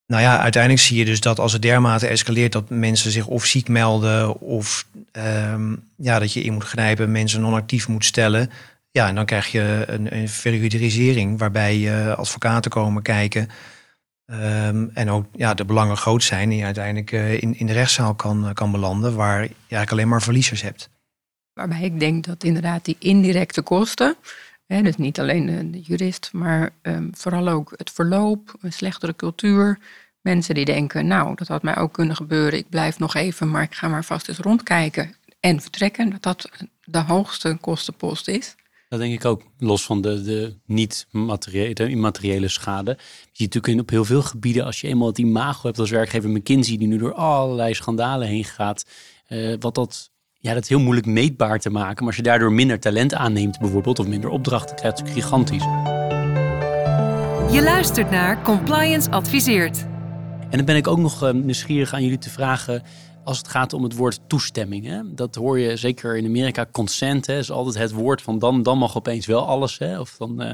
Nou 0.08 0.22
ja, 0.22 0.40
uiteindelijk 0.40 0.84
zie 0.84 0.98
je 0.98 1.06
dus 1.06 1.20
dat 1.20 1.40
als 1.40 1.54
het 1.54 1.62
dermate 1.62 2.08
escaleert, 2.08 2.52
dat 2.52 2.70
mensen 2.70 3.12
zich 3.12 3.28
of 3.28 3.46
ziek 3.46 3.68
melden 3.68 4.40
of 4.40 4.88
um, 5.12 5.84
ja, 5.98 6.20
dat 6.20 6.34
je 6.34 6.42
in 6.42 6.54
moet 6.54 6.64
grijpen, 6.64 7.12
mensen 7.12 7.42
non-actief 7.42 7.88
moet 7.88 8.06
stellen. 8.06 8.52
Ja, 8.92 9.08
en 9.08 9.16
dan 9.16 9.26
krijg 9.26 9.52
je 9.52 9.84
een, 9.88 10.16
een 10.16 11.38
waarbij 11.38 11.78
uh, 11.78 12.14
advocaten 12.14 12.72
komen 12.72 13.02
kijken. 13.02 13.50
Um, 14.32 14.92
en 14.94 15.10
ook 15.10 15.26
ja, 15.32 15.54
de 15.54 15.66
belangen 15.66 15.98
groot 15.98 16.24
zijn 16.24 16.50
en 16.50 16.56
je 16.56 16.64
uiteindelijk 16.64 17.12
uh, 17.12 17.42
in, 17.42 17.58
in 17.58 17.66
de 17.66 17.74
rechtszaal 17.74 18.16
kan, 18.16 18.46
uh, 18.46 18.54
kan 18.54 18.72
belanden, 18.72 19.16
waar 19.16 19.42
je 19.42 19.50
eigenlijk 19.58 19.92
alleen 19.92 20.08
maar 20.08 20.22
verliezers 20.22 20.62
hebt. 20.62 20.90
Waarbij 21.54 21.82
ik 21.82 22.00
denk 22.00 22.26
dat 22.26 22.44
inderdaad 22.44 22.86
die 22.86 22.96
indirecte 23.00 23.62
kosten, 23.62 24.16
hè, 24.66 24.82
dus 24.82 24.98
niet 24.98 25.20
alleen 25.20 25.72
de, 25.72 25.80
jurist, 25.80 26.30
maar 26.34 26.70
um, 26.82 27.10
vooral 27.14 27.48
ook 27.48 27.74
het 27.76 27.92
verloop, 27.92 28.56
een 28.62 28.74
slechtere 28.74 29.16
cultuur. 29.16 29.80
Mensen 30.22 30.56
die 30.56 30.66
denken, 30.66 31.08
nou, 31.08 31.36
dat 31.36 31.48
had 31.48 31.64
mij 31.64 31.78
ook 31.78 31.94
kunnen 31.94 32.16
gebeuren, 32.16 32.60
ik 32.60 32.70
blijf 32.70 33.00
nog 33.00 33.16
even, 33.16 33.52
maar 33.52 33.64
ik 33.64 33.74
ga 33.74 33.88
maar 33.88 34.06
vast 34.06 34.28
eens 34.28 34.38
rondkijken 34.38 35.16
en 35.40 35.62
vertrekken, 35.62 36.10
dat 36.10 36.24
dat 36.24 36.50
de 36.84 37.02
hoogste 37.02 37.58
kostenpost 37.62 38.28
is. 38.28 38.56
Dat 38.90 39.00
denk 39.00 39.14
ik 39.14 39.26
ook, 39.26 39.42
los 39.58 39.86
van 39.86 40.02
de, 40.02 40.22
de 40.22 40.56
niet-materiële, 40.66 41.90
immateriële 41.90 42.48
schade. 42.48 42.92
Je 42.92 43.30
ziet 43.32 43.54
natuurlijk 43.54 43.82
op 43.82 43.90
heel 43.90 44.06
veel 44.06 44.22
gebieden, 44.22 44.66
als 44.66 44.82
je 44.82 44.88
eenmaal 44.88 45.08
het 45.08 45.18
imago 45.18 45.62
hebt 45.64 45.80
als 45.80 45.90
werkgever 45.90 46.30
McKinsey, 46.30 46.78
die 46.78 46.88
nu 46.88 46.98
door 46.98 47.14
allerlei 47.14 47.74
schandalen 47.74 48.28
heen 48.28 48.44
gaat, 48.44 48.86
uh, 49.30 49.56
wat 49.60 49.76
dat, 49.76 50.12
ja, 50.40 50.54
dat 50.54 50.64
is 50.64 50.70
heel 50.70 50.80
moeilijk 50.80 51.08
meetbaar 51.08 51.60
te 51.60 51.70
maken. 51.70 51.98
Maar 51.98 52.08
als 52.08 52.16
je 52.16 52.22
daardoor 52.22 52.52
minder 52.52 52.80
talent 52.80 53.14
aanneemt 53.14 53.60
bijvoorbeeld, 53.60 54.00
of 54.00 54.08
minder 54.08 54.30
opdrachten 54.30 54.76
krijgt, 54.76 55.02
is 55.02 55.04
het 55.04 55.18
gigantisch. 55.18 55.64
Je 57.52 57.62
luistert 57.64 58.10
naar 58.10 58.42
Compliance 58.42 59.12
Adviseert. 59.12 59.78
En 60.50 60.58
dan 60.58 60.66
ben 60.66 60.76
ik 60.76 60.88
ook 60.88 60.98
nog 60.98 61.24
uh, 61.24 61.32
nieuwsgierig 61.32 61.94
aan 61.94 62.04
jullie 62.04 62.18
te 62.18 62.30
vragen 62.30 62.84
als 63.26 63.38
het 63.38 63.48
gaat 63.48 63.74
om 63.74 63.84
het 63.84 63.96
woord 63.96 64.20
toestemming. 64.28 64.86
Hè? 64.86 65.14
Dat 65.14 65.36
hoor 65.36 65.60
je 65.60 65.76
zeker 65.76 66.18
in 66.18 66.26
Amerika. 66.26 66.68
Consent 66.72 67.26
hè, 67.28 67.38
is 67.38 67.52
altijd 67.52 67.76
het 67.78 67.92
woord 67.92 68.22
van 68.22 68.40
dan, 68.40 68.64
dan 68.64 68.78
mag 68.78 68.98
opeens 68.98 69.26
wel 69.26 69.48
alles. 69.48 69.78
Hè? 69.78 70.00
Of 70.00 70.16
dan, 70.18 70.42
uh, 70.42 70.52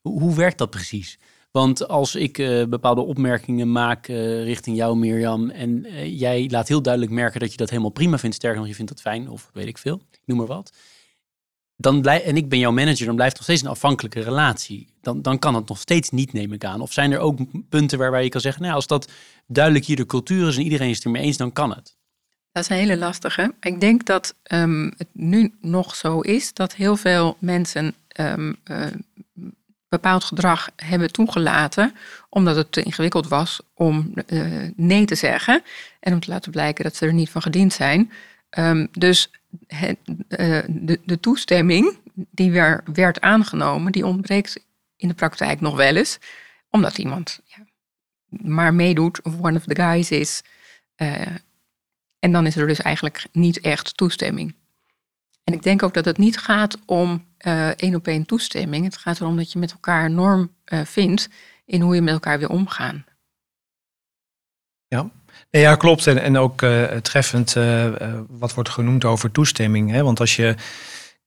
hoe, 0.00 0.20
hoe, 0.20 0.34
werkt 0.34 0.58
dat 0.58 0.70
precies? 0.70 1.18
Want 1.50 1.88
als 1.88 2.14
ik 2.14 2.38
uh, 2.38 2.64
bepaalde 2.64 3.00
opmerkingen 3.00 3.72
maak 3.72 4.08
uh, 4.08 4.42
richting 4.44 4.76
jou, 4.76 4.96
Mirjam, 4.96 5.50
en 5.50 5.86
jij 6.16 6.48
laat 6.50 6.68
heel 6.68 6.82
duidelijk 6.82 7.12
merken 7.12 7.40
dat 7.40 7.50
je 7.50 7.56
dat 7.56 7.70
helemaal 7.70 7.90
prima 7.90 8.18
vindt, 8.18 8.36
sterker 8.36 8.58
nog, 8.58 8.68
je 8.68 8.74
vindt 8.74 8.90
dat 8.90 9.00
fijn, 9.00 9.28
of 9.28 9.50
weet 9.52 9.66
ik 9.66 9.78
veel, 9.78 10.00
ik 10.10 10.20
noem 10.24 10.38
maar 10.38 10.46
wat. 10.46 10.72
Dan 11.76 12.00
blij, 12.00 12.24
en 12.24 12.36
ik 12.36 12.48
ben 12.48 12.58
jouw 12.58 12.72
manager, 12.72 13.06
dan 13.06 13.14
blijft 13.14 13.34
nog 13.34 13.44
steeds 13.44 13.62
een 13.62 13.68
afhankelijke 13.68 14.20
relatie. 14.20 14.88
Dan, 15.00 15.22
dan 15.22 15.38
kan 15.38 15.54
het 15.54 15.68
nog 15.68 15.78
steeds 15.78 16.10
niet, 16.10 16.32
neem 16.32 16.52
ik 16.52 16.64
aan. 16.64 16.80
Of 16.80 16.92
zijn 16.92 17.12
er 17.12 17.18
ook 17.18 17.38
punten 17.68 17.98
waarbij 17.98 18.22
je 18.22 18.28
kan 18.28 18.40
zeggen, 18.40 18.62
nou, 18.62 18.74
als 18.74 18.86
dat 18.86 19.10
duidelijk 19.46 19.84
hier 19.84 19.96
de 19.96 20.06
cultuur 20.06 20.48
is 20.48 20.56
en 20.56 20.62
iedereen 20.62 20.88
is 20.88 20.96
het 20.96 21.04
er 21.04 21.10
mee 21.10 21.22
eens, 21.22 21.36
dan 21.36 21.52
kan 21.52 21.74
het. 21.74 21.95
Dat 22.56 22.64
is 22.64 22.70
een 22.70 22.82
hele 22.82 22.96
lastige. 22.96 23.54
Ik 23.60 23.80
denk 23.80 24.04
dat 24.04 24.34
um, 24.52 24.92
het 24.96 25.08
nu 25.12 25.54
nog 25.60 25.94
zo 25.94 26.20
is 26.20 26.52
dat 26.52 26.74
heel 26.74 26.96
veel 26.96 27.36
mensen 27.38 27.94
um, 28.20 28.56
uh, 28.64 28.86
bepaald 29.88 30.24
gedrag 30.24 30.70
hebben 30.76 31.12
toegelaten, 31.12 31.94
omdat 32.28 32.56
het 32.56 32.72
te 32.72 32.82
ingewikkeld 32.82 33.28
was 33.28 33.60
om 33.74 34.12
uh, 34.26 34.68
nee 34.76 35.04
te 35.04 35.14
zeggen 35.14 35.62
en 36.00 36.12
om 36.12 36.20
te 36.20 36.30
laten 36.30 36.52
blijken 36.52 36.84
dat 36.84 36.96
ze 36.96 37.06
er 37.06 37.12
niet 37.12 37.30
van 37.30 37.42
gediend 37.42 37.72
zijn. 37.72 38.12
Um, 38.58 38.88
dus 38.92 39.30
uh, 39.68 39.90
de, 40.66 41.00
de, 41.04 41.20
toestemming 41.20 41.98
die 42.14 42.50
weer 42.50 42.82
werd 42.92 43.20
aangenomen, 43.20 43.92
die 43.92 44.06
ontbreekt 44.06 44.64
in 44.96 45.08
de 45.08 45.14
praktijk 45.14 45.60
nog 45.60 45.76
wel 45.76 45.96
eens, 45.96 46.18
omdat 46.70 46.98
iemand 46.98 47.40
ja, 47.44 47.66
maar 48.28 48.74
meedoet 48.74 49.22
of 49.22 49.34
one 49.40 49.56
of 49.56 49.64
the 49.64 49.74
guys 49.74 50.10
is. 50.10 50.42
En 52.26 52.32
dan 52.32 52.46
is 52.46 52.56
er 52.56 52.66
dus 52.66 52.80
eigenlijk 52.80 53.26
niet 53.32 53.60
echt 53.60 53.96
toestemming. 53.96 54.54
En 55.44 55.54
ik 55.54 55.62
denk 55.62 55.82
ook 55.82 55.94
dat 55.94 56.04
het 56.04 56.18
niet 56.18 56.38
gaat 56.38 56.78
om 56.86 57.26
uh, 57.46 57.68
één 57.68 57.94
op 57.94 58.06
één 58.06 58.26
toestemming. 58.26 58.84
Het 58.84 58.96
gaat 58.96 59.20
erom 59.20 59.36
dat 59.36 59.52
je 59.52 59.58
met 59.58 59.72
elkaar 59.72 60.04
een 60.04 60.14
norm 60.14 60.52
uh, 60.64 60.80
vindt 60.84 61.28
in 61.64 61.80
hoe 61.80 61.94
je 61.94 62.00
met 62.00 62.14
elkaar 62.14 62.38
wil 62.38 62.48
omgaan. 62.48 63.04
Ja, 64.88 65.10
ja 65.50 65.74
klopt. 65.76 66.06
En, 66.06 66.22
en 66.22 66.36
ook 66.36 66.62
uh, 66.62 66.84
treffend 66.84 67.52
wat 68.28 68.54
wordt 68.54 68.70
genoemd 68.70 69.04
over 69.04 69.30
toestemming. 69.30 69.90
Hè? 69.90 70.02
Want 70.02 70.20
als 70.20 70.36
je 70.36 70.54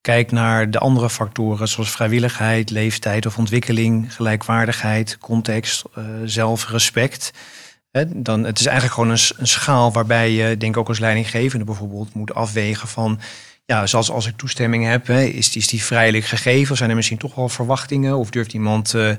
kijkt 0.01 0.31
naar 0.31 0.71
de 0.71 0.79
andere 0.79 1.09
factoren 1.09 1.67
zoals 1.67 1.91
vrijwilligheid, 1.91 2.69
leeftijd 2.69 3.25
of 3.25 3.37
ontwikkeling, 3.37 4.15
gelijkwaardigheid, 4.15 5.17
context, 5.17 5.83
zelfrespect 6.25 7.31
dan, 8.07 8.43
het 8.43 8.59
is 8.59 8.65
eigenlijk 8.65 8.95
gewoon 8.95 9.09
een, 9.09 9.47
schaal 9.47 9.91
waarbij 9.91 10.31
je, 10.31 10.57
denk 10.57 10.73
ik 10.73 10.79
ook 10.79 10.87
als 10.87 10.99
leidinggevende 10.99 11.65
bijvoorbeeld, 11.65 12.13
moet 12.13 12.33
afwegen 12.33 12.87
van, 12.87 13.19
ja, 13.65 13.87
zoals 13.87 14.11
als 14.11 14.27
ik 14.27 14.37
toestemming 14.37 14.85
heb, 14.85 15.09
is, 15.09 15.55
is 15.55 15.67
die 15.67 15.83
vrijelijk 15.83 16.25
gegeven? 16.25 16.77
Zijn 16.77 16.89
er 16.89 16.95
misschien 16.95 17.17
toch 17.17 17.35
wel 17.35 17.49
verwachtingen? 17.49 18.17
Of 18.17 18.29
durft 18.29 18.53
iemand 18.53 18.93
uh, 18.93 19.09
uh, 19.09 19.15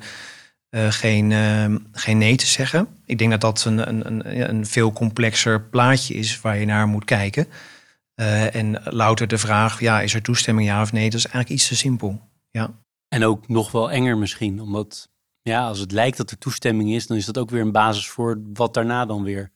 geen, 0.88 1.30
uh, 1.30 1.74
geen 1.92 2.18
nee 2.18 2.36
te 2.36 2.46
zeggen? 2.46 2.88
Ik 3.06 3.18
denk 3.18 3.30
dat 3.30 3.40
dat 3.40 3.64
een, 3.64 4.06
een, 4.06 4.50
een, 4.50 4.66
veel 4.66 4.92
complexer 4.92 5.62
plaatje 5.62 6.14
is 6.14 6.40
waar 6.40 6.58
je 6.58 6.66
naar 6.66 6.86
moet 6.86 7.04
kijken. 7.04 7.46
en 8.52 8.80
louter 8.84 9.28
de 9.28 9.38
vraag, 9.38 9.80
ja, 9.80 10.00
is 10.00 10.14
er 10.14 10.22
toestemming 10.22 10.68
ja 10.68 10.82
of 10.82 10.92
nee? 10.92 11.10
Dat 11.10 11.18
is 11.18 11.26
eigenlijk 11.26 11.54
iets 11.54 11.68
te 11.68 11.76
simpel. 11.76 12.20
Ja. 12.50 12.70
En 13.08 13.24
ook 13.24 13.48
nog 13.48 13.72
wel 13.72 13.90
enger 13.90 14.18
misschien, 14.18 14.60
omdat 14.60 15.10
ja, 15.42 15.66
als 15.66 15.78
het 15.78 15.92
lijkt 15.92 16.16
dat 16.16 16.30
er 16.30 16.38
toestemming 16.38 16.92
is, 16.92 17.06
dan 17.06 17.16
is 17.16 17.26
dat 17.26 17.38
ook 17.38 17.50
weer 17.50 17.60
een 17.60 17.72
basis 17.72 18.08
voor 18.08 18.40
wat 18.52 18.74
daarna 18.74 19.06
dan 19.06 19.22
weer. 19.22 19.50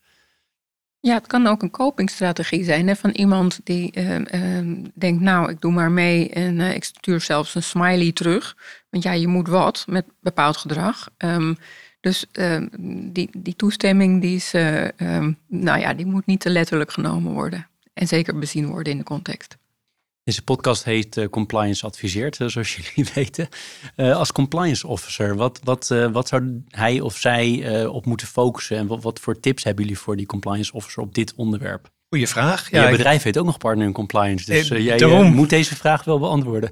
Ja, 1.01 1.15
het 1.15 1.27
kan 1.27 1.47
ook 1.47 1.63
een 1.63 1.71
copingstrategie 1.71 2.65
zijn 2.65 2.89
hè, 2.89 2.97
van 2.97 3.11
iemand 3.11 3.61
die 3.65 3.99
uh, 3.99 4.19
uh, 4.19 4.85
denkt, 4.95 5.23
nou, 5.23 5.51
ik 5.51 5.61
doe 5.61 5.73
maar 5.73 5.91
mee 5.91 6.31
en 6.31 6.59
uh, 6.59 6.75
ik 6.75 6.85
stuur 6.85 7.21
zelfs 7.21 7.55
een 7.55 7.63
smiley 7.63 8.13
terug. 8.13 8.57
Want 8.91 9.03
ja, 9.03 9.13
je 9.13 9.29
moet 9.29 9.49
wat 9.49 9.85
met 9.89 10.05
bepaald 10.21 10.57
gedrag. 10.57 11.09
Um, 11.19 11.57
dus 12.05 12.27
ehm, 12.33 12.69
die, 13.13 13.31
die 13.37 13.57
toestemming, 13.57 14.21
die, 14.21 14.37
is, 14.37 14.55
eh, 14.55 15.01
ehm, 15.01 15.33
nou 15.49 15.81
ja, 15.81 15.95
die 15.95 16.07
moet 16.07 16.27
niet 16.27 16.41
te 16.41 16.51
letterlijk 16.51 16.93
genomen 16.93 17.33
worden. 17.33 17.69
En 17.95 18.07
zeker 18.07 18.39
bezien 18.39 18.67
worden 18.67 18.93
in 18.93 18.99
de 18.99 19.05
context. 19.05 19.57
Deze 20.25 20.43
podcast 20.43 20.85
heet 20.85 21.17
uh, 21.17 21.29
Compliance 21.29 21.87
Adviseert, 21.87 22.39
uh, 22.39 22.49
zoals 22.49 22.75
jullie 22.77 23.11
weten. 23.15 23.49
Uh, 23.97 24.17
als 24.17 24.33
compliance 24.33 24.87
officer, 24.87 25.37
wat, 25.37 25.61
wat, 25.65 25.95
wat 26.13 26.29
zou 26.29 26.63
hij 26.69 27.01
of 27.01 27.17
zij 27.17 27.87
op 27.87 28.07
moeten 28.07 28.27
focussen? 28.27 28.77
En 28.77 28.87
wat, 28.87 29.03
wat, 29.03 29.21
voor 29.21 29.41
tips 29.41 29.65
hebben 29.65 29.85
jullie 29.85 29.99
voor 29.99 30.17
die 30.17 30.27
compliance 30.27 30.73
officer 30.73 31.03
op 31.03 31.15
dit 31.15 31.35
onderwerp? 31.35 31.91
Goeie 32.09 32.29
vraag. 32.29 32.71
Ja, 32.71 32.85
je 32.85 32.97
bedrijf 32.97 33.23
heet 33.23 33.39
ook 33.39 33.45
nog 33.45 33.59
partner 33.59 33.87
in 33.87 33.93
compliance, 33.93 34.45
dus 34.45 34.69
jij 34.69 35.25
moet 35.31 35.51
deze 35.51 35.77
vraag 35.77 36.05
wel 36.05 36.19
beantwoorden. 36.19 36.71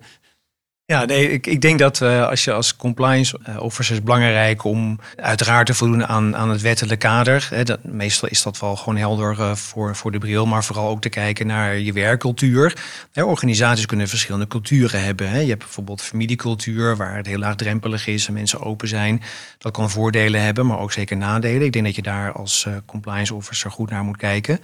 Ja, 0.92 1.04
nee, 1.04 1.30
ik, 1.30 1.46
ik 1.46 1.60
denk 1.60 1.78
dat 1.78 2.00
uh, 2.00 2.28
als 2.28 2.44
je 2.44 2.52
als 2.52 2.76
compliance 2.76 3.38
uh, 3.48 3.62
officer 3.62 3.94
is 3.94 4.02
belangrijk 4.02 4.64
om 4.64 4.98
uiteraard 5.16 5.66
te 5.66 5.74
voldoen 5.74 6.06
aan, 6.06 6.36
aan 6.36 6.50
het 6.50 6.60
wettelijk 6.60 7.00
kader. 7.00 7.48
Hè, 7.50 7.64
dat, 7.64 7.84
meestal 7.84 8.28
is 8.28 8.42
dat 8.42 8.58
wel 8.58 8.76
gewoon 8.76 8.96
helder 8.96 9.36
uh, 9.38 9.54
voor, 9.54 9.96
voor 9.96 10.12
de 10.12 10.18
bril, 10.18 10.46
maar 10.46 10.64
vooral 10.64 10.88
ook 10.88 11.00
te 11.00 11.08
kijken 11.08 11.46
naar 11.46 11.78
je 11.78 11.92
werkcultuur. 11.92 12.76
Hè, 13.12 13.24
organisaties 13.24 13.86
kunnen 13.86 14.08
verschillende 14.08 14.46
culturen 14.46 15.04
hebben. 15.04 15.28
Hè. 15.28 15.38
Je 15.38 15.48
hebt 15.48 15.58
bijvoorbeeld 15.58 16.02
familiecultuur, 16.02 16.96
waar 16.96 17.16
het 17.16 17.26
heel 17.26 17.38
laagdrempelig 17.38 18.06
is 18.06 18.26
en 18.26 18.32
mensen 18.32 18.60
open 18.60 18.88
zijn. 18.88 19.22
Dat 19.58 19.72
kan 19.72 19.90
voordelen 19.90 20.42
hebben, 20.42 20.66
maar 20.66 20.78
ook 20.78 20.92
zeker 20.92 21.16
nadelen. 21.16 21.66
Ik 21.66 21.72
denk 21.72 21.84
dat 21.84 21.96
je 21.96 22.02
daar 22.02 22.32
als 22.32 22.66
compliance 22.86 23.34
officer 23.34 23.70
goed 23.70 23.90
naar 23.90 24.04
moet 24.04 24.16
kijken. 24.16 24.60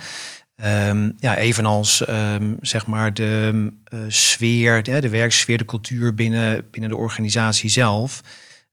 Um, 0.65 1.15
ja, 1.19 1.37
evenals 1.37 2.09
um, 2.09 2.57
zeg 2.61 2.87
maar 2.87 3.15
de 3.15 3.73
uh, 3.95 4.01
sfeer, 4.09 4.83
de, 4.83 5.01
de 5.01 5.09
werksfeer, 5.09 5.59
de 5.59 5.65
cultuur 5.65 6.15
binnen, 6.15 6.71
binnen 6.71 6.91
de 6.91 6.97
organisatie 6.97 7.71
zelf. 7.71 8.23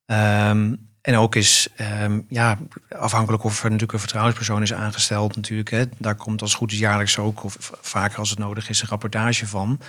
Um, 0.06 0.88
en 1.06 1.16
ook 1.16 1.36
is, 1.36 1.68
ehm, 1.76 2.20
ja, 2.30 2.58
afhankelijk 2.90 3.44
of 3.44 3.58
er 3.58 3.64
natuurlijk 3.64 3.94
een 3.94 4.00
vertrouwenspersoon 4.00 4.62
is 4.62 4.74
aangesteld 4.74 5.36
natuurlijk. 5.36 5.70
Hè, 5.70 5.84
daar 5.98 6.16
komt 6.16 6.42
als 6.42 6.54
goed 6.54 6.72
is 6.72 6.80
jaarlijks 6.80 7.18
ook, 7.18 7.44
of 7.44 7.72
vaker 7.82 8.20
als 8.20 8.30
het 8.30 8.40
nodig 8.40 8.70
is, 8.70 8.82
een 8.82 8.88
rapportage 8.88 9.48
van. 9.48 9.80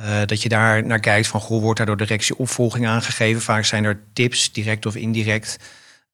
Uh, 0.00 0.20
dat 0.26 0.42
je 0.42 0.48
daar 0.48 0.86
naar 0.86 1.00
kijkt 1.00 1.26
van, 1.26 1.40
goh, 1.40 1.60
wordt 1.60 1.76
daar 1.76 1.86
door 1.86 1.96
directie 1.96 2.38
opvolging 2.38 2.86
aangegeven? 2.86 3.42
Vaak 3.42 3.64
zijn 3.64 3.84
er 3.84 4.02
tips, 4.12 4.52
direct 4.52 4.86
of 4.86 4.94
indirect, 4.96 5.58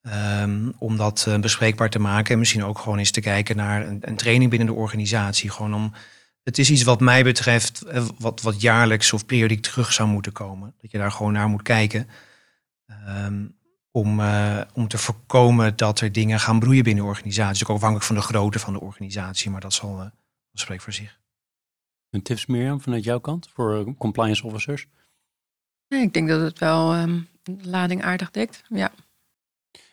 um, 0.03 0.74
om 0.78 0.96
dat 0.96 1.24
uh, 1.28 1.38
bespreekbaar 1.38 1.90
te 1.90 1.99
maken. 1.99 2.32
En 2.32 2.38
misschien 2.38 2.64
ook 2.64 2.78
gewoon 2.78 2.99
eens 2.99 3.11
te 3.11 3.20
kijken 3.20 3.57
naar 3.57 3.86
een, 3.86 3.99
een, 4.01 4.16
training 4.16 4.51
binnen 4.51 4.68
de 4.68 4.74
organisatie. 4.74 5.51
Gewoon 5.51 5.74
om, 5.74 5.92
het 6.42 6.59
is 6.59 6.70
iets 6.70 6.82
wat 6.82 7.01
mij 7.01 7.24
betreft, 7.24 7.82
eh, 7.82 8.07
wat, 8.18 8.42
wat 8.42 8.61
jaarlijks 8.61 9.12
of 9.12 9.26
periodiek 9.26 9.62
terug 9.62 9.92
zou 9.92 10.09
moeten 10.09 10.32
komen. 10.32 10.74
Dat 10.80 10.90
je 10.90 10.99
daar 10.99 11.12
gewoon 11.12 11.32
naar 11.32 11.49
moet 11.49 11.62
kijken. 11.62 12.09
Um, 13.09 13.57
om, 13.90 14.20
uh, 14.20 14.61
om 14.74 14.88
te 14.88 14.99
voorkomen 14.99 15.76
dat 15.76 16.01
er 16.01 16.12
dingen 16.12 16.40
gaan 16.40 16.59
broeien 16.59 16.84
binnen 16.84 17.05
de 17.05 17.11
organisatie. 17.11 17.66
Ook 17.66 17.74
afhankelijk 17.74 18.07
van 18.07 18.16
de 18.16 18.22
grootte 18.22 18.59
van 18.59 18.72
de 18.72 18.80
organisatie, 18.80 19.51
maar 19.51 19.61
dat 19.61 19.72
zal 19.72 20.01
uh, 20.01 20.07
spreekt 20.53 20.82
voor 20.82 20.92
zich. 20.92 21.18
Een 22.11 22.22
tips 22.22 22.46
Mirjam 22.46 22.80
vanuit 22.80 23.05
jouw 23.05 23.18
kant 23.18 23.49
voor 23.55 23.94
compliance 23.99 24.46
officers? 24.46 24.86
Ja, 25.86 26.01
ik 26.03 26.12
denk 26.12 26.28
dat 26.28 26.40
het 26.40 26.59
wel 26.59 26.96
um, 26.96 27.28
de 27.42 27.57
lading 27.62 28.03
aardig 28.03 28.30
dekt, 28.30 28.62
ja. 28.68 28.92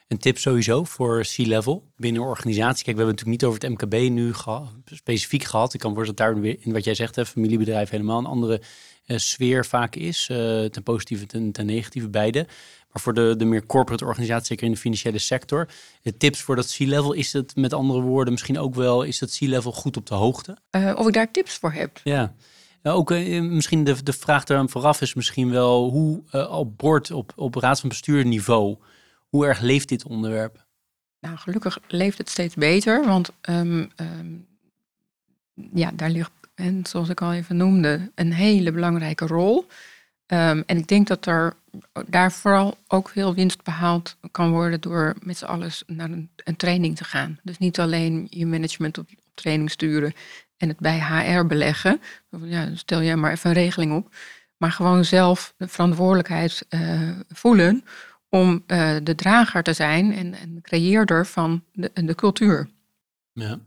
Een 0.07 0.17
tip 0.17 0.37
sowieso 0.37 0.83
voor 0.83 1.21
C-level 1.21 1.91
binnen 1.97 2.21
een 2.21 2.27
organisatie. 2.27 2.83
Kijk, 2.83 2.97
we 2.97 3.03
hebben 3.03 3.15
het 3.15 3.25
natuurlijk 3.25 3.59
niet 3.59 3.71
over 3.71 3.89
het 3.89 3.91
MKB 3.91 4.09
nu 4.09 4.33
geha 4.33 4.71
specifiek 4.85 5.43
gehad. 5.43 5.73
Ik 5.73 5.79
kan 5.79 5.93
voorstellen 5.93 6.25
dat 6.25 6.35
daar 6.35 6.43
weer 6.43 6.57
in 6.59 6.73
wat 6.73 6.83
jij 6.83 6.95
zegt, 6.95 7.15
hè, 7.15 7.25
familiebedrijf 7.25 7.89
helemaal 7.89 8.19
een 8.19 8.25
andere 8.25 8.61
uh, 9.07 9.17
sfeer 9.17 9.65
vaak 9.65 9.95
is. 9.95 10.29
Uh, 10.31 10.37
ten 10.65 10.83
positieve, 10.83 11.25
ten, 11.25 11.51
ten 11.51 11.65
negatieve 11.65 12.09
beide. 12.09 12.47
Maar 12.91 13.01
voor 13.01 13.13
de, 13.13 13.35
de 13.37 13.45
meer 13.45 13.65
corporate 13.65 14.05
organisatie, 14.05 14.45
zeker 14.45 14.65
in 14.65 14.71
de 14.71 14.77
financiële 14.77 15.17
sector, 15.17 15.67
de 16.01 16.17
tips 16.17 16.41
voor 16.41 16.55
dat 16.55 16.75
C-level, 16.77 17.13
is 17.13 17.33
het 17.33 17.55
met 17.55 17.73
andere 17.73 18.01
woorden 18.01 18.33
misschien 18.33 18.59
ook 18.59 18.75
wel, 18.75 19.03
is 19.03 19.19
dat 19.19 19.37
C-level 19.37 19.71
goed 19.71 19.97
op 19.97 20.05
de 20.05 20.15
hoogte? 20.15 20.57
Uh, 20.71 20.93
of 20.97 21.07
ik 21.07 21.13
daar 21.13 21.31
tips 21.31 21.55
voor 21.55 21.71
heb? 21.71 21.99
Ja. 22.03 22.35
ook 22.83 23.09
misschien 23.09 23.83
de, 23.83 24.03
de 24.03 24.13
vraag 24.13 24.43
daar 24.43 24.69
vooraf 24.69 25.01
is 25.01 25.13
misschien 25.13 25.51
wel 25.51 25.89
hoe 25.89 26.23
op 26.49 26.77
boord, 26.77 27.11
op, 27.11 27.33
op 27.35 27.55
raad 27.55 27.79
van 27.79 27.89
bestuurniveau, 27.89 28.77
hoe 29.35 29.45
erg 29.45 29.59
leeft 29.59 29.89
dit 29.89 30.05
onderwerp? 30.05 30.65
Nou, 31.19 31.37
gelukkig 31.37 31.79
leeft 31.87 32.17
het 32.17 32.29
steeds 32.29 32.55
beter, 32.55 33.05
want 33.05 33.31
um, 33.49 33.91
um, 33.95 34.47
ja, 35.73 35.91
daar 35.93 36.09
ligt, 36.09 36.31
en 36.53 36.85
zoals 36.85 37.09
ik 37.09 37.21
al 37.21 37.33
even 37.33 37.57
noemde, 37.57 38.11
een 38.15 38.33
hele 38.33 38.71
belangrijke 38.71 39.27
rol. 39.27 39.67
Um, 40.27 40.63
en 40.65 40.77
ik 40.77 40.87
denk 40.87 41.07
dat 41.07 41.25
er 41.25 41.55
daar 42.07 42.31
vooral 42.31 42.77
ook 42.87 43.09
veel 43.09 43.33
winst 43.33 43.63
behaald 43.63 44.17
kan 44.31 44.51
worden 44.51 44.81
door 44.81 45.15
met 45.19 45.37
z'n 45.37 45.45
allen 45.45 45.71
naar 45.87 46.09
een, 46.09 46.55
training 46.57 46.95
te 46.95 47.03
gaan. 47.03 47.39
Dus 47.43 47.57
niet 47.57 47.79
alleen 47.79 48.27
je 48.29 48.45
management 48.45 48.97
op, 48.97 49.09
training 49.33 49.71
sturen 49.71 50.13
en 50.57 50.67
het 50.67 50.79
bij 50.79 50.99
HR 50.99 51.45
beleggen. 51.45 52.01
Ja, 52.41 52.75
stel 52.75 53.01
jij 53.01 53.15
maar 53.15 53.31
even 53.31 53.49
een 53.49 53.55
regeling 53.55 53.93
op. 53.93 54.15
Maar 54.57 54.71
gewoon 54.71 55.05
zelf 55.05 55.53
de 55.57 55.67
verantwoordelijkheid 55.67 56.65
uh, 56.69 57.09
voelen 57.29 57.83
om 58.35 58.63
uh, 58.67 58.95
de 59.03 59.15
drager 59.15 59.63
te 59.63 59.73
zijn 59.73 60.13
en, 60.13 60.33
en 60.33 60.59
creëerder 60.61 61.25
van 61.25 61.63
de, 61.73 61.91
de 61.93 62.15
cultuur. 62.15 62.69
Ja. 63.33 63.59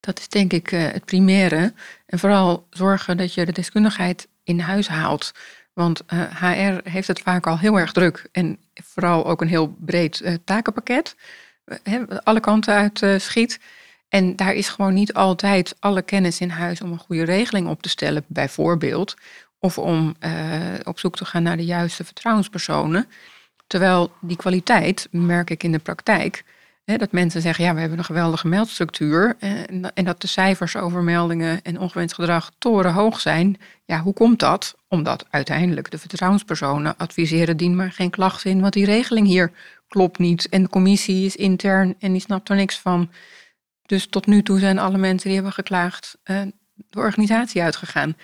Dat 0.00 0.18
is 0.18 0.28
denk 0.28 0.52
ik 0.52 0.72
uh, 0.72 0.82
het 0.82 1.04
primaire. 1.04 1.72
En 2.06 2.18
vooral 2.18 2.66
zorgen 2.70 3.16
dat 3.16 3.34
je 3.34 3.46
de 3.46 3.52
deskundigheid 3.52 4.28
in 4.44 4.60
huis 4.60 4.88
haalt. 4.88 5.32
Want 5.72 6.02
uh, 6.12 6.20
HR 6.20 6.88
heeft 6.88 7.08
het 7.08 7.20
vaak 7.20 7.46
al 7.46 7.58
heel 7.58 7.78
erg 7.78 7.92
druk 7.92 8.28
en 8.32 8.58
vooral 8.74 9.26
ook 9.26 9.40
een 9.40 9.48
heel 9.48 9.76
breed 9.78 10.38
takenpakket. 10.44 11.16
Alle 12.22 12.40
kanten 12.40 12.74
uit 12.74 13.22
schiet. 13.22 13.60
En 14.08 14.36
daar 14.36 14.52
is 14.52 14.68
gewoon 14.68 14.94
niet 14.94 15.14
altijd 15.14 15.76
alle 15.78 16.02
kennis 16.02 16.40
in 16.40 16.50
huis 16.50 16.80
om 16.80 16.92
een 16.92 16.98
goede 16.98 17.24
regeling 17.24 17.68
op 17.68 17.82
te 17.82 17.88
stellen, 17.88 18.24
bijvoorbeeld. 18.26 19.14
Of 19.58 19.78
om 19.78 20.16
op 20.84 20.98
zoek 20.98 21.16
te 21.16 21.24
gaan 21.24 21.42
naar 21.42 21.56
de 21.56 21.64
juiste 21.64 22.04
vertrouwenspersonen. 22.04 23.08
Terwijl 23.66 24.12
die 24.20 24.36
kwaliteit, 24.36 25.08
merk 25.10 25.50
ik 25.50 25.62
in 25.62 25.72
de 25.72 25.78
praktijk, 25.78 26.44
hè, 26.84 26.96
dat 26.96 27.12
mensen 27.12 27.40
zeggen, 27.40 27.64
ja, 27.64 27.74
we 27.74 27.80
hebben 27.80 27.98
een 27.98 28.04
geweldige 28.04 28.48
meldstructuur. 28.48 29.36
En, 29.38 29.94
en 29.94 30.04
dat 30.04 30.20
de 30.20 30.26
cijfers 30.26 30.76
over 30.76 31.02
meldingen 31.02 31.62
en 31.62 31.78
ongewenst 31.78 32.14
gedrag 32.14 32.52
torenhoog 32.58 33.20
zijn. 33.20 33.56
Ja, 33.84 34.00
hoe 34.00 34.12
komt 34.12 34.38
dat? 34.38 34.76
Omdat 34.88 35.26
uiteindelijk 35.30 35.90
de 35.90 35.98
vertrouwenspersonen 35.98 36.96
adviseren, 36.96 37.56
dien 37.56 37.76
maar 37.76 37.92
geen 37.92 38.10
klacht 38.10 38.44
in, 38.44 38.60
want 38.60 38.72
die 38.72 38.84
regeling 38.84 39.26
hier 39.26 39.52
klopt 39.88 40.18
niet. 40.18 40.48
En 40.48 40.62
de 40.62 40.68
commissie 40.68 41.26
is 41.26 41.36
intern 41.36 41.94
en 41.98 42.12
die 42.12 42.20
snapt 42.20 42.48
er 42.48 42.56
niks 42.56 42.78
van. 42.78 43.10
Dus 43.82 44.06
tot 44.06 44.26
nu 44.26 44.42
toe 44.42 44.58
zijn 44.58 44.78
alle 44.78 44.98
mensen 44.98 45.26
die 45.26 45.34
hebben 45.34 45.52
geklaagd 45.52 46.18
uh, 46.24 46.42
de 46.74 46.98
organisatie 46.98 47.62
uitgegaan. 47.62 48.16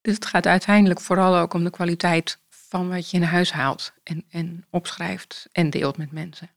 Dus 0.00 0.14
het 0.14 0.26
gaat 0.26 0.46
uiteindelijk 0.46 1.00
vooral 1.00 1.36
ook 1.36 1.54
om 1.54 1.64
de 1.64 1.70
kwaliteit 1.70 2.38
van 2.68 2.88
wat 2.88 3.10
je 3.10 3.16
in 3.16 3.22
huis 3.22 3.52
haalt 3.52 3.92
en, 4.02 4.24
en 4.28 4.66
opschrijft 4.70 5.48
en 5.52 5.70
deelt 5.70 5.96
met 5.96 6.12
mensen. 6.12 6.50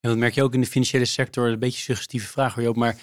En 0.00 0.10
dat 0.10 0.18
merk 0.18 0.34
je 0.34 0.42
ook 0.42 0.54
in 0.54 0.60
de 0.60 0.66
financiële 0.66 1.04
sector, 1.04 1.48
een 1.48 1.58
beetje 1.58 1.80
suggestieve 1.80 2.26
vraag 2.26 2.54
hoor 2.54 2.78
maar 2.78 2.96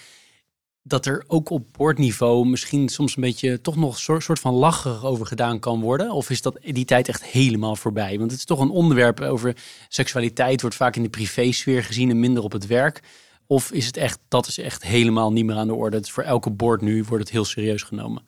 dat 0.84 1.05
er 1.05 1.24
ook 1.28 1.49
op 1.49 1.67
boordniveau 1.71 2.47
misschien 2.47 2.89
soms 2.89 3.15
een 3.15 3.21
beetje 3.21 3.61
toch 3.61 3.76
nog 3.76 4.07
een 4.07 4.21
soort 4.21 4.39
van 4.39 4.53
lacherig 4.53 5.03
over 5.03 5.26
gedaan 5.26 5.59
kan 5.59 5.82
worden? 5.82 6.11
Of 6.11 6.30
is 6.30 6.41
dat 6.41 6.57
die 6.61 6.86
tijd 6.86 7.07
echt 7.07 7.24
helemaal 7.24 7.76
voorbij? 7.76 8.17
Want 8.17 8.32
het 8.32 8.39
is 8.39 8.45
toch 8.45 8.59
een 8.59 8.69
onderwerp 8.69 9.19
over 9.19 9.55
seksualiteit, 9.88 10.61
wordt 10.61 10.76
vaak 10.76 10.95
in 10.95 11.03
de 11.03 11.09
privésfeer 11.09 11.84
gezien 11.84 12.09
en 12.09 12.19
minder 12.19 12.43
op 12.43 12.51
het 12.51 12.67
werk. 12.67 13.01
Of 13.47 13.71
is 13.71 13.86
het 13.86 13.97
echt, 13.97 14.19
dat 14.28 14.47
is 14.47 14.57
echt 14.57 14.84
helemaal 14.84 15.32
niet 15.32 15.45
meer 15.45 15.55
aan 15.55 15.67
de 15.67 15.74
orde? 15.74 15.97
Het 15.97 16.09
voor 16.09 16.24
elke 16.24 16.49
boord 16.49 16.82
nu 16.82 17.03
wordt 17.03 17.24
het 17.24 17.34
heel 17.34 17.45
serieus 17.45 17.84
genomen. 17.84 18.24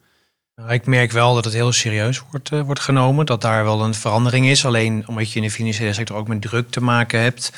Nou, 0.56 0.72
ik 0.72 0.86
merk 0.86 1.12
wel 1.12 1.34
dat 1.34 1.46
het 1.46 1.54
heel 1.54 1.72
serieus 1.72 2.22
wordt, 2.32 2.52
uh, 2.52 2.62
wordt 2.62 2.80
genomen. 2.80 3.26
Dat 3.26 3.42
daar 3.42 3.64
wel 3.64 3.84
een 3.84 3.94
verandering 3.94 4.46
is. 4.46 4.66
Alleen 4.66 5.08
omdat 5.08 5.32
je 5.32 5.40
in 5.40 5.46
de 5.46 5.52
financiële 5.52 5.94
sector 5.94 6.18
ook 6.18 6.28
met 6.28 6.42
druk 6.42 6.70
te 6.70 6.82
maken 6.82 7.20
hebt 7.20 7.52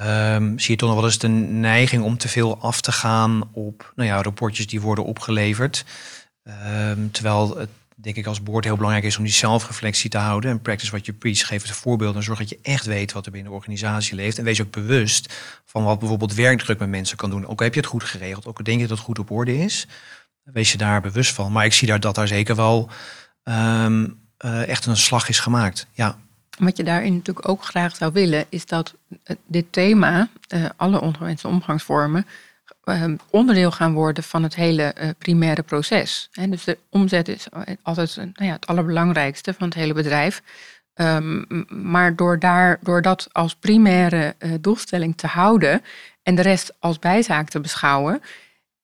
Um, 0.00 0.58
zie 0.58 0.70
je 0.70 0.76
toch 0.76 0.88
nog 0.88 0.98
wel 0.98 1.06
eens 1.06 1.18
de 1.18 1.28
neiging 1.28 2.02
om 2.02 2.18
te 2.18 2.28
veel 2.28 2.58
af 2.58 2.80
te 2.80 2.92
gaan 2.92 3.48
op 3.52 3.92
nou 3.96 4.08
ja, 4.08 4.22
rapportjes 4.22 4.66
die 4.66 4.80
worden 4.80 5.04
opgeleverd. 5.04 5.84
Um, 6.96 7.10
terwijl 7.10 7.56
het 7.56 7.68
denk 7.94 8.16
ik 8.16 8.26
als 8.26 8.42
boord 8.42 8.64
heel 8.64 8.76
belangrijk 8.76 9.06
is 9.06 9.16
om 9.16 9.24
die 9.24 9.32
zelfreflectie 9.32 10.10
te 10.10 10.18
houden. 10.18 10.50
En 10.50 10.62
practice 10.62 10.90
what 10.90 11.06
you 11.06 11.18
preach. 11.18 11.46
Geef 11.46 11.62
het 11.62 11.70
voorbeeld 11.70 12.14
en 12.14 12.22
zorg 12.22 12.38
dat 12.38 12.48
je 12.48 12.58
echt 12.62 12.86
weet 12.86 13.12
wat 13.12 13.26
er 13.26 13.32
binnen 13.32 13.50
de 13.50 13.56
organisatie 13.56 14.14
leeft. 14.14 14.38
En 14.38 14.44
wees 14.44 14.60
ook 14.60 14.70
bewust 14.70 15.34
van 15.64 15.84
wat 15.84 15.98
bijvoorbeeld 15.98 16.34
werkdruk 16.34 16.78
met 16.78 16.88
mensen 16.88 17.16
kan 17.16 17.30
doen. 17.30 17.46
Ook 17.46 17.60
heb 17.60 17.74
je 17.74 17.80
het 17.80 17.88
goed 17.88 18.04
geregeld, 18.04 18.46
ook 18.46 18.64
denk 18.64 18.80
je 18.80 18.86
dat 18.86 18.96
het 18.96 19.06
goed 19.06 19.18
op 19.18 19.30
orde 19.30 19.58
is. 19.58 19.86
Wees 20.42 20.72
je 20.72 20.78
daar 20.78 21.00
bewust 21.00 21.34
van. 21.34 21.52
Maar 21.52 21.64
ik 21.64 21.72
zie 21.72 21.88
daar 21.88 22.00
dat 22.00 22.14
daar 22.14 22.28
zeker 22.28 22.56
wel 22.56 22.90
um, 23.44 24.20
uh, 24.44 24.68
echt 24.68 24.86
een 24.86 24.96
slag 24.96 25.28
is 25.28 25.38
gemaakt. 25.38 25.86
Ja. 25.92 26.18
Wat 26.58 26.76
je 26.76 26.84
daarin 26.84 27.14
natuurlijk 27.14 27.48
ook 27.48 27.64
graag 27.64 27.96
zou 27.96 28.12
willen, 28.12 28.44
is 28.48 28.66
dat 28.66 28.94
dit 29.46 29.72
thema, 29.72 30.28
uh, 30.54 30.64
alle 30.76 31.00
ongewenste 31.00 31.48
omgangsvormen, 31.48 32.26
uh, 32.84 33.04
onderdeel 33.30 33.70
gaan 33.70 33.92
worden 33.92 34.24
van 34.24 34.42
het 34.42 34.54
hele 34.54 35.14
primaire 35.18 35.62
proces. 35.62 36.28
En 36.32 36.50
dus 36.50 36.64
de 36.64 36.78
omzet 36.88 37.28
is 37.28 37.46
altijd 37.82 38.16
nou 38.16 38.30
ja, 38.34 38.52
het 38.52 38.66
allerbelangrijkste 38.66 39.54
van 39.54 39.66
het 39.66 39.76
hele 39.76 39.92
bedrijf. 39.92 40.42
Um, 40.94 41.46
maar 41.68 42.16
door, 42.16 42.38
daar, 42.38 42.78
door 42.82 43.02
dat 43.02 43.28
als 43.32 43.54
primaire 43.54 44.34
doelstelling 44.60 45.16
te 45.16 45.26
houden 45.26 45.82
en 46.22 46.34
de 46.34 46.42
rest 46.42 46.74
als 46.78 46.98
bijzaak 46.98 47.48
te 47.48 47.60
beschouwen, 47.60 48.22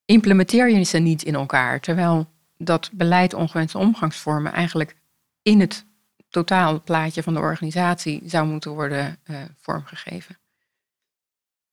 implementeer 0.08 0.70
je 0.70 0.82
ze 0.82 0.98
niet 0.98 1.22
in 1.22 1.34
elkaar. 1.34 1.80
Terwijl 1.80 2.26
dat 2.56 2.90
beleid 2.92 3.34
ongewenste 3.34 3.78
omgangsvormen 3.78 4.52
eigenlijk 4.52 4.96
in 5.42 5.60
het 5.60 5.86
totaalplaatje 6.28 7.22
van 7.22 7.34
de 7.34 7.40
organisatie 7.40 8.22
zou 8.24 8.46
moeten 8.46 8.70
worden 8.70 9.18
uh, 9.26 9.36
vormgegeven. 9.56 10.38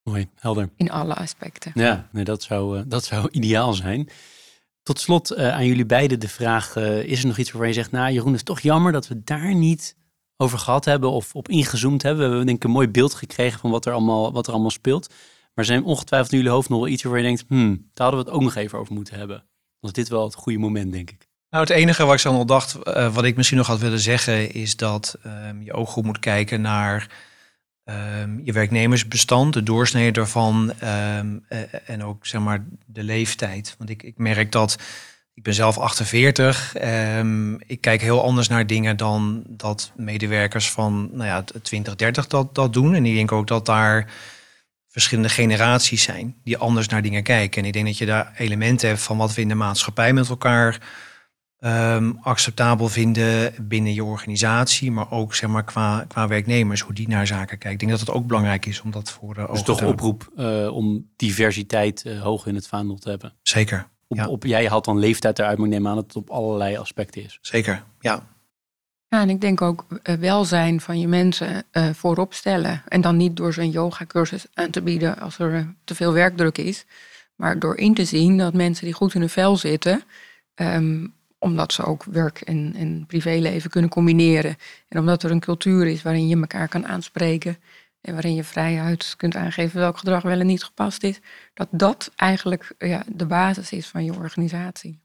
Mooi, 0.02 0.28
helder. 0.34 0.70
In 0.76 0.90
alle 0.90 1.14
aspecten. 1.14 1.72
Ja, 1.74 2.08
nee, 2.12 2.24
dat, 2.24 2.42
zou, 2.42 2.78
uh, 2.78 2.84
dat 2.86 3.04
zou 3.04 3.28
ideaal 3.38 3.72
zijn. 3.72 4.08
Tot 4.82 5.00
slot 5.00 5.32
uh, 5.32 5.54
aan 5.54 5.66
jullie 5.66 5.86
beiden 5.86 6.20
de 6.20 6.28
vraag: 6.28 6.76
is 6.76 7.20
er 7.20 7.26
nog 7.26 7.38
iets 7.38 7.50
waarvan 7.50 7.68
je 7.68 7.74
zegt, 7.74 7.90
nou 7.90 8.12
Jeroen, 8.12 8.28
het 8.28 8.36
is 8.36 8.42
toch 8.42 8.60
jammer 8.60 8.92
dat 8.92 9.08
we 9.08 9.24
daar 9.24 9.54
niet 9.54 9.96
over 10.36 10.58
gehad 10.58 10.84
hebben 10.84 11.10
of 11.10 11.34
op 11.34 11.48
ingezoomd 11.48 12.02
hebben? 12.02 12.20
We 12.20 12.28
hebben 12.28 12.46
denk 12.46 12.58
ik 12.58 12.64
een 12.64 12.70
mooi 12.70 12.88
beeld 12.88 13.14
gekregen 13.14 13.60
van 13.60 13.70
wat 13.70 13.86
er 13.86 13.92
allemaal, 13.92 14.32
wat 14.32 14.46
er 14.46 14.52
allemaal 14.52 14.70
speelt. 14.70 15.14
Maar 15.56 15.64
zijn 15.64 15.84
ongetwijfeld 15.84 16.32
in 16.32 16.38
jullie 16.38 16.52
hoofd 16.52 16.68
nog 16.68 16.78
wel 16.78 16.88
iets 16.88 17.02
waar 17.02 17.16
je 17.16 17.22
denkt, 17.22 17.44
hmm, 17.48 17.90
daar 17.94 18.06
hadden 18.06 18.24
we 18.24 18.30
het 18.30 18.34
ook 18.34 18.42
nog 18.42 18.54
even 18.54 18.78
over 18.78 18.94
moeten 18.94 19.18
hebben. 19.18 19.44
Dan 19.80 19.90
dit 19.90 20.08
wel 20.08 20.24
het 20.24 20.34
goede 20.34 20.58
moment, 20.58 20.92
denk 20.92 21.10
ik. 21.10 21.28
Nou, 21.50 21.64
het 21.64 21.72
enige 21.72 22.04
wat 22.04 22.14
ik 22.14 22.20
zo 22.20 22.32
nog 22.32 22.44
dacht, 22.44 22.76
uh, 22.84 23.14
wat 23.14 23.24
ik 23.24 23.36
misschien 23.36 23.58
nog 23.58 23.66
had 23.66 23.78
willen 23.78 23.98
zeggen, 23.98 24.52
is 24.52 24.76
dat 24.76 25.18
um, 25.26 25.62
je 25.62 25.72
ook 25.72 25.88
goed 25.88 26.04
moet 26.04 26.18
kijken 26.18 26.60
naar 26.60 27.10
um, 27.84 28.40
je 28.44 28.52
werknemersbestand, 28.52 29.52
de 29.52 29.62
doorsnede 29.62 30.10
daarvan 30.10 30.72
um, 30.82 31.44
uh, 31.48 31.58
en 31.86 32.04
ook 32.04 32.26
zeg 32.26 32.40
maar 32.40 32.66
de 32.86 33.02
leeftijd. 33.02 33.74
Want 33.78 33.90
ik, 33.90 34.02
ik 34.02 34.18
merk 34.18 34.52
dat 34.52 34.78
Ik 35.34 35.42
ben 35.42 35.54
zelf 35.54 35.78
48. 35.78 36.74
Ehm, 36.74 37.54
ik 37.54 37.80
kijk 37.80 38.00
heel 38.00 38.22
anders 38.22 38.48
naar 38.48 38.66
dingen 38.66 38.96
dan 38.96 39.44
dat 39.46 39.92
medewerkers 39.96 40.70
van 40.70 41.08
nou 41.12 41.24
ja, 41.24 41.44
20, 41.62 41.96
30 41.96 42.26
dat, 42.26 42.54
dat 42.54 42.72
doen. 42.72 42.94
En 42.94 43.06
ik 43.06 43.14
denk 43.14 43.32
ook 43.32 43.46
dat 43.46 43.66
daar 43.66 44.12
verschillende 44.96 45.30
generaties 45.30 46.02
zijn 46.02 46.36
die 46.44 46.56
anders 46.56 46.88
naar 46.88 47.02
dingen 47.02 47.22
kijken. 47.22 47.60
En 47.60 47.66
ik 47.66 47.72
denk 47.72 47.86
dat 47.86 47.98
je 47.98 48.06
daar 48.06 48.32
elementen 48.36 48.88
hebt 48.88 49.00
van 49.00 49.16
wat 49.16 49.34
we 49.34 49.40
in 49.40 49.48
de 49.48 49.54
maatschappij 49.54 50.12
met 50.12 50.28
elkaar 50.28 50.80
ehm, 51.58 52.12
acceptabel 52.22 52.88
vinden 52.88 53.54
binnen 53.60 53.94
je 53.94 54.04
organisatie, 54.04 54.90
maar 54.90 55.10
ook 55.10 55.34
zeg 55.34 55.50
maar, 55.50 55.64
qua, 55.64 56.04
qua 56.08 56.28
werknemers, 56.28 56.80
hoe 56.80 56.94
die 56.94 57.08
naar 57.08 57.26
zaken 57.26 57.46
kijken. 57.46 57.70
Ik 57.70 57.78
denk 57.78 57.90
dat 57.90 58.00
het 58.00 58.10
ook 58.10 58.26
belangrijk 58.26 58.66
is 58.66 58.80
om 58.80 58.90
dat 58.90 59.10
voor 59.10 59.34
de 59.34 59.46
Dus 59.50 59.62
toch 59.62 59.82
oproep 59.82 60.32
uh, 60.36 60.74
om 60.74 61.10
diversiteit 61.16 62.04
uh, 62.06 62.22
hoog 62.22 62.46
in 62.46 62.54
het 62.54 62.66
vaandel 62.66 62.96
te 62.96 63.08
hebben. 63.08 63.32
Zeker. 63.42 63.88
Op, 64.08 64.16
ja. 64.16 64.26
op, 64.28 64.44
jij 64.44 64.68
haalt 64.68 64.84
dan 64.84 64.98
leeftijd 64.98 65.38
eruit, 65.38 65.58
maar 65.58 65.66
ik 65.66 65.72
neem 65.72 65.86
aan 65.86 65.94
dat 65.94 66.04
het 66.04 66.16
op 66.16 66.30
allerlei 66.30 66.76
aspecten 66.76 67.24
is. 67.24 67.38
Zeker, 67.40 67.84
ja. 68.00 68.26
Ja, 69.08 69.20
en 69.20 69.30
ik 69.30 69.40
denk 69.40 69.62
ook 69.62 69.86
uh, 69.90 70.14
welzijn 70.14 70.80
van 70.80 71.00
je 71.00 71.08
mensen 71.08 71.64
uh, 71.72 71.90
voorop 71.92 72.34
stellen. 72.34 72.82
En 72.88 73.00
dan 73.00 73.16
niet 73.16 73.36
door 73.36 73.52
zo'n 73.52 73.70
yoga-cursus 73.70 74.46
aan 74.54 74.70
te 74.70 74.82
bieden 74.82 75.18
als 75.18 75.38
er 75.38 75.54
uh, 75.54 75.66
te 75.84 75.94
veel 75.94 76.12
werkdruk 76.12 76.58
is. 76.58 76.84
Maar 77.36 77.58
door 77.58 77.76
in 77.76 77.94
te 77.94 78.04
zien 78.04 78.38
dat 78.38 78.54
mensen 78.54 78.84
die 78.84 78.94
goed 78.94 79.14
in 79.14 79.20
hun 79.20 79.28
vel 79.28 79.56
zitten, 79.56 80.02
um, 80.54 81.14
omdat 81.38 81.72
ze 81.72 81.84
ook 81.84 82.04
werk 82.04 82.40
en, 82.40 82.74
en 82.76 83.04
privéleven 83.06 83.70
kunnen 83.70 83.90
combineren. 83.90 84.56
En 84.88 84.98
omdat 84.98 85.22
er 85.22 85.30
een 85.30 85.40
cultuur 85.40 85.86
is 85.86 86.02
waarin 86.02 86.28
je 86.28 86.36
elkaar 86.36 86.68
kan 86.68 86.86
aanspreken. 86.86 87.56
En 88.00 88.12
waarin 88.12 88.34
je 88.34 88.44
vrijuit 88.44 89.14
kunt 89.16 89.36
aangeven 89.36 89.80
welk 89.80 89.98
gedrag 89.98 90.22
wel 90.22 90.40
en 90.40 90.46
niet 90.46 90.64
gepast 90.64 91.02
is. 91.02 91.20
Dat 91.54 91.68
dat 91.70 92.12
eigenlijk 92.16 92.74
ja, 92.78 93.04
de 93.12 93.26
basis 93.26 93.72
is 93.72 93.86
van 93.86 94.04
je 94.04 94.14
organisatie. 94.14 95.00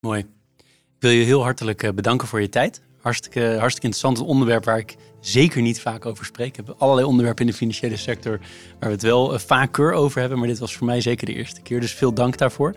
Mooi. 0.00 0.20
Ik 0.58 1.10
wil 1.10 1.10
je 1.10 1.24
heel 1.24 1.42
hartelijk 1.42 1.94
bedanken 1.94 2.28
voor 2.28 2.40
je 2.40 2.48
tijd. 2.48 2.82
Hartstikke, 3.04 3.40
hartstikke 3.40 3.86
interessant 3.86 4.18
onderwerp 4.18 4.64
waar 4.64 4.78
ik 4.78 4.96
zeker 5.20 5.62
niet 5.62 5.80
vaak 5.80 6.06
over 6.06 6.24
spreek. 6.24 6.46
Ik 6.46 6.56
heb 6.56 6.74
allerlei 6.78 7.06
onderwerpen 7.06 7.44
in 7.44 7.50
de 7.50 7.56
financiële 7.56 7.96
sector 7.96 8.38
waar 8.78 8.88
we 8.88 8.94
het 8.94 9.02
wel 9.02 9.34
uh, 9.34 9.38
vaker 9.38 9.92
over 9.92 10.20
hebben. 10.20 10.38
Maar 10.38 10.48
dit 10.48 10.58
was 10.58 10.76
voor 10.76 10.86
mij 10.86 11.00
zeker 11.00 11.26
de 11.26 11.34
eerste 11.34 11.60
keer. 11.60 11.80
Dus 11.80 11.92
veel 11.92 12.14
dank 12.14 12.38
daarvoor. 12.38 12.74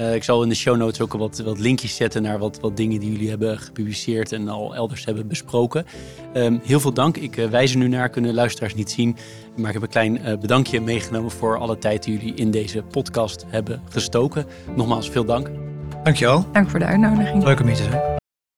Uh, 0.00 0.14
ik 0.14 0.24
zal 0.24 0.42
in 0.42 0.48
de 0.48 0.54
show 0.54 0.76
notes 0.76 1.00
ook 1.00 1.12
wat, 1.12 1.38
wat 1.38 1.58
linkjes 1.58 1.96
zetten 1.96 2.22
naar 2.22 2.38
wat, 2.38 2.60
wat 2.60 2.76
dingen 2.76 3.00
die 3.00 3.12
jullie 3.12 3.28
hebben 3.28 3.58
gepubliceerd 3.58 4.32
en 4.32 4.48
al 4.48 4.74
elders 4.74 5.04
hebben 5.04 5.28
besproken. 5.28 5.86
Um, 6.34 6.60
heel 6.64 6.80
veel 6.80 6.92
dank. 6.92 7.16
Ik 7.16 7.36
uh, 7.36 7.48
wijs 7.48 7.72
er 7.72 7.78
nu 7.78 7.88
naar, 7.88 8.08
kunnen 8.08 8.34
luisteraars 8.34 8.74
niet 8.74 8.90
zien. 8.90 9.16
Maar 9.56 9.66
ik 9.66 9.74
heb 9.74 9.82
een 9.82 9.88
klein 9.88 10.38
bedankje 10.40 10.80
meegenomen 10.80 11.30
voor 11.30 11.58
alle 11.58 11.78
tijd 11.78 12.02
die 12.02 12.18
jullie 12.18 12.34
in 12.34 12.50
deze 12.50 12.82
podcast 12.82 13.44
hebben 13.48 13.82
gestoken. 13.88 14.46
Nogmaals, 14.76 15.10
veel 15.10 15.24
dank. 15.24 15.50
Dankjewel. 16.04 16.46
Dank 16.52 16.70
voor 16.70 16.78
de 16.78 16.84
uitnodiging. 16.84 17.44
Leuk 17.44 17.60
om 17.60 17.66
hier 17.66 17.76
te 17.76 17.82
zijn. 17.82 18.20